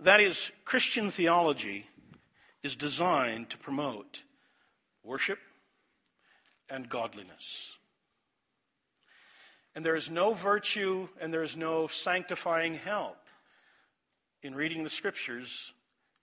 That 0.01 0.21
is, 0.21 0.53
Christian 0.65 1.11
theology 1.11 1.87
is 2.63 2.77
designed 2.77 3.49
to 3.51 3.59
promote 3.59 4.25
worship, 5.03 5.39
and 6.71 6.89
godliness. 6.89 7.77
And 9.75 9.85
there 9.85 9.97
is 9.97 10.11
no 10.11 10.33
virtue 10.33 11.09
and 11.21 11.33
there 11.33 11.43
is 11.43 11.57
no 11.57 11.87
sanctifying 11.87 12.75
help 12.75 13.19
in 14.43 14.55
reading 14.55 14.83
the 14.83 14.91
scriptures 14.91 15.73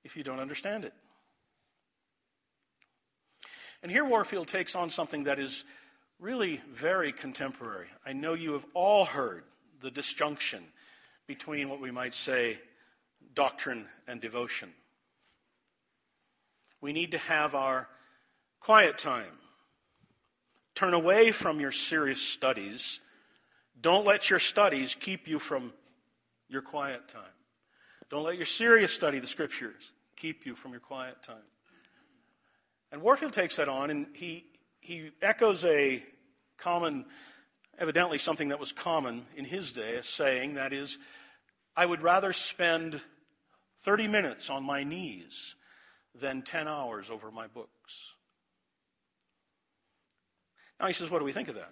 if 0.04 0.18
you 0.18 0.24
don't 0.24 0.40
understand 0.40 0.86
it. 0.86 0.94
And 3.84 3.92
here 3.92 4.06
Warfield 4.06 4.48
takes 4.48 4.76
on 4.76 4.90
something 4.90 5.24
that 5.26 5.40
is 5.40 5.66
really 6.20 6.62
very 6.72 7.12
contemporary. 7.12 7.88
I 8.06 8.14
know 8.14 8.34
you 8.34 8.54
have 8.54 8.66
all 8.74 9.06
heard 9.06 9.44
the 9.82 9.92
disjunction 9.92 10.64
between 11.28 11.70
what 11.70 11.82
we 11.82 11.92
might 11.92 12.14
say 12.14 12.60
doctrine 13.36 13.86
and 14.08 14.22
devotion. 14.22 14.70
We 16.82 16.94
need 16.94 17.12
to 17.12 17.18
have 17.18 17.56
our 17.56 17.90
quiet 18.60 18.98
time 18.98 19.40
Turn 20.76 20.94
away 20.94 21.32
from 21.32 21.60
your 21.60 21.72
serious 21.72 22.22
studies. 22.22 23.00
Don't 23.80 24.06
let 24.06 24.30
your 24.30 24.40
studies 24.40 24.96
keep 24.96 25.28
you 25.28 25.40
from 25.40 25.74
your 26.50 26.62
quiet 26.62 27.08
time. 27.08 27.24
Don't 28.10 28.24
let 28.24 28.38
your 28.38 28.46
serious 28.46 28.94
study 28.94 29.20
the 29.20 29.28
scriptures 29.28 29.92
keep 30.16 30.46
you 30.46 30.56
from 30.56 30.72
your 30.72 30.80
quiet 30.80 31.22
time. 31.24 31.38
And 32.92 33.02
Warfield 33.02 33.34
takes 33.34 33.56
that 33.56 33.68
on, 33.68 33.90
and 33.90 34.08
he, 34.14 34.46
he 34.80 35.12
echoes 35.22 35.66
a 35.66 36.04
common, 36.58 37.06
evidently 37.80 38.20
something 38.20 38.50
that 38.50 38.60
was 38.60 38.72
common 38.72 39.26
in 39.36 39.46
his 39.46 39.72
day, 39.72 39.96
a 39.96 40.04
saying 40.04 40.54
that 40.56 40.74
is, 40.74 41.00
I 41.76 41.86
would 41.88 42.02
rather 42.02 42.32
spend 42.32 43.02
30 43.80 44.08
minutes 44.08 44.50
on 44.50 44.64
my 44.64 44.84
knees 44.84 45.56
than 46.14 46.44
10 46.44 46.68
hours 46.68 47.10
over 47.10 47.32
my 47.32 47.48
books. 47.48 47.70
books. 47.82 48.16
Now 50.84 50.88
he 50.88 50.94
says, 50.94 51.10
What 51.10 51.20
do 51.20 51.26
we 51.26 51.32
think 51.32 51.48
of 51.48 51.56
that? 51.56 51.72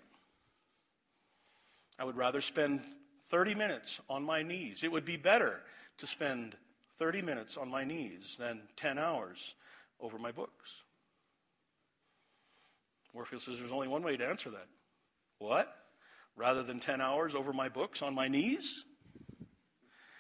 I 1.99 2.05
would 2.05 2.16
rather 2.16 2.39
spend 2.39 2.80
30 3.24 3.55
minutes 3.55 3.99
on 4.09 4.24
my 4.24 4.41
knees. 4.41 4.86
It 4.86 4.91
would 4.91 5.03
be 5.03 5.18
better 5.18 5.59
to 5.97 6.07
spend 6.07 6.55
30 6.93 7.22
minutes 7.22 7.57
on 7.57 7.70
my 7.70 7.84
knees 7.84 8.38
than 8.39 8.62
10 8.78 8.97
hours 8.97 9.55
over 9.99 10.18
my 10.18 10.32
books. 10.32 10.86
Warfield 13.14 13.41
says 13.41 13.59
there's 13.59 13.74
only 13.74 13.89
one 13.89 14.01
way 14.01 14.16
to 14.16 14.26
answer 14.26 14.49
that. 14.51 14.68
What? 15.39 15.76
Rather 16.38 16.64
than 16.64 16.80
10 16.80 17.01
hours 17.01 17.36
over 17.36 17.51
my 17.51 17.68
books 17.68 18.01
on 18.01 18.16
my 18.16 18.30
knees? 18.30 18.86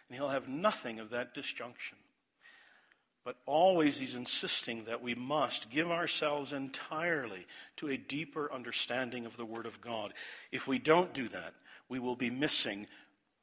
And 0.09 0.17
he'll 0.17 0.27
have 0.27 0.49
nothing 0.49 0.99
of 0.99 1.11
that 1.11 1.33
disjunction. 1.33 1.97
But 3.23 3.37
always 3.45 3.99
he's 3.99 4.15
insisting 4.15 4.85
that 4.85 5.03
we 5.03 5.13
must 5.13 5.69
give 5.69 5.91
ourselves 5.91 6.53
entirely 6.53 7.45
to 7.77 7.87
a 7.87 7.97
deeper 7.97 8.51
understanding 8.51 9.25
of 9.25 9.37
the 9.37 9.45
Word 9.45 9.65
of 9.65 9.79
God. 9.79 10.13
If 10.51 10.67
we 10.67 10.79
don't 10.79 11.13
do 11.13 11.27
that, 11.27 11.53
we 11.87 11.99
will 11.99 12.15
be 12.15 12.31
missing 12.31 12.87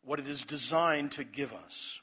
what 0.02 0.18
it 0.18 0.26
is 0.26 0.44
designed 0.44 1.12
to 1.12 1.24
give 1.24 1.52
us. 1.52 2.00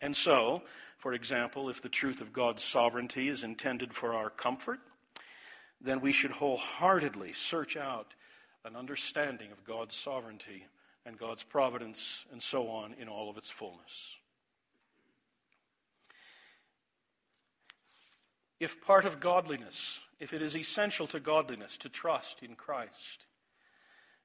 And 0.00 0.16
so, 0.16 0.62
for 0.96 1.12
example, 1.12 1.68
if 1.68 1.82
the 1.82 1.88
truth 1.88 2.20
of 2.20 2.32
God's 2.32 2.62
sovereignty 2.62 3.28
is 3.28 3.44
intended 3.44 3.92
for 3.92 4.14
our 4.14 4.30
comfort, 4.30 4.80
then 5.80 6.00
we 6.00 6.12
should 6.12 6.32
wholeheartedly 6.32 7.32
search 7.32 7.76
out 7.76 8.14
an 8.64 8.76
understanding 8.76 9.50
of 9.50 9.64
God's 9.64 9.94
sovereignty 9.94 10.66
and 11.04 11.18
God's 11.18 11.42
providence 11.42 12.26
and 12.30 12.40
so 12.40 12.68
on 12.68 12.94
in 12.94 13.08
all 13.08 13.30
of 13.30 13.36
its 13.36 13.50
fullness. 13.50 14.18
If 18.60 18.84
part 18.84 19.06
of 19.06 19.20
godliness, 19.20 20.00
if 20.20 20.34
it 20.34 20.42
is 20.42 20.56
essential 20.56 21.06
to 21.08 21.18
godliness 21.18 21.78
to 21.78 21.88
trust 21.88 22.42
in 22.42 22.54
Christ, 22.54 23.26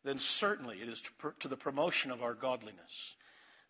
then 0.03 0.19
certainly 0.19 0.77
it 0.77 0.89
is 0.89 1.01
to, 1.01 1.11
to 1.39 1.47
the 1.47 1.55
promotion 1.57 2.11
of 2.11 2.21
our 2.21 2.33
godliness 2.33 3.15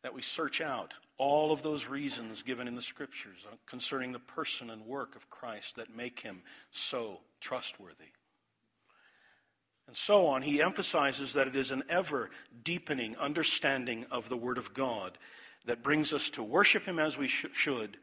that 0.02 0.14
we 0.14 0.22
search 0.22 0.62
out 0.62 0.94
all 1.18 1.52
of 1.52 1.64
those 1.64 1.88
reasons 1.88 2.44
given 2.44 2.68
in 2.68 2.76
the 2.76 2.82
Scriptures 2.82 3.48
uh, 3.52 3.56
concerning 3.66 4.12
the 4.12 4.20
person 4.20 4.70
and 4.70 4.86
work 4.86 5.16
of 5.16 5.30
Christ 5.30 5.78
that 5.78 5.96
make 5.96 6.20
him 6.20 6.42
so 6.70 7.22
trustworthy. 7.40 8.12
And 9.88 9.96
so 9.96 10.28
on, 10.28 10.42
he 10.42 10.62
emphasizes 10.62 11.34
that 11.34 11.48
it 11.48 11.56
is 11.56 11.72
an 11.72 11.84
ever 11.90 12.30
deepening 12.64 13.16
understanding 13.18 14.06
of 14.12 14.30
the 14.30 14.38
Word 14.38 14.58
of 14.58 14.74
God 14.74 15.18
that 15.66 15.84
brings 15.84 16.14
us 16.14 16.30
to 16.32 16.44
worship 16.44 16.86
him 16.86 17.00
as 17.00 17.18
we 17.18 17.28
sh- 17.28 17.46
should 17.54 17.98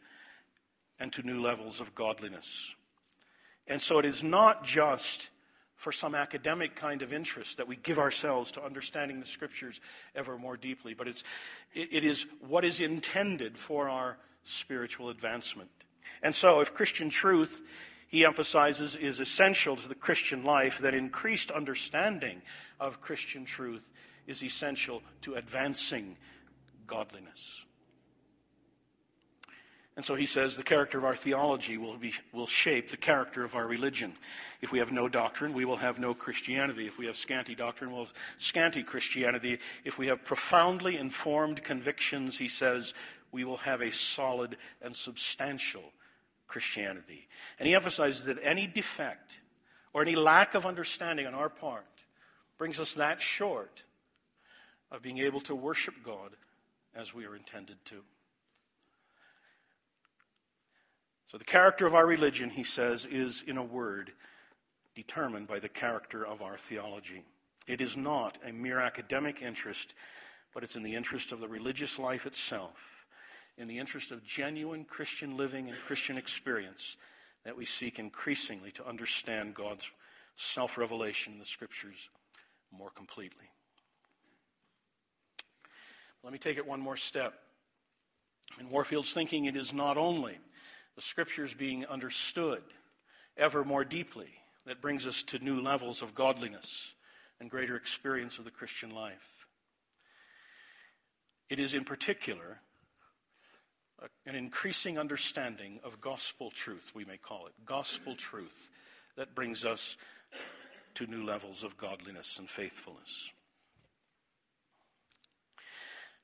and 1.03 1.12
to 1.12 1.22
new 1.24 1.42
levels 1.42 1.80
of 1.80 1.96
godliness. 1.96 2.76
And 3.66 3.82
so 3.82 3.98
it 3.98 4.05
is 4.05 4.22
not 4.22 4.62
just 4.62 5.32
for 5.74 5.90
some 5.90 6.14
academic 6.14 6.76
kind 6.76 7.03
of 7.03 7.12
interest 7.12 7.57
that 7.57 7.66
we 7.66 7.74
give 7.74 7.98
ourselves 7.98 8.53
to 8.53 8.62
understanding 8.64 9.18
the 9.18 9.26
scriptures 9.26 9.80
ever 10.14 10.38
more 10.38 10.57
deeply, 10.57 10.94
but 10.94 11.09
it's, 11.09 11.24
it, 11.74 12.05
is 12.05 12.26
what 12.46 12.64
is 12.64 12.80
intended 12.80 13.59
for 13.59 13.88
our 13.88 14.16
spiritual 14.44 15.11
advancement. 15.11 15.70
And 16.22 16.36
so, 16.36 16.61
if 16.61 16.72
Christian 16.72 17.11
truth, 17.11 17.68
he 18.07 18.24
emphasizes, 18.24 18.94
is 18.94 19.18
essential 19.18 19.74
to 19.74 19.88
the 19.88 19.96
Christian 19.96 20.44
life, 20.44 20.78
then 20.78 20.94
increased 20.94 21.50
understanding 21.50 22.42
of 22.78 23.00
Christian 23.00 23.44
truth 23.44 23.90
is 24.28 24.44
essential 24.44 25.03
to 25.22 25.34
advancing 25.34 26.16
godliness. 26.86 27.66
And 29.95 30.05
so 30.05 30.14
he 30.14 30.24
says 30.24 30.57
the 30.57 30.62
character 30.62 30.97
of 30.97 31.05
our 31.05 31.14
theology 31.14 31.76
will, 31.76 31.99
be, 31.99 32.14
will 32.32 32.47
shape 32.47 32.90
the 32.90 32.97
character 32.97 33.45
of 33.45 33.55
our 33.55 33.66
religion. 33.66 34.14
If 34.62 34.72
we 34.72 34.78
have 34.78 34.90
no 34.90 35.07
doctrine, 35.07 35.53
we 35.53 35.66
will 35.66 35.76
have 35.76 35.99
no 35.99 36.14
Christianity. 36.14 36.86
If 36.86 36.99
we 36.99 37.07
have 37.07 37.16
scanty 37.16 37.55
doctrine, 37.55 37.93
we'll 37.93 38.07
have 38.07 38.14
scanty 38.38 38.82
Christianity. 38.82 39.59
If 39.84 39.99
we 39.99 40.07
have 40.07 40.24
profoundly 40.24 40.97
informed 40.97 41.62
convictions, 41.62 42.38
he 42.38 42.49
says, 42.49 42.95
we 43.32 43.45
will 43.45 43.59
have 43.59 43.82
a 43.82 43.93
solid 43.93 44.57
and 44.80 44.97
substantial 44.97 45.93
Christianity. 46.47 47.28
And 47.59 47.68
he 47.68 47.74
emphasizes 47.74 48.26
that 48.26 48.38
any 48.43 48.66
defect 48.66 49.40
or 49.93 50.03
any 50.03 50.14
lack 50.14 50.55
of 50.55 50.64
understanding 50.64 51.26
on 51.26 51.34
our 51.34 51.51
part 51.51 52.05
brings 52.57 52.80
us 52.80 52.95
that 52.95 53.20
short 53.20 53.84
of 54.90 55.03
being 55.03 55.18
able 55.18 55.40
to 55.40 55.55
worship 55.55 55.97
God 56.03 56.30
as 56.95 57.14
we 57.14 57.26
are 57.26 57.36
intended 57.36 57.84
to. 57.86 58.03
So, 61.33 61.39
the 61.39 61.45
character 61.45 61.87
of 61.87 61.95
our 61.95 62.05
religion, 62.05 62.51
he 62.51 62.62
says, 62.62 63.07
is, 63.07 63.43
in 63.43 63.57
a 63.57 63.64
word, 63.64 64.12
determined 64.95 65.49
by 65.49 65.61
the 65.61 65.68
character 65.70 66.26
of 66.26 66.43
our 66.43 66.59
theology. 66.59 67.24
It 67.66 67.80
is 67.80 67.97
not 67.97 68.37
a 68.47 68.53
mere 68.53 68.80
academic 68.80 69.41
interest, 69.41 69.95
but 70.53 70.62
it's 70.62 70.76
in 70.76 70.83
the 70.83 70.95
interest 70.95 71.33
of 71.33 71.41
the 71.41 71.49
religious 71.49 71.99
life 71.99 72.26
itself, 72.26 73.07
in 73.57 73.66
the 73.66 73.78
interest 73.78 74.12
of 74.12 74.22
genuine 74.22 74.85
Christian 74.85 75.39
living 75.39 75.68
and 75.68 75.78
Christian 75.78 76.18
experience, 76.18 76.99
that 77.47 77.57
we 77.57 77.64
seek 77.64 77.99
increasingly 77.99 78.70
to 78.72 78.87
understand 78.87 79.55
God's 79.55 79.91
self 80.35 80.76
revelation 80.76 81.33
in 81.33 81.39
the 81.39 81.47
Scriptures 81.47 82.11
more 82.70 82.91
completely. 82.91 83.47
Let 86.22 86.35
me 86.35 86.39
take 86.39 86.59
it 86.59 86.66
one 86.66 86.80
more 86.80 86.99
step. 86.99 87.33
In 88.61 88.68
Warfield's 88.68 89.14
thinking, 89.14 89.47
it 89.47 89.57
is 89.57 89.72
not 89.72 89.97
only 89.97 90.37
the 90.97 91.03
scriptures 91.03 91.55
being 91.55 91.86
understood 91.86 92.62
ever 93.36 93.64
more 93.64 93.84
deeply 93.84 94.28
that 94.66 94.80
brings 94.80 95.07
us 95.07 95.22
to 95.24 95.43
new 95.43 95.61
levels 95.61 96.03
of 96.03 96.14
godliness 96.14 96.95
and 97.40 97.51
greater 97.51 97.76
experience 97.76 98.38
of 98.38 98.45
the 98.45 98.51
Christian 98.51 98.95
life. 98.95 99.47
It 101.49 101.59
is 101.59 101.74
in 101.74 101.84
particular 101.84 102.61
an 104.26 104.34
increasing 104.34 104.99
understanding 104.99 105.80
of 105.84 106.01
gospel 106.01 106.51
truth, 106.51 106.93
we 106.95 107.05
may 107.05 107.16
call 107.16 107.47
it, 107.47 107.53
gospel 107.64 108.14
truth, 108.14 108.70
that 109.16 109.34
brings 109.34 109.64
us 109.64 109.97
to 110.95 111.07
new 111.07 111.24
levels 111.24 111.64
of 111.64 111.76
godliness 111.76 112.38
and 112.38 112.49
faithfulness. 112.49 113.32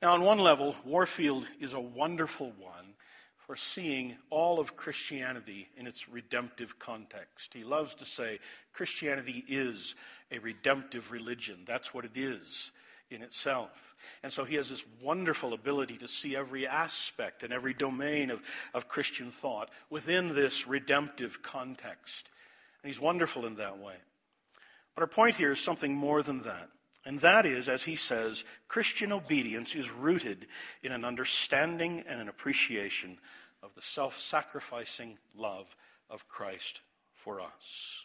Now, 0.01 0.15
on 0.15 0.23
one 0.23 0.39
level, 0.39 0.77
Warfield 0.85 1.45
is 1.61 1.75
a 1.75 1.81
wonderful 1.81 2.53
one 2.59 2.95
for 3.49 3.57
seeing 3.57 4.15
all 4.29 4.61
of 4.61 4.77
Christianity 4.77 5.71
in 5.75 5.87
its 5.87 6.07
redemptive 6.07 6.79
context. 6.79 7.55
He 7.55 7.65
loves 7.65 7.95
to 7.95 8.05
say 8.05 8.41
Christianity 8.75 9.43
is 9.49 9.97
a 10.31 10.39
redemptive 10.39 11.11
religion. 11.11 11.61
That's 11.67 11.95
what 11.95 12.05
it 12.05 12.11
is 12.15 12.73
in 13.11 13.23
itself. 13.23 13.95
And 14.23 14.31
so 14.31 14.45
he 14.45 14.57
has 14.57 14.69
this 14.69 14.85
wonderful 15.03 15.55
ability 15.55 15.97
to 15.97 16.07
see 16.07 16.37
every 16.37 16.67
aspect 16.67 17.43
and 17.43 17.51
every 17.51 17.73
domain 17.73 18.31
of, 18.31 18.43
of 18.75 18.87
Christian 18.87 19.31
thought 19.31 19.71
within 19.89 20.35
this 20.35 20.69
redemptive 20.69 21.41
context. 21.43 22.31
And 22.83 22.93
he's 22.93 23.01
wonderful 23.01 23.47
in 23.47 23.55
that 23.55 23.79
way. 23.79 23.95
But 24.95 25.01
our 25.01 25.09
point 25.09 25.37
here 25.37 25.53
is 25.53 25.59
something 25.59 25.95
more 25.95 26.23
than 26.23 26.43
that. 26.43 26.69
And 27.09 27.21
that 27.21 27.47
is, 27.47 27.71
as 27.71 27.85
he 27.85 27.97
says, 27.97 28.45
Christian 28.69 29.13
obedience 29.13 29.75
is 29.75 29.91
rooted 29.91 30.47
in 30.83 30.93
an 30.93 31.07
understanding 31.07 32.05
and 32.07 32.21
an 32.21 32.29
appreciation 32.29 33.17
of 33.63 33.75
the 33.75 33.81
self 33.81 34.19
sacrificing 34.19 35.17
love 35.35 35.75
of 36.11 36.29
Christ 36.29 36.83
for 37.15 37.41
us. 37.41 38.05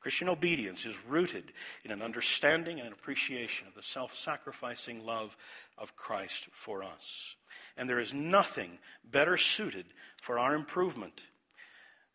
Christian 0.00 0.30
obedience 0.30 0.86
is 0.86 1.04
rooted 1.04 1.52
in 1.84 1.90
an 1.90 2.00
understanding 2.00 2.78
and 2.78 2.86
an 2.86 2.94
appreciation 2.94 3.68
of 3.68 3.74
the 3.74 3.82
self 3.82 4.14
sacrificing 4.14 5.04
love 5.04 5.36
of 5.76 5.94
Christ 5.94 6.48
for 6.52 6.82
us. 6.82 7.36
And 7.76 7.86
there 7.86 8.00
is 8.00 8.14
nothing 8.14 8.78
better 9.04 9.36
suited 9.36 9.84
for 10.22 10.38
our 10.38 10.54
improvement 10.54 11.26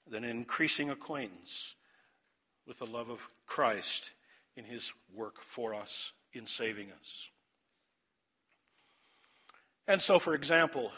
than 0.10 0.24
an 0.24 0.32
increasing 0.32 0.90
acquaintance 0.90 1.76
with 2.66 2.80
the 2.80 2.90
love 2.90 3.12
of 3.12 3.28
Christ 3.46 4.15
in 4.56 4.66
his 4.66 4.94
work 5.14 5.40
for 5.40 5.76
us 5.76 6.14
in 6.34 6.46
saving 6.46 6.92
us. 7.00 7.32
And 9.88 10.02
so, 10.02 10.18
for 10.18 10.34
example, 10.34 10.92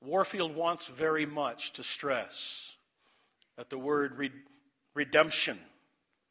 Warfield 0.00 0.54
wants 0.56 0.86
very 0.86 1.26
much 1.26 1.72
to 1.72 1.82
stress 1.82 2.78
that 3.56 3.68
the 3.68 3.78
word 3.78 4.16
re- 4.16 4.30
redemption 4.94 5.58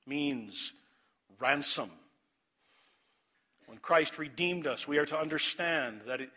means 0.08 0.74
ransom. 1.40 1.92
When 3.68 3.78
Christ 3.78 4.18
redeemed 4.18 4.66
us, 4.66 4.88
we 4.88 4.98
are 4.98 5.06
to 5.06 5.18
understand 5.18 6.02
that 6.08 6.22
it 6.22 6.32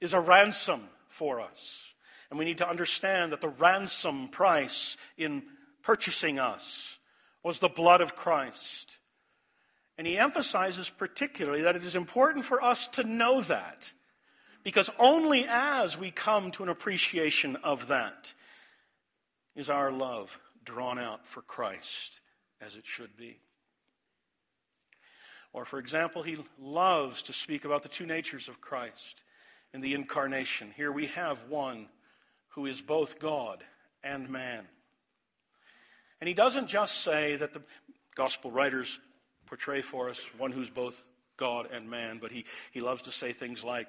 is 0.00 0.14
a 0.14 0.20
ransom 0.20 0.88
for 1.08 1.40
us. 1.40 1.92
And 2.30 2.38
we 2.38 2.46
need 2.46 2.58
to 2.58 2.68
understand 2.68 3.32
that 3.32 3.42
the 3.42 3.48
ransom 3.48 4.28
price 4.28 4.96
in 5.18 5.42
purchasing 5.82 6.38
us 6.38 6.95
was 7.46 7.60
the 7.60 7.68
blood 7.68 8.00
of 8.00 8.16
Christ. 8.16 8.98
And 9.96 10.04
he 10.04 10.18
emphasizes 10.18 10.90
particularly 10.90 11.62
that 11.62 11.76
it 11.76 11.84
is 11.84 11.94
important 11.94 12.44
for 12.44 12.60
us 12.60 12.88
to 12.88 13.04
know 13.04 13.40
that 13.40 13.92
Because 14.66 14.90
only 14.98 15.46
as 15.48 15.96
we 15.96 16.10
come 16.10 16.50
to 16.50 16.64
an 16.64 16.68
appreciation 16.68 17.54
of 17.62 17.86
that 17.86 18.34
is 19.54 19.70
our 19.70 19.92
love 19.92 20.40
drawn 20.64 20.98
out 20.98 21.24
for 21.24 21.40
Christ 21.40 22.18
as 22.60 22.74
it 22.74 22.84
should 22.84 23.16
be. 23.16 23.38
Or, 25.52 25.64
for 25.64 25.78
example, 25.78 26.24
he 26.24 26.38
loves 26.58 27.22
to 27.22 27.32
speak 27.32 27.64
about 27.64 27.84
the 27.84 27.88
two 27.88 28.06
natures 28.06 28.48
of 28.48 28.60
Christ 28.60 29.22
in 29.72 29.82
the 29.82 29.94
incarnation. 29.94 30.72
Here 30.76 30.90
we 30.90 31.06
have 31.06 31.48
one 31.48 31.86
who 32.48 32.66
is 32.66 32.82
both 32.82 33.20
God 33.20 33.62
and 34.02 34.28
man. 34.28 34.66
And 36.20 36.28
he 36.28 36.34
doesn't 36.34 36.68
just 36.68 37.02
say 37.02 37.36
that 37.36 37.52
the 37.52 37.62
gospel 38.14 38.50
writers 38.50 39.00
portray 39.46 39.82
for 39.82 40.08
us 40.08 40.30
one 40.38 40.52
who's 40.52 40.70
both 40.70 41.08
God 41.36 41.68
and 41.72 41.90
man, 41.90 42.18
but 42.18 42.32
he, 42.32 42.44
he 42.72 42.80
loves 42.80 43.02
to 43.02 43.12
say 43.12 43.32
things 43.32 43.62
like 43.62 43.88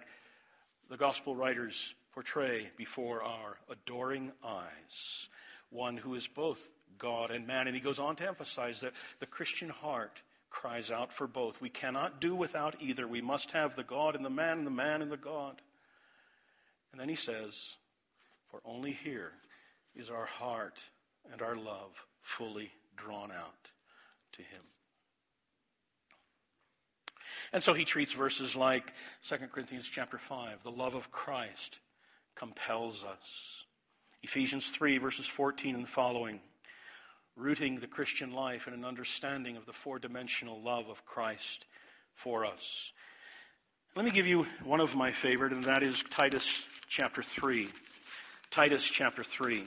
the 0.89 0.97
gospel 0.97 1.35
writers 1.35 1.95
portray 2.13 2.69
before 2.77 3.23
our 3.23 3.57
adoring 3.69 4.31
eyes 4.43 5.29
one 5.69 5.97
who 5.97 6.15
is 6.15 6.27
both 6.27 6.69
God 6.97 7.29
and 7.29 7.45
man. 7.45 7.67
And 7.67 7.75
he 7.75 7.81
goes 7.81 7.99
on 7.99 8.15
to 8.17 8.27
emphasize 8.27 8.81
that 8.81 8.93
the 9.19 9.25
Christian 9.25 9.69
heart 9.69 10.23
cries 10.49 10.91
out 10.91 11.11
for 11.11 11.27
both. 11.27 11.61
We 11.61 11.69
cannot 11.69 12.21
do 12.21 12.35
without 12.35 12.75
either. 12.79 13.07
We 13.07 13.21
must 13.21 13.51
have 13.51 13.75
the 13.75 13.83
God 13.83 14.15
and 14.15 14.23
the 14.23 14.29
man, 14.29 14.59
and 14.59 14.67
the 14.67 14.71
man 14.71 15.01
and 15.01 15.11
the 15.11 15.17
God. 15.17 15.61
And 16.91 17.01
then 17.01 17.09
he 17.09 17.15
says, 17.15 17.77
For 18.49 18.61
only 18.65 18.93
here 18.93 19.33
is 19.95 20.09
our 20.09 20.25
heart 20.25 20.85
and 21.31 21.41
our 21.41 21.55
love 21.55 22.06
fully 22.27 22.71
drawn 22.97 23.31
out 23.31 23.71
to 24.33 24.41
him. 24.41 24.61
And 27.53 27.63
so 27.63 27.73
he 27.73 27.85
treats 27.85 28.11
verses 28.11 28.53
like 28.53 28.93
2 29.25 29.37
Corinthians 29.51 29.87
chapter 29.87 30.17
5, 30.17 30.61
the 30.63 30.69
love 30.69 30.93
of 30.93 31.09
Christ 31.09 31.79
compels 32.35 33.05
us. 33.05 33.63
Ephesians 34.23 34.69
3, 34.69 34.97
verses 34.97 35.25
14 35.25 35.73
and 35.73 35.87
following, 35.87 36.41
rooting 37.37 37.79
the 37.79 37.87
Christian 37.87 38.33
life 38.33 38.67
in 38.67 38.73
an 38.73 38.83
understanding 38.83 39.55
of 39.55 39.65
the 39.65 39.73
four 39.73 39.97
dimensional 39.97 40.61
love 40.61 40.89
of 40.89 41.05
Christ 41.05 41.65
for 42.13 42.45
us. 42.45 42.91
Let 43.95 44.03
me 44.03 44.11
give 44.11 44.27
you 44.27 44.47
one 44.65 44.81
of 44.81 44.97
my 44.97 45.11
favorite, 45.11 45.53
and 45.53 45.63
that 45.63 45.81
is 45.81 46.03
Titus 46.03 46.67
chapter 46.87 47.23
3. 47.23 47.69
Titus 48.49 48.85
chapter 48.85 49.23
3. 49.23 49.63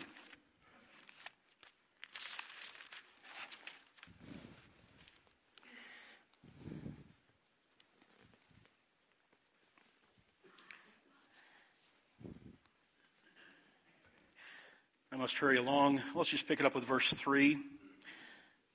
Must 15.20 15.38
hurry 15.38 15.58
along. 15.58 16.00
Let's 16.14 16.30
just 16.30 16.48
pick 16.48 16.60
it 16.60 16.66
up 16.66 16.74
with 16.74 16.84
verse 16.84 17.12
3. 17.12 17.58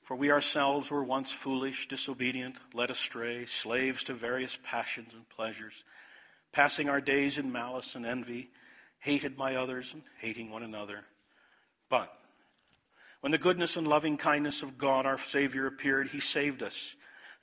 For 0.03 0.15
we 0.15 0.31
ourselves 0.31 0.91
were 0.91 1.03
once 1.03 1.31
foolish, 1.31 1.87
disobedient, 1.87 2.57
led 2.71 2.91
astray, 2.91 3.45
slaves 3.45 4.03
to 4.03 4.13
various 4.13 4.55
passions 4.61 5.15
and 5.15 5.27
pleasures, 5.27 5.83
passing 6.51 6.87
our 6.87 7.01
days 7.01 7.39
in 7.39 7.51
malice 7.51 7.95
and 7.95 8.05
envy, 8.05 8.51
hated 8.99 9.35
by 9.35 9.55
others 9.55 9.95
and 9.95 10.03
hating 10.19 10.51
one 10.51 10.61
another. 10.61 11.05
But 11.89 12.15
when 13.21 13.31
the 13.31 13.39
goodness 13.39 13.75
and 13.75 13.87
loving 13.87 14.15
kindness 14.15 14.61
of 14.61 14.77
God 14.77 15.07
our 15.07 15.17
Savior 15.17 15.65
appeared, 15.65 16.09
he 16.09 16.19
saved 16.19 16.61
us 16.61 16.95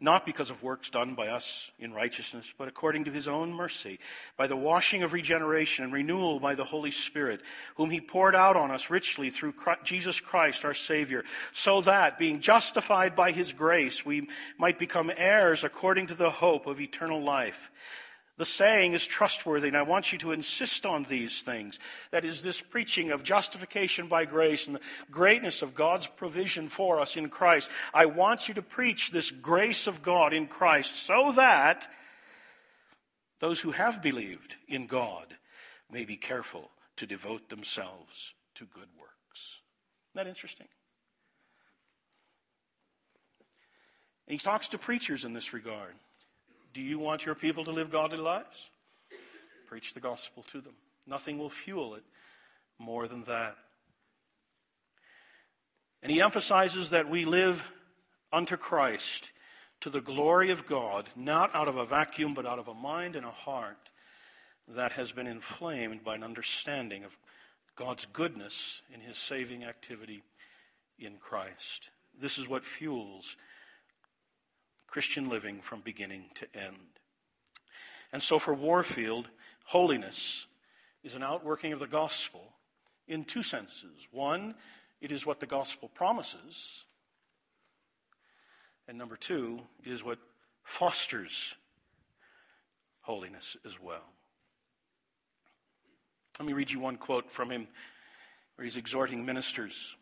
not 0.03 0.26
because 0.26 0.50
of 0.50 0.62
works 0.62 0.90
done 0.90 1.14
by 1.14 1.28
us 1.28 1.70
in 1.78 1.92
righteousness, 1.92 2.53
but 2.57 2.68
according 2.68 3.05
to 3.05 3.12
his 3.12 3.28
own 3.28 3.53
mercy, 3.53 3.98
by 4.36 4.46
the 4.46 4.57
washing 4.57 5.03
of 5.03 5.12
regeneration 5.12 5.84
and 5.84 5.92
renewal 5.92 6.40
by 6.40 6.55
the 6.55 6.64
Holy 6.64 6.90
Spirit, 6.90 7.40
whom 7.76 7.90
he 7.90 8.00
poured 8.00 8.34
out 8.34 8.57
on 8.57 8.70
us 8.70 8.90
richly 8.90 9.30
through 9.30 9.55
Jesus 9.84 10.20
Christ 10.20 10.64
our 10.64 10.74
Savior, 10.74 11.24
so 11.53 11.80
that, 11.82 12.18
being 12.18 12.40
justified 12.40 13.14
by 13.14 13.30
his 13.30 13.53
grace, 13.53 14.05
we 14.05 14.28
might 14.59 14.78
become 14.78 15.12
heirs 15.16 15.64
according 15.64 16.09
to 16.09 16.14
the 16.14 16.30
hope 16.30 16.66
of 16.66 16.80
eternal 16.80 17.22
life. 17.22 17.70
The 18.39 18.45
saying 18.47 18.93
is 18.93 19.07
trustworthy, 19.07 19.68
and 19.68 19.76
I 19.76 19.83
want 19.83 20.11
you 20.12 20.18
to 20.20 20.33
insist 20.33 20.87
on 20.87 21.03
these 21.05 21.43
things. 21.43 21.78
That 22.12 22.24
is, 22.24 22.43
this 22.43 22.62
preaching 22.62 23.11
of 23.11 23.22
justification 23.22 24.09
by 24.09 24.24
grace 24.24 24.66
and 24.66 24.76
the 24.76 24.80
greatness 25.11 25.61
of 25.61 25.74
God's 25.74 26.07
provision 26.07 26.66
for 26.66 26.99
us 26.99 27.16
in 27.16 27.28
Christ. 27.28 27.70
I 27.93 28.07
want 28.07 28.49
you 28.49 28.55
to 28.55 28.62
preach 28.62 29.11
this 29.11 29.30
grace 29.30 29.87
of 29.87 30.03
God 30.03 30.33
in 30.33 30.47
Christ 30.47 30.97
so 30.97 31.33
that 31.33 31.89
those 33.39 33.61
who 33.61 33.72
have 33.72 34.03
believed 34.03 34.57
in 34.66 34.87
God 34.87 35.37
may 35.91 36.07
be 36.07 36.16
careful 36.16 36.70
to 36.97 37.07
devote 37.07 37.51
themselves 37.51 38.35
to 38.55 38.64
good 38.64 38.89
works. 38.99 39.61
Isn't 40.14 40.24
that 40.24 40.28
interesting? 40.28 40.68
And 44.26 44.33
he 44.33 44.39
talks 44.39 44.68
to 44.68 44.78
preachers 44.78 45.24
in 45.24 45.35
this 45.35 45.53
regard. 45.53 45.95
Do 46.73 46.81
you 46.81 46.99
want 46.99 47.27
your 47.27 47.35
people 47.35 47.64
to 47.64 47.70
live 47.70 47.91
godly 47.91 48.18
lives? 48.18 48.70
Preach 49.66 49.95
the 49.95 50.01
gospel 50.01 50.43
to 50.45 50.61
them. 50.61 50.75
Nothing 51.07 51.39
will 51.39 51.51
fuel 51.51 51.95
it 51.95 52.05
more 52.79 53.07
than 53.07 53.25
that. 53.25 53.57
And 56.03 56.11
he 56.11 56.20
emphasizes 56.20 56.91
that 56.91 57.09
we 57.09 57.25
live 57.25 57.73
unto 58.33 58.57
Christ 58.57 59.33
to 59.81 59.91
the 59.91 60.01
glory 60.01 60.51
of 60.51 60.66
God, 60.66 61.09
not 61.14 61.55
out 61.55 61.68
of 61.68 61.77
a 61.77 61.85
vacuum, 61.85 62.35
but 62.35 62.47
out 62.47 62.59
of 62.59 62.68
a 62.68 62.75
mind 62.75 63.16
and 63.16 63.27
a 63.27 63.31
heart 63.31 63.91
that 64.68 64.93
has 64.93 65.12
been 65.12 65.27
inflamed 65.27 66.05
by 66.05 66.14
an 66.14 66.23
understanding 66.23 67.05
of 67.05 67.18
God's 67.77 68.07
goodness 68.07 68.83
in 68.93 69.01
his 69.01 69.18
saving 69.18 69.64
activity 69.64 70.23
in 70.99 71.16
Christ. 71.16 71.91
This 72.18 72.39
is 72.39 72.49
what 72.49 72.64
fuels 72.64 73.37
Christian 74.93 75.30
living 75.30 75.62
from 75.62 75.80
beginning 75.80 76.26
to 76.34 76.47
end. 76.55 77.01
And 78.12 78.22
so 78.22 78.38
for 78.38 78.53
Warfield, 78.53 79.30
holiness 79.64 80.47
is 81.03 81.14
an 81.14 81.22
outworking 81.22 81.72
of 81.72 81.78
the 81.78 81.86
gospel 81.86 82.53
in 83.09 83.24
two 83.24 83.43
senses. 83.43 84.07
One, 84.12 84.55
it 85.01 85.11
is 85.11 85.24
what 85.24 85.40
the 85.40 85.47
gospel 85.47 85.88
promises. 85.88 86.84
And 88.86 88.99
number 88.99 89.16
two, 89.16 89.62
it 89.82 89.90
is 89.90 90.05
what 90.05 90.18
fosters 90.62 91.57
holiness 93.01 93.57
as 93.64 93.80
well. 93.80 94.12
Let 96.38 96.47
me 96.47 96.53
read 96.53 96.70
you 96.70 96.80
one 96.80 96.99
quote 96.99 97.32
from 97.32 97.49
him 97.49 97.66
where 98.57 98.64
he's 98.64 98.76
exhorting 98.76 99.24
ministers 99.24 99.97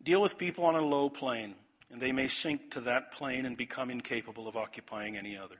Deal 0.00 0.22
with 0.22 0.38
people 0.38 0.64
on 0.64 0.76
a 0.76 0.80
low 0.80 1.08
plane 1.08 1.54
and 1.92 2.00
they 2.00 2.10
may 2.10 2.26
sink 2.26 2.70
to 2.70 2.80
that 2.80 3.12
plane 3.12 3.44
and 3.44 3.56
become 3.56 3.90
incapable 3.90 4.48
of 4.48 4.56
occupying 4.56 5.16
any 5.16 5.36
other. 5.36 5.56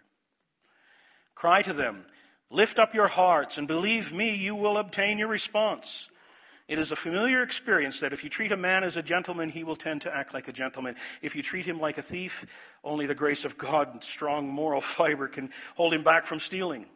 Cry 1.35 1.63
to 1.63 1.75
them, 1.75 2.07
lift 2.51 2.79
up 2.79 2.95
your 2.95 3.09
hearts, 3.09 3.59
and 3.59 3.69
believe 3.69 4.13
me, 4.13 4.35
you 4.35 4.55
will 4.55 4.79
obtain 4.79 5.19
your 5.19 5.29
response. 5.29 6.11
It 6.69 6.79
is 6.79 6.91
a 6.91 6.97
familiar 6.97 7.43
experience 7.43 8.01
that 8.01 8.15
if 8.15 8.25
you 8.25 8.31
treat 8.31 8.51
a 8.51 8.57
man 8.57 8.83
as 8.83 8.97
a 8.97 9.03
gentleman, 9.03 9.51
he 9.51 9.63
will 9.63 9.77
tend 9.77 10.01
to 10.03 10.15
act 10.15 10.33
like 10.33 10.49
a 10.49 10.53
gentleman. 10.53 10.95
If 11.21 11.37
you 11.37 11.43
treat 11.43 11.67
him 11.67 11.79
like 11.79 11.99
a 11.99 12.03
thief, 12.03 12.79
only 12.83 13.05
the 13.05 13.15
grace 13.15 13.45
of 13.45 13.59
God 13.59 13.91
and 13.93 14.03
strong 14.03 14.49
moral 14.49 14.81
fiber 14.81 15.29
can 15.29 15.51
hold 15.77 15.93
him 15.93 16.03
back 16.03 16.25
from 16.25 16.39
stealing. 16.39 16.87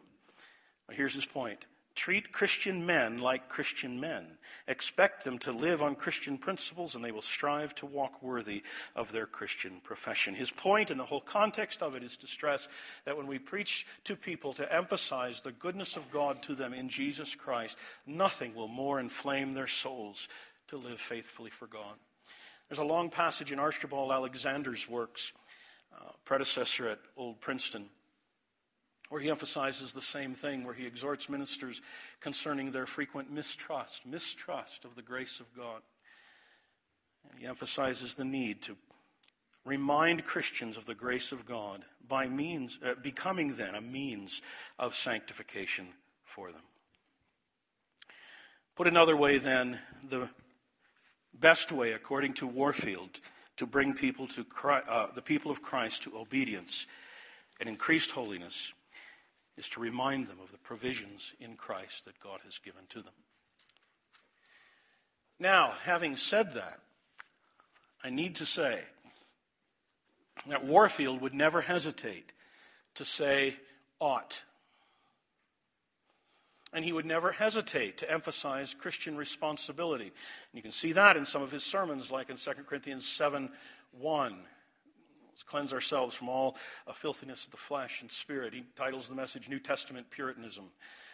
Here's 0.91 1.13
his 1.13 1.25
point 1.25 1.65
Treat 1.97 2.31
Christian 2.31 2.85
men 2.85 3.17
like 3.17 3.49
Christian 3.49 3.99
men. 3.99 4.37
Expect 4.67 5.23
them 5.23 5.39
to 5.39 5.51
live 5.51 5.81
on 5.81 5.95
Christian 5.95 6.37
principles, 6.37 6.93
and 6.93 7.03
they 7.03 7.11
will 7.11 7.21
strive 7.21 7.73
to 7.73 7.87
walk 7.87 8.21
worthy 8.21 8.61
of 8.95 9.11
their 9.11 9.25
Christian 9.25 9.81
profession. 9.83 10.35
His 10.35 10.51
point, 10.51 10.91
and 10.91 10.99
the 10.99 11.05
whole 11.05 11.19
context 11.19 11.81
of 11.81 11.95
it, 11.95 12.03
is 12.03 12.15
to 12.17 12.27
stress 12.27 12.69
that 13.05 13.17
when 13.17 13.25
we 13.25 13.39
preach 13.39 13.87
to 14.03 14.15
people 14.15 14.53
to 14.53 14.71
emphasize 14.71 15.41
the 15.41 15.51
goodness 15.51 15.97
of 15.97 16.11
God 16.11 16.43
to 16.43 16.53
them 16.53 16.71
in 16.71 16.87
Jesus 16.87 17.33
Christ, 17.33 17.79
nothing 18.05 18.53
will 18.53 18.67
more 18.67 18.99
inflame 18.99 19.55
their 19.55 19.65
souls 19.65 20.29
to 20.67 20.77
live 20.77 21.01
faithfully 21.01 21.49
for 21.49 21.65
God. 21.65 21.95
There's 22.69 22.77
a 22.77 22.83
long 22.83 23.09
passage 23.09 23.51
in 23.51 23.57
Archibald 23.57 24.11
Alexander's 24.11 24.87
works, 24.87 25.33
uh, 25.99 26.11
predecessor 26.25 26.89
at 26.89 26.99
Old 27.17 27.41
Princeton 27.41 27.89
where 29.09 29.21
he 29.21 29.29
emphasizes 29.29 29.93
the 29.93 30.01
same 30.01 30.33
thing, 30.33 30.63
where 30.63 30.73
he 30.73 30.85
exhorts 30.85 31.29
ministers 31.29 31.81
concerning 32.19 32.71
their 32.71 32.85
frequent 32.85 33.31
mistrust, 33.31 34.05
mistrust 34.05 34.85
of 34.85 34.95
the 34.95 35.01
grace 35.01 35.39
of 35.39 35.53
God. 35.55 35.81
And 37.29 37.39
he 37.39 37.45
emphasizes 37.45 38.15
the 38.15 38.25
need 38.25 38.61
to 38.63 38.75
remind 39.65 40.25
Christians 40.25 40.77
of 40.77 40.85
the 40.85 40.95
grace 40.95 41.31
of 41.31 41.45
God 41.45 41.83
by 42.07 42.27
means, 42.27 42.79
uh, 42.85 42.95
becoming 43.01 43.55
then 43.55 43.75
a 43.75 43.81
means 43.81 44.41
of 44.79 44.95
sanctification 44.95 45.87
for 46.23 46.51
them. 46.51 46.61
Put 48.75 48.87
another 48.87 49.17
way, 49.17 49.37
then, 49.39 49.79
the 50.07 50.29
best 51.33 51.71
way, 51.71 51.93
according 51.93 52.33
to 52.35 52.47
Warfield, 52.47 53.21
to 53.57 53.65
bring 53.65 53.93
people 53.93 54.27
to 54.27 54.43
Christ, 54.43 54.87
uh, 54.87 55.07
the 55.13 55.21
people 55.21 55.51
of 55.51 55.61
Christ 55.61 56.03
to 56.03 56.17
obedience 56.17 56.87
and 57.59 57.67
increased 57.67 58.11
holiness 58.11 58.73
is 59.57 59.67
to 59.69 59.79
remind 59.79 60.27
them 60.27 60.37
of 60.41 60.51
the 60.51 60.57
provisions 60.57 61.33
in 61.39 61.55
Christ 61.55 62.05
that 62.05 62.19
God 62.19 62.39
has 62.43 62.59
given 62.59 62.83
to 62.89 63.01
them. 63.01 63.13
Now, 65.39 65.71
having 65.83 66.15
said 66.15 66.53
that, 66.53 66.79
I 68.03 68.09
need 68.09 68.35
to 68.35 68.45
say 68.45 68.81
that 70.47 70.65
Warfield 70.65 71.21
would 71.21 71.33
never 71.33 71.61
hesitate 71.61 72.33
to 72.95 73.05
say 73.05 73.55
ought. 73.99 74.43
And 76.73 76.83
he 76.83 76.93
would 76.93 77.05
never 77.05 77.31
hesitate 77.31 77.97
to 77.97 78.11
emphasize 78.11 78.73
Christian 78.73 79.15
responsibility. 79.15 80.05
And 80.05 80.13
you 80.53 80.61
can 80.61 80.71
see 80.71 80.91
that 80.93 81.17
in 81.17 81.25
some 81.25 81.41
of 81.41 81.51
his 81.51 81.63
sermons, 81.63 82.11
like 82.11 82.29
in 82.29 82.35
2 82.35 82.51
Corinthians 82.67 83.07
7 83.07 83.49
1. 83.91 84.37
Let's 85.37 85.43
cleanse 85.43 85.71
ourselves 85.71 86.15
from 86.15 86.29
all 86.29 86.55
uh, 86.87 86.93
filthiness 86.93 87.45
of 87.45 87.51
the 87.51 87.57
flesh 87.57 88.01
and 88.01 88.09
spirit. 88.09 88.55
He 88.55 88.63
titles 88.75 89.07
the 89.07 89.13
message 89.13 89.47
New 89.47 89.59
Testament 89.59 90.09
Puritanism. 90.09 90.71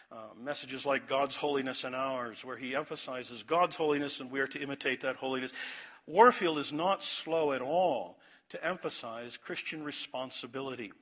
Uh, 0.10 0.28
messages 0.42 0.86
like 0.86 1.08
God's 1.08 1.36
holiness 1.36 1.84
and 1.84 1.94
ours, 1.94 2.46
where 2.46 2.56
he 2.56 2.74
emphasizes 2.74 3.44
God's 3.44 3.76
holiness 3.76 4.22
and 4.22 4.32
we 4.32 4.40
are 4.40 4.48
to 4.48 4.62
imitate 4.62 5.02
that 5.02 5.18
holiness. 5.18 5.52
Warfield 6.08 6.58
is 6.58 6.72
not 6.72 7.04
slow 7.04 7.52
at 7.52 7.62
all 7.62 8.18
to 8.48 8.66
emphasize 8.66 9.36
Christian 9.36 9.84
responsibility. 9.84 10.94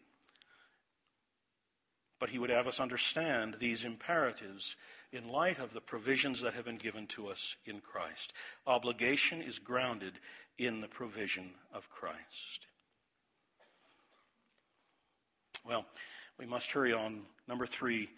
But 2.20 2.32
he 2.32 2.40
would 2.40 2.50
have 2.50 2.66
us 2.66 2.80
understand 2.80 3.58
these 3.60 3.86
imperatives 3.86 4.78
in 5.12 5.30
light 5.30 5.60
of 5.60 5.74
the 5.74 5.82
provisions 5.82 6.42
that 6.42 6.56
have 6.56 6.66
been 6.66 6.78
given 6.78 7.06
to 7.08 7.28
us 7.28 7.58
in 7.68 7.82
Christ. 7.82 8.34
Obligation 8.66 9.44
is 9.44 9.60
grounded 9.60 10.14
in 10.58 10.82
the 10.82 10.88
provision 10.88 11.52
of 11.72 11.88
Christ. 11.92 12.66
Well, 15.64 15.86
we 16.40 16.46
must 16.46 16.72
hurry 16.72 16.94
on. 16.94 17.22
Number 17.48 17.66
three, 17.66 18.10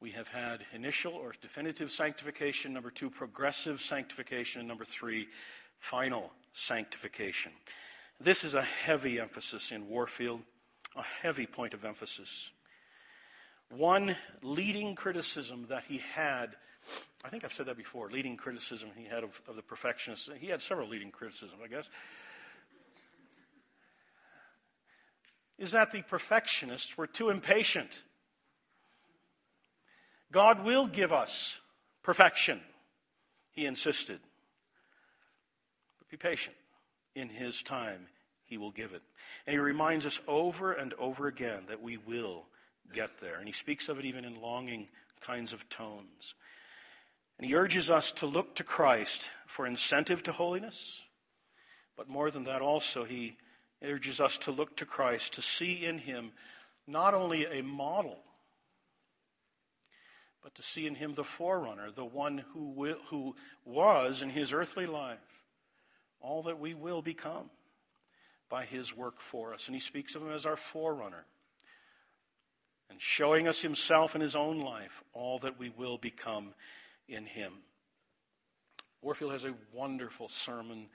we 0.00 0.10
have 0.10 0.28
had 0.28 0.60
initial 0.72 1.12
or 1.12 1.32
definitive 1.40 1.90
sanctification. 1.90 2.72
Number 2.72 2.90
two, 2.90 3.08
progressive 3.08 3.80
sanctification. 3.80 4.60
And 4.60 4.68
number 4.68 4.84
three, 4.84 5.28
final 5.78 6.32
sanctification. 6.52 7.52
This 8.20 8.44
is 8.44 8.54
a 8.54 8.62
heavy 8.62 9.20
emphasis 9.20 9.70
in 9.70 9.88
Warfield, 9.88 10.40
a 10.96 11.02
heavy 11.02 11.46
point 11.46 11.72
of 11.72 11.84
emphasis. 11.84 12.50
One 13.70 14.16
leading 14.42 14.94
criticism 14.94 15.66
that 15.68 15.84
he 15.84 15.98
had, 15.98 16.56
I 17.24 17.28
think 17.28 17.44
I've 17.44 17.52
said 17.52 17.66
that 17.66 17.76
before, 17.76 18.10
leading 18.10 18.36
criticism 18.36 18.90
he 18.96 19.04
had 19.04 19.24
of, 19.24 19.40
of 19.48 19.56
the 19.56 19.62
perfectionists. 19.62 20.28
He 20.38 20.48
had 20.48 20.60
several 20.60 20.88
leading 20.88 21.10
criticisms, 21.10 21.60
I 21.64 21.68
guess. 21.68 21.90
Is 25.58 25.72
that 25.72 25.90
the 25.90 26.02
perfectionists 26.02 26.96
were 26.96 27.06
too 27.06 27.30
impatient. 27.30 28.04
God 30.30 30.64
will 30.64 30.86
give 30.86 31.12
us 31.12 31.60
perfection, 32.02 32.60
he 33.52 33.66
insisted. 33.66 34.20
But 35.98 36.08
be 36.08 36.16
patient. 36.16 36.56
In 37.14 37.28
his 37.28 37.62
time, 37.62 38.08
he 38.44 38.56
will 38.56 38.70
give 38.70 38.92
it. 38.92 39.02
And 39.46 39.54
he 39.54 39.58
reminds 39.58 40.06
us 40.06 40.20
over 40.26 40.72
and 40.72 40.94
over 40.94 41.26
again 41.26 41.64
that 41.68 41.82
we 41.82 41.98
will 41.98 42.46
get 42.92 43.18
there. 43.18 43.36
And 43.38 43.46
he 43.46 43.52
speaks 43.52 43.88
of 43.88 43.98
it 43.98 44.06
even 44.06 44.24
in 44.24 44.40
longing 44.40 44.88
kinds 45.20 45.52
of 45.52 45.68
tones. 45.68 46.34
And 47.38 47.46
he 47.46 47.54
urges 47.54 47.90
us 47.90 48.12
to 48.12 48.26
look 48.26 48.54
to 48.56 48.64
Christ 48.64 49.28
for 49.46 49.66
incentive 49.66 50.22
to 50.24 50.32
holiness. 50.32 51.06
But 51.96 52.08
more 52.08 52.30
than 52.30 52.44
that, 52.44 52.62
also, 52.62 53.04
he 53.04 53.36
urges 53.84 54.20
us 54.20 54.38
to 54.38 54.52
look 54.52 54.76
to 54.76 54.86
Christ, 54.86 55.34
to 55.34 55.42
see 55.42 55.84
in 55.84 55.98
him 55.98 56.32
not 56.86 57.14
only 57.14 57.46
a 57.46 57.62
model, 57.62 58.18
but 60.42 60.54
to 60.56 60.62
see 60.62 60.86
in 60.86 60.96
him 60.96 61.12
the 61.12 61.24
forerunner, 61.24 61.90
the 61.90 62.04
one 62.04 62.44
who, 62.52 62.70
will, 62.70 62.96
who 63.10 63.36
was 63.64 64.22
in 64.22 64.30
his 64.30 64.52
earthly 64.52 64.86
life 64.86 65.44
all 66.20 66.42
that 66.42 66.58
we 66.58 66.74
will 66.74 67.02
become 67.02 67.50
by 68.48 68.64
his 68.64 68.96
work 68.96 69.20
for 69.20 69.52
us. 69.52 69.66
And 69.66 69.74
he 69.74 69.80
speaks 69.80 70.14
of 70.14 70.22
him 70.22 70.30
as 70.30 70.46
our 70.46 70.56
forerunner 70.56 71.24
and 72.90 73.00
showing 73.00 73.48
us 73.48 73.62
himself 73.62 74.14
in 74.14 74.20
his 74.20 74.36
own 74.36 74.60
life 74.60 75.02
all 75.12 75.38
that 75.38 75.58
we 75.58 75.70
will 75.70 75.98
become 75.98 76.54
in 77.08 77.24
him. 77.24 77.52
Warfield 79.00 79.32
has 79.32 79.44
a 79.44 79.54
wonderful 79.72 80.28
sermon 80.28 80.86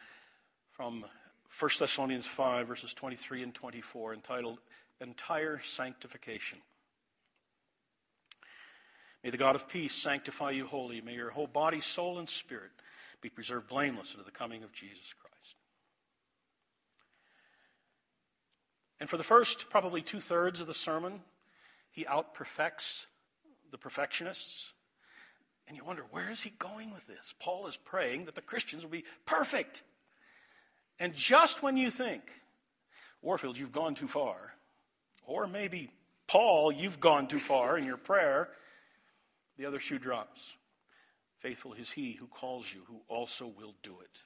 from 0.72 1.06
1 1.50 1.72
Thessalonians 1.80 2.28
5, 2.28 2.68
verses 2.68 2.94
23 2.94 3.44
and 3.44 3.54
24, 3.54 4.14
entitled 4.14 4.60
Entire 5.00 5.60
Sanctification. 5.60 6.60
May 9.24 9.30
the 9.30 9.38
God 9.38 9.56
of 9.56 9.68
peace 9.68 9.94
sanctify 9.94 10.52
you 10.52 10.66
wholly. 10.66 11.02
May 11.02 11.16
your 11.16 11.32
whole 11.32 11.48
body, 11.48 11.80
soul, 11.80 12.20
and 12.20 12.30
spirit 12.30 12.72
be 13.22 13.30
preserved 13.30 13.68
blameless 13.68 14.14
unto 14.14 14.26
the 14.26 14.32
coming 14.32 14.64
of 14.64 14.72
Jesus 14.72 15.14
Christ. 15.14 15.58
And 19.00 19.10
for 19.10 19.18
the 19.18 19.24
first, 19.24 19.70
probably 19.70 20.02
two 20.02 20.20
thirds 20.20 20.60
of 20.60 20.68
the 20.68 20.74
sermon, 20.74 21.22
he 21.92 22.06
outperfects 22.06 23.08
the 23.72 23.78
perfectionists. 23.78 24.74
And 25.68 25.76
you 25.76 25.84
wonder, 25.84 26.06
where 26.10 26.30
is 26.30 26.44
he 26.44 26.52
going 26.52 26.94
with 26.94 27.08
this? 27.08 27.34
Paul 27.40 27.68
is 27.68 27.78
praying 27.78 28.26
that 28.26 28.36
the 28.36 28.42
Christians 28.42 28.84
will 28.84 28.92
be 28.92 29.04
perfect. 29.26 29.84
And 31.00 31.14
just 31.14 31.62
when 31.62 31.78
you 31.78 31.92
think, 31.92 32.42
Warfield, 33.22 33.58
you've 33.58 33.72
gone 33.72 33.96
too 33.96 34.08
far, 34.08 34.54
or 35.26 35.48
maybe 35.48 35.92
Paul, 36.28 36.72
you've 36.72 37.00
gone 37.00 37.28
too 37.28 37.40
far 37.40 37.78
in 37.78 37.86
your 37.86 37.98
prayer, 37.98 38.50
the 39.58 39.66
other 39.66 39.80
shoe 39.80 40.00
drops. 40.00 40.58
Faithful 41.40 41.74
is 41.74 41.92
he 41.92 42.14
who 42.14 42.28
calls 42.28 42.74
you, 42.74 42.82
who 42.88 43.02
also 43.08 43.48
will 43.48 43.76
do 43.84 43.96
it. 44.02 44.24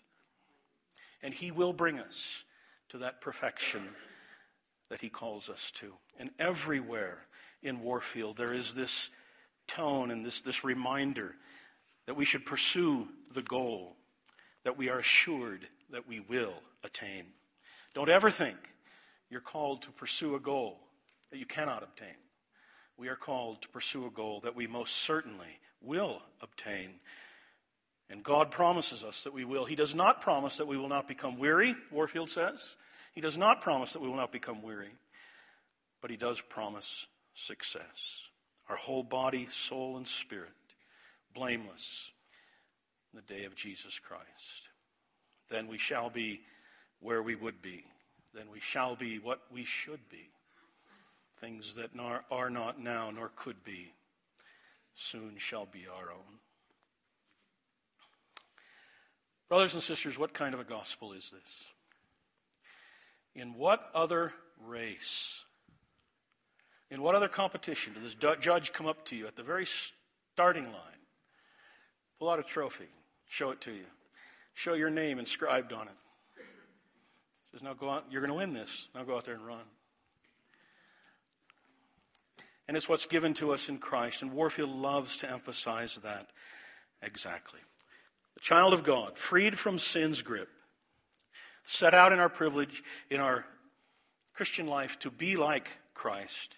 And 1.22 1.34
he 1.34 1.51
will 1.51 1.74
bring 1.74 1.99
us 1.99 2.45
to 2.89 2.99
that 2.99 3.22
perfection 3.22 3.89
that 4.89 5.01
he 5.01 5.09
calls 5.09 5.49
us 5.49 5.72
to. 5.72 5.93
And 6.19 6.32
everywhere 6.39 7.26
in 7.61 7.82
Warfield, 7.82 8.38
there 8.38 8.53
is 8.53 8.74
this 8.74 9.09
tone 9.67 10.11
and 10.11 10.26
this, 10.26 10.41
this 10.41 10.63
reminder 10.63 11.36
that 12.05 12.15
we 12.15 12.26
should 12.26 12.45
pursue 12.45 13.07
the 13.34 13.41
goal, 13.41 13.95
that 14.63 14.78
we 14.78 14.89
are 14.89 14.99
assured 14.99 15.67
that 15.92 16.08
we 16.08 16.20
will 16.20 16.56
attain. 16.84 17.26
Don't 17.94 18.10
ever 18.10 18.32
think 18.32 18.58
you're 19.30 19.42
called 19.42 19.82
to 19.84 19.92
pursue 19.92 20.36
a 20.36 20.39
goal 20.39 20.80
that 21.32 21.39
you 21.39 21.46
cannot 21.46 21.84
obtain. 21.84 22.16
We 22.98 23.08
are 23.08 23.16
called 23.16 23.62
to 23.62 23.70
pursue 23.70 24.06
a 24.06 24.12
goal 24.12 24.42
that 24.42 24.56
we 24.56 24.68
most 24.68 24.96
certainly 24.98 25.60
will 25.82 26.22
obtain. 26.42 27.00
And 28.10 28.24
God 28.24 28.52
promises 28.52 29.04
us 29.04 29.24
that 29.24 29.34
we 29.34 29.46
will. 29.46 29.66
He 29.66 29.76
does 29.76 29.96
not 29.96 30.22
promise 30.22 30.58
that 30.58 30.68
we 30.68 30.78
will 30.78 30.89
not 30.89 31.08
become 31.08 31.38
weary, 31.38 31.76
Warfield 31.92 32.30
says. 32.30 32.76
He 33.14 33.22
does 33.22 33.38
not 33.38 33.62
promise 33.62 33.94
that 33.94 34.02
we 34.02 34.10
will 34.10 34.18
not 34.18 34.32
become 34.32 34.62
weary. 34.62 34.92
But 36.02 36.12
He 36.12 36.18
does 36.18 36.42
promise 36.42 37.08
success. 37.34 38.30
Our 38.70 38.76
whole 38.76 39.04
body, 39.04 39.48
soul, 39.50 39.98
and 39.98 40.08
spirit, 40.08 40.52
blameless 41.34 42.12
in 43.12 43.18
the 43.18 43.34
day 43.34 43.46
of 43.46 43.56
Jesus 43.56 44.00
Christ 44.00 44.70
then 45.52 45.68
we 45.68 45.78
shall 45.78 46.10
be 46.10 46.41
where 46.99 47.22
we 47.22 47.36
would 47.36 47.62
be. 47.62 47.84
Then 48.34 48.45
we 48.52 48.60
shall 48.60 48.95
be 48.95 49.20
what 49.20 49.41
we 49.52 49.64
should 49.64 50.10
be. 50.10 50.30
Things 51.38 51.76
that 51.76 51.93
nor, 51.93 52.24
are 52.32 52.49
not 52.49 52.80
now 52.80 53.12
nor 53.12 53.32
could 53.36 53.64
be 53.64 53.93
soon 54.93 55.36
shall 55.38 55.66
be 55.66 55.86
our 55.88 56.12
own. 56.12 56.39
Brothers 59.49 59.74
and 59.74 59.84
sisters, 59.84 60.18
what 60.18 60.34
kind 60.34 60.54
of 60.54 60.62
a 60.62 60.64
gospel 60.64 61.12
is 61.12 61.32
this? 61.32 61.74
In 63.36 63.56
what 63.56 63.89
other 63.93 64.34
race, 64.66 65.43
in 66.89 67.02
what 67.02 67.16
other 67.16 67.28
competition 67.28 67.93
did 67.93 68.04
this 68.04 68.16
judge 68.16 68.72
come 68.72 68.88
up 68.88 69.04
to 69.06 69.16
you 69.16 69.28
at 69.28 69.36
the 69.36 69.43
very 69.43 69.66
starting 69.66 70.66
line, 70.66 71.02
pull 72.20 72.30
out 72.30 72.39
a 72.39 72.43
trophy, 72.43 72.88
show 73.28 73.52
it 73.52 73.60
to 73.62 73.72
you? 73.72 73.86
Show 74.62 74.74
your 74.76 74.91
name 74.91 75.18
inscribed 75.18 75.74
on 75.74 75.88
it. 75.88 75.95
He 76.38 77.51
says, 77.51 77.64
now 77.64 77.74
go 77.74 77.89
out, 77.89 78.05
you're 78.12 78.22
going 78.22 78.30
to 78.30 78.38
win 78.38 78.53
this. 78.53 78.89
Now 78.93 79.03
go 79.03 79.16
out 79.16 79.26
there 79.26 79.34
and 79.34 79.45
run. 79.45 79.64
And 82.68 82.78
it's 82.78 82.88
what's 82.88 83.07
given 83.07 83.34
to 83.36 83.51
us 83.51 83.70
in 83.70 83.80
Christ, 83.80 84.22
and 84.22 84.32
Warfield 84.32 84.70
loves 84.70 85.18
to 85.18 85.30
emphasize 85.30 85.95
that 85.95 86.28
exactly. 87.01 87.59
The 88.36 88.39
child 88.39 88.74
of 88.74 88.84
God, 88.84 89.18
freed 89.18 89.57
from 89.57 89.80
sin's 89.80 90.22
grip, 90.22 90.47
set 91.66 91.93
out 91.95 92.14
in 92.14 92.20
our 92.20 92.30
privilege, 92.30 92.84
in 93.09 93.20
our 93.20 93.45
Christian 94.34 94.68
life 94.68 94.99
to 94.99 95.09
be 95.09 95.36
like 95.38 95.78
Christ, 95.95 96.55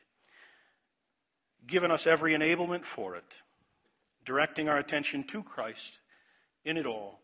given 1.65 1.89
us 1.89 2.05
every 2.05 2.33
enablement 2.33 2.83
for 2.83 3.15
it, 3.15 3.41
directing 4.25 4.67
our 4.67 4.77
attention 4.77 5.23
to 5.23 5.41
Christ 5.41 6.01
in 6.65 6.77
it 6.77 6.85
all, 6.85 7.22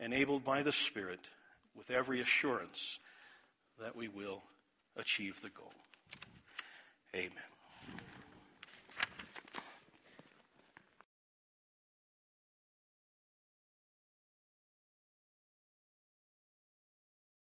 enabled 0.00 0.44
by 0.44 0.62
the 0.62 0.72
Spirit 0.72 1.20
with 1.76 1.90
every 1.90 2.20
assurance 2.20 2.98
that 3.78 3.94
we 3.94 4.08
will 4.08 4.42
achieve 4.96 5.40
the 5.40 5.50
goal. 5.50 5.72
Amen. 7.14 7.49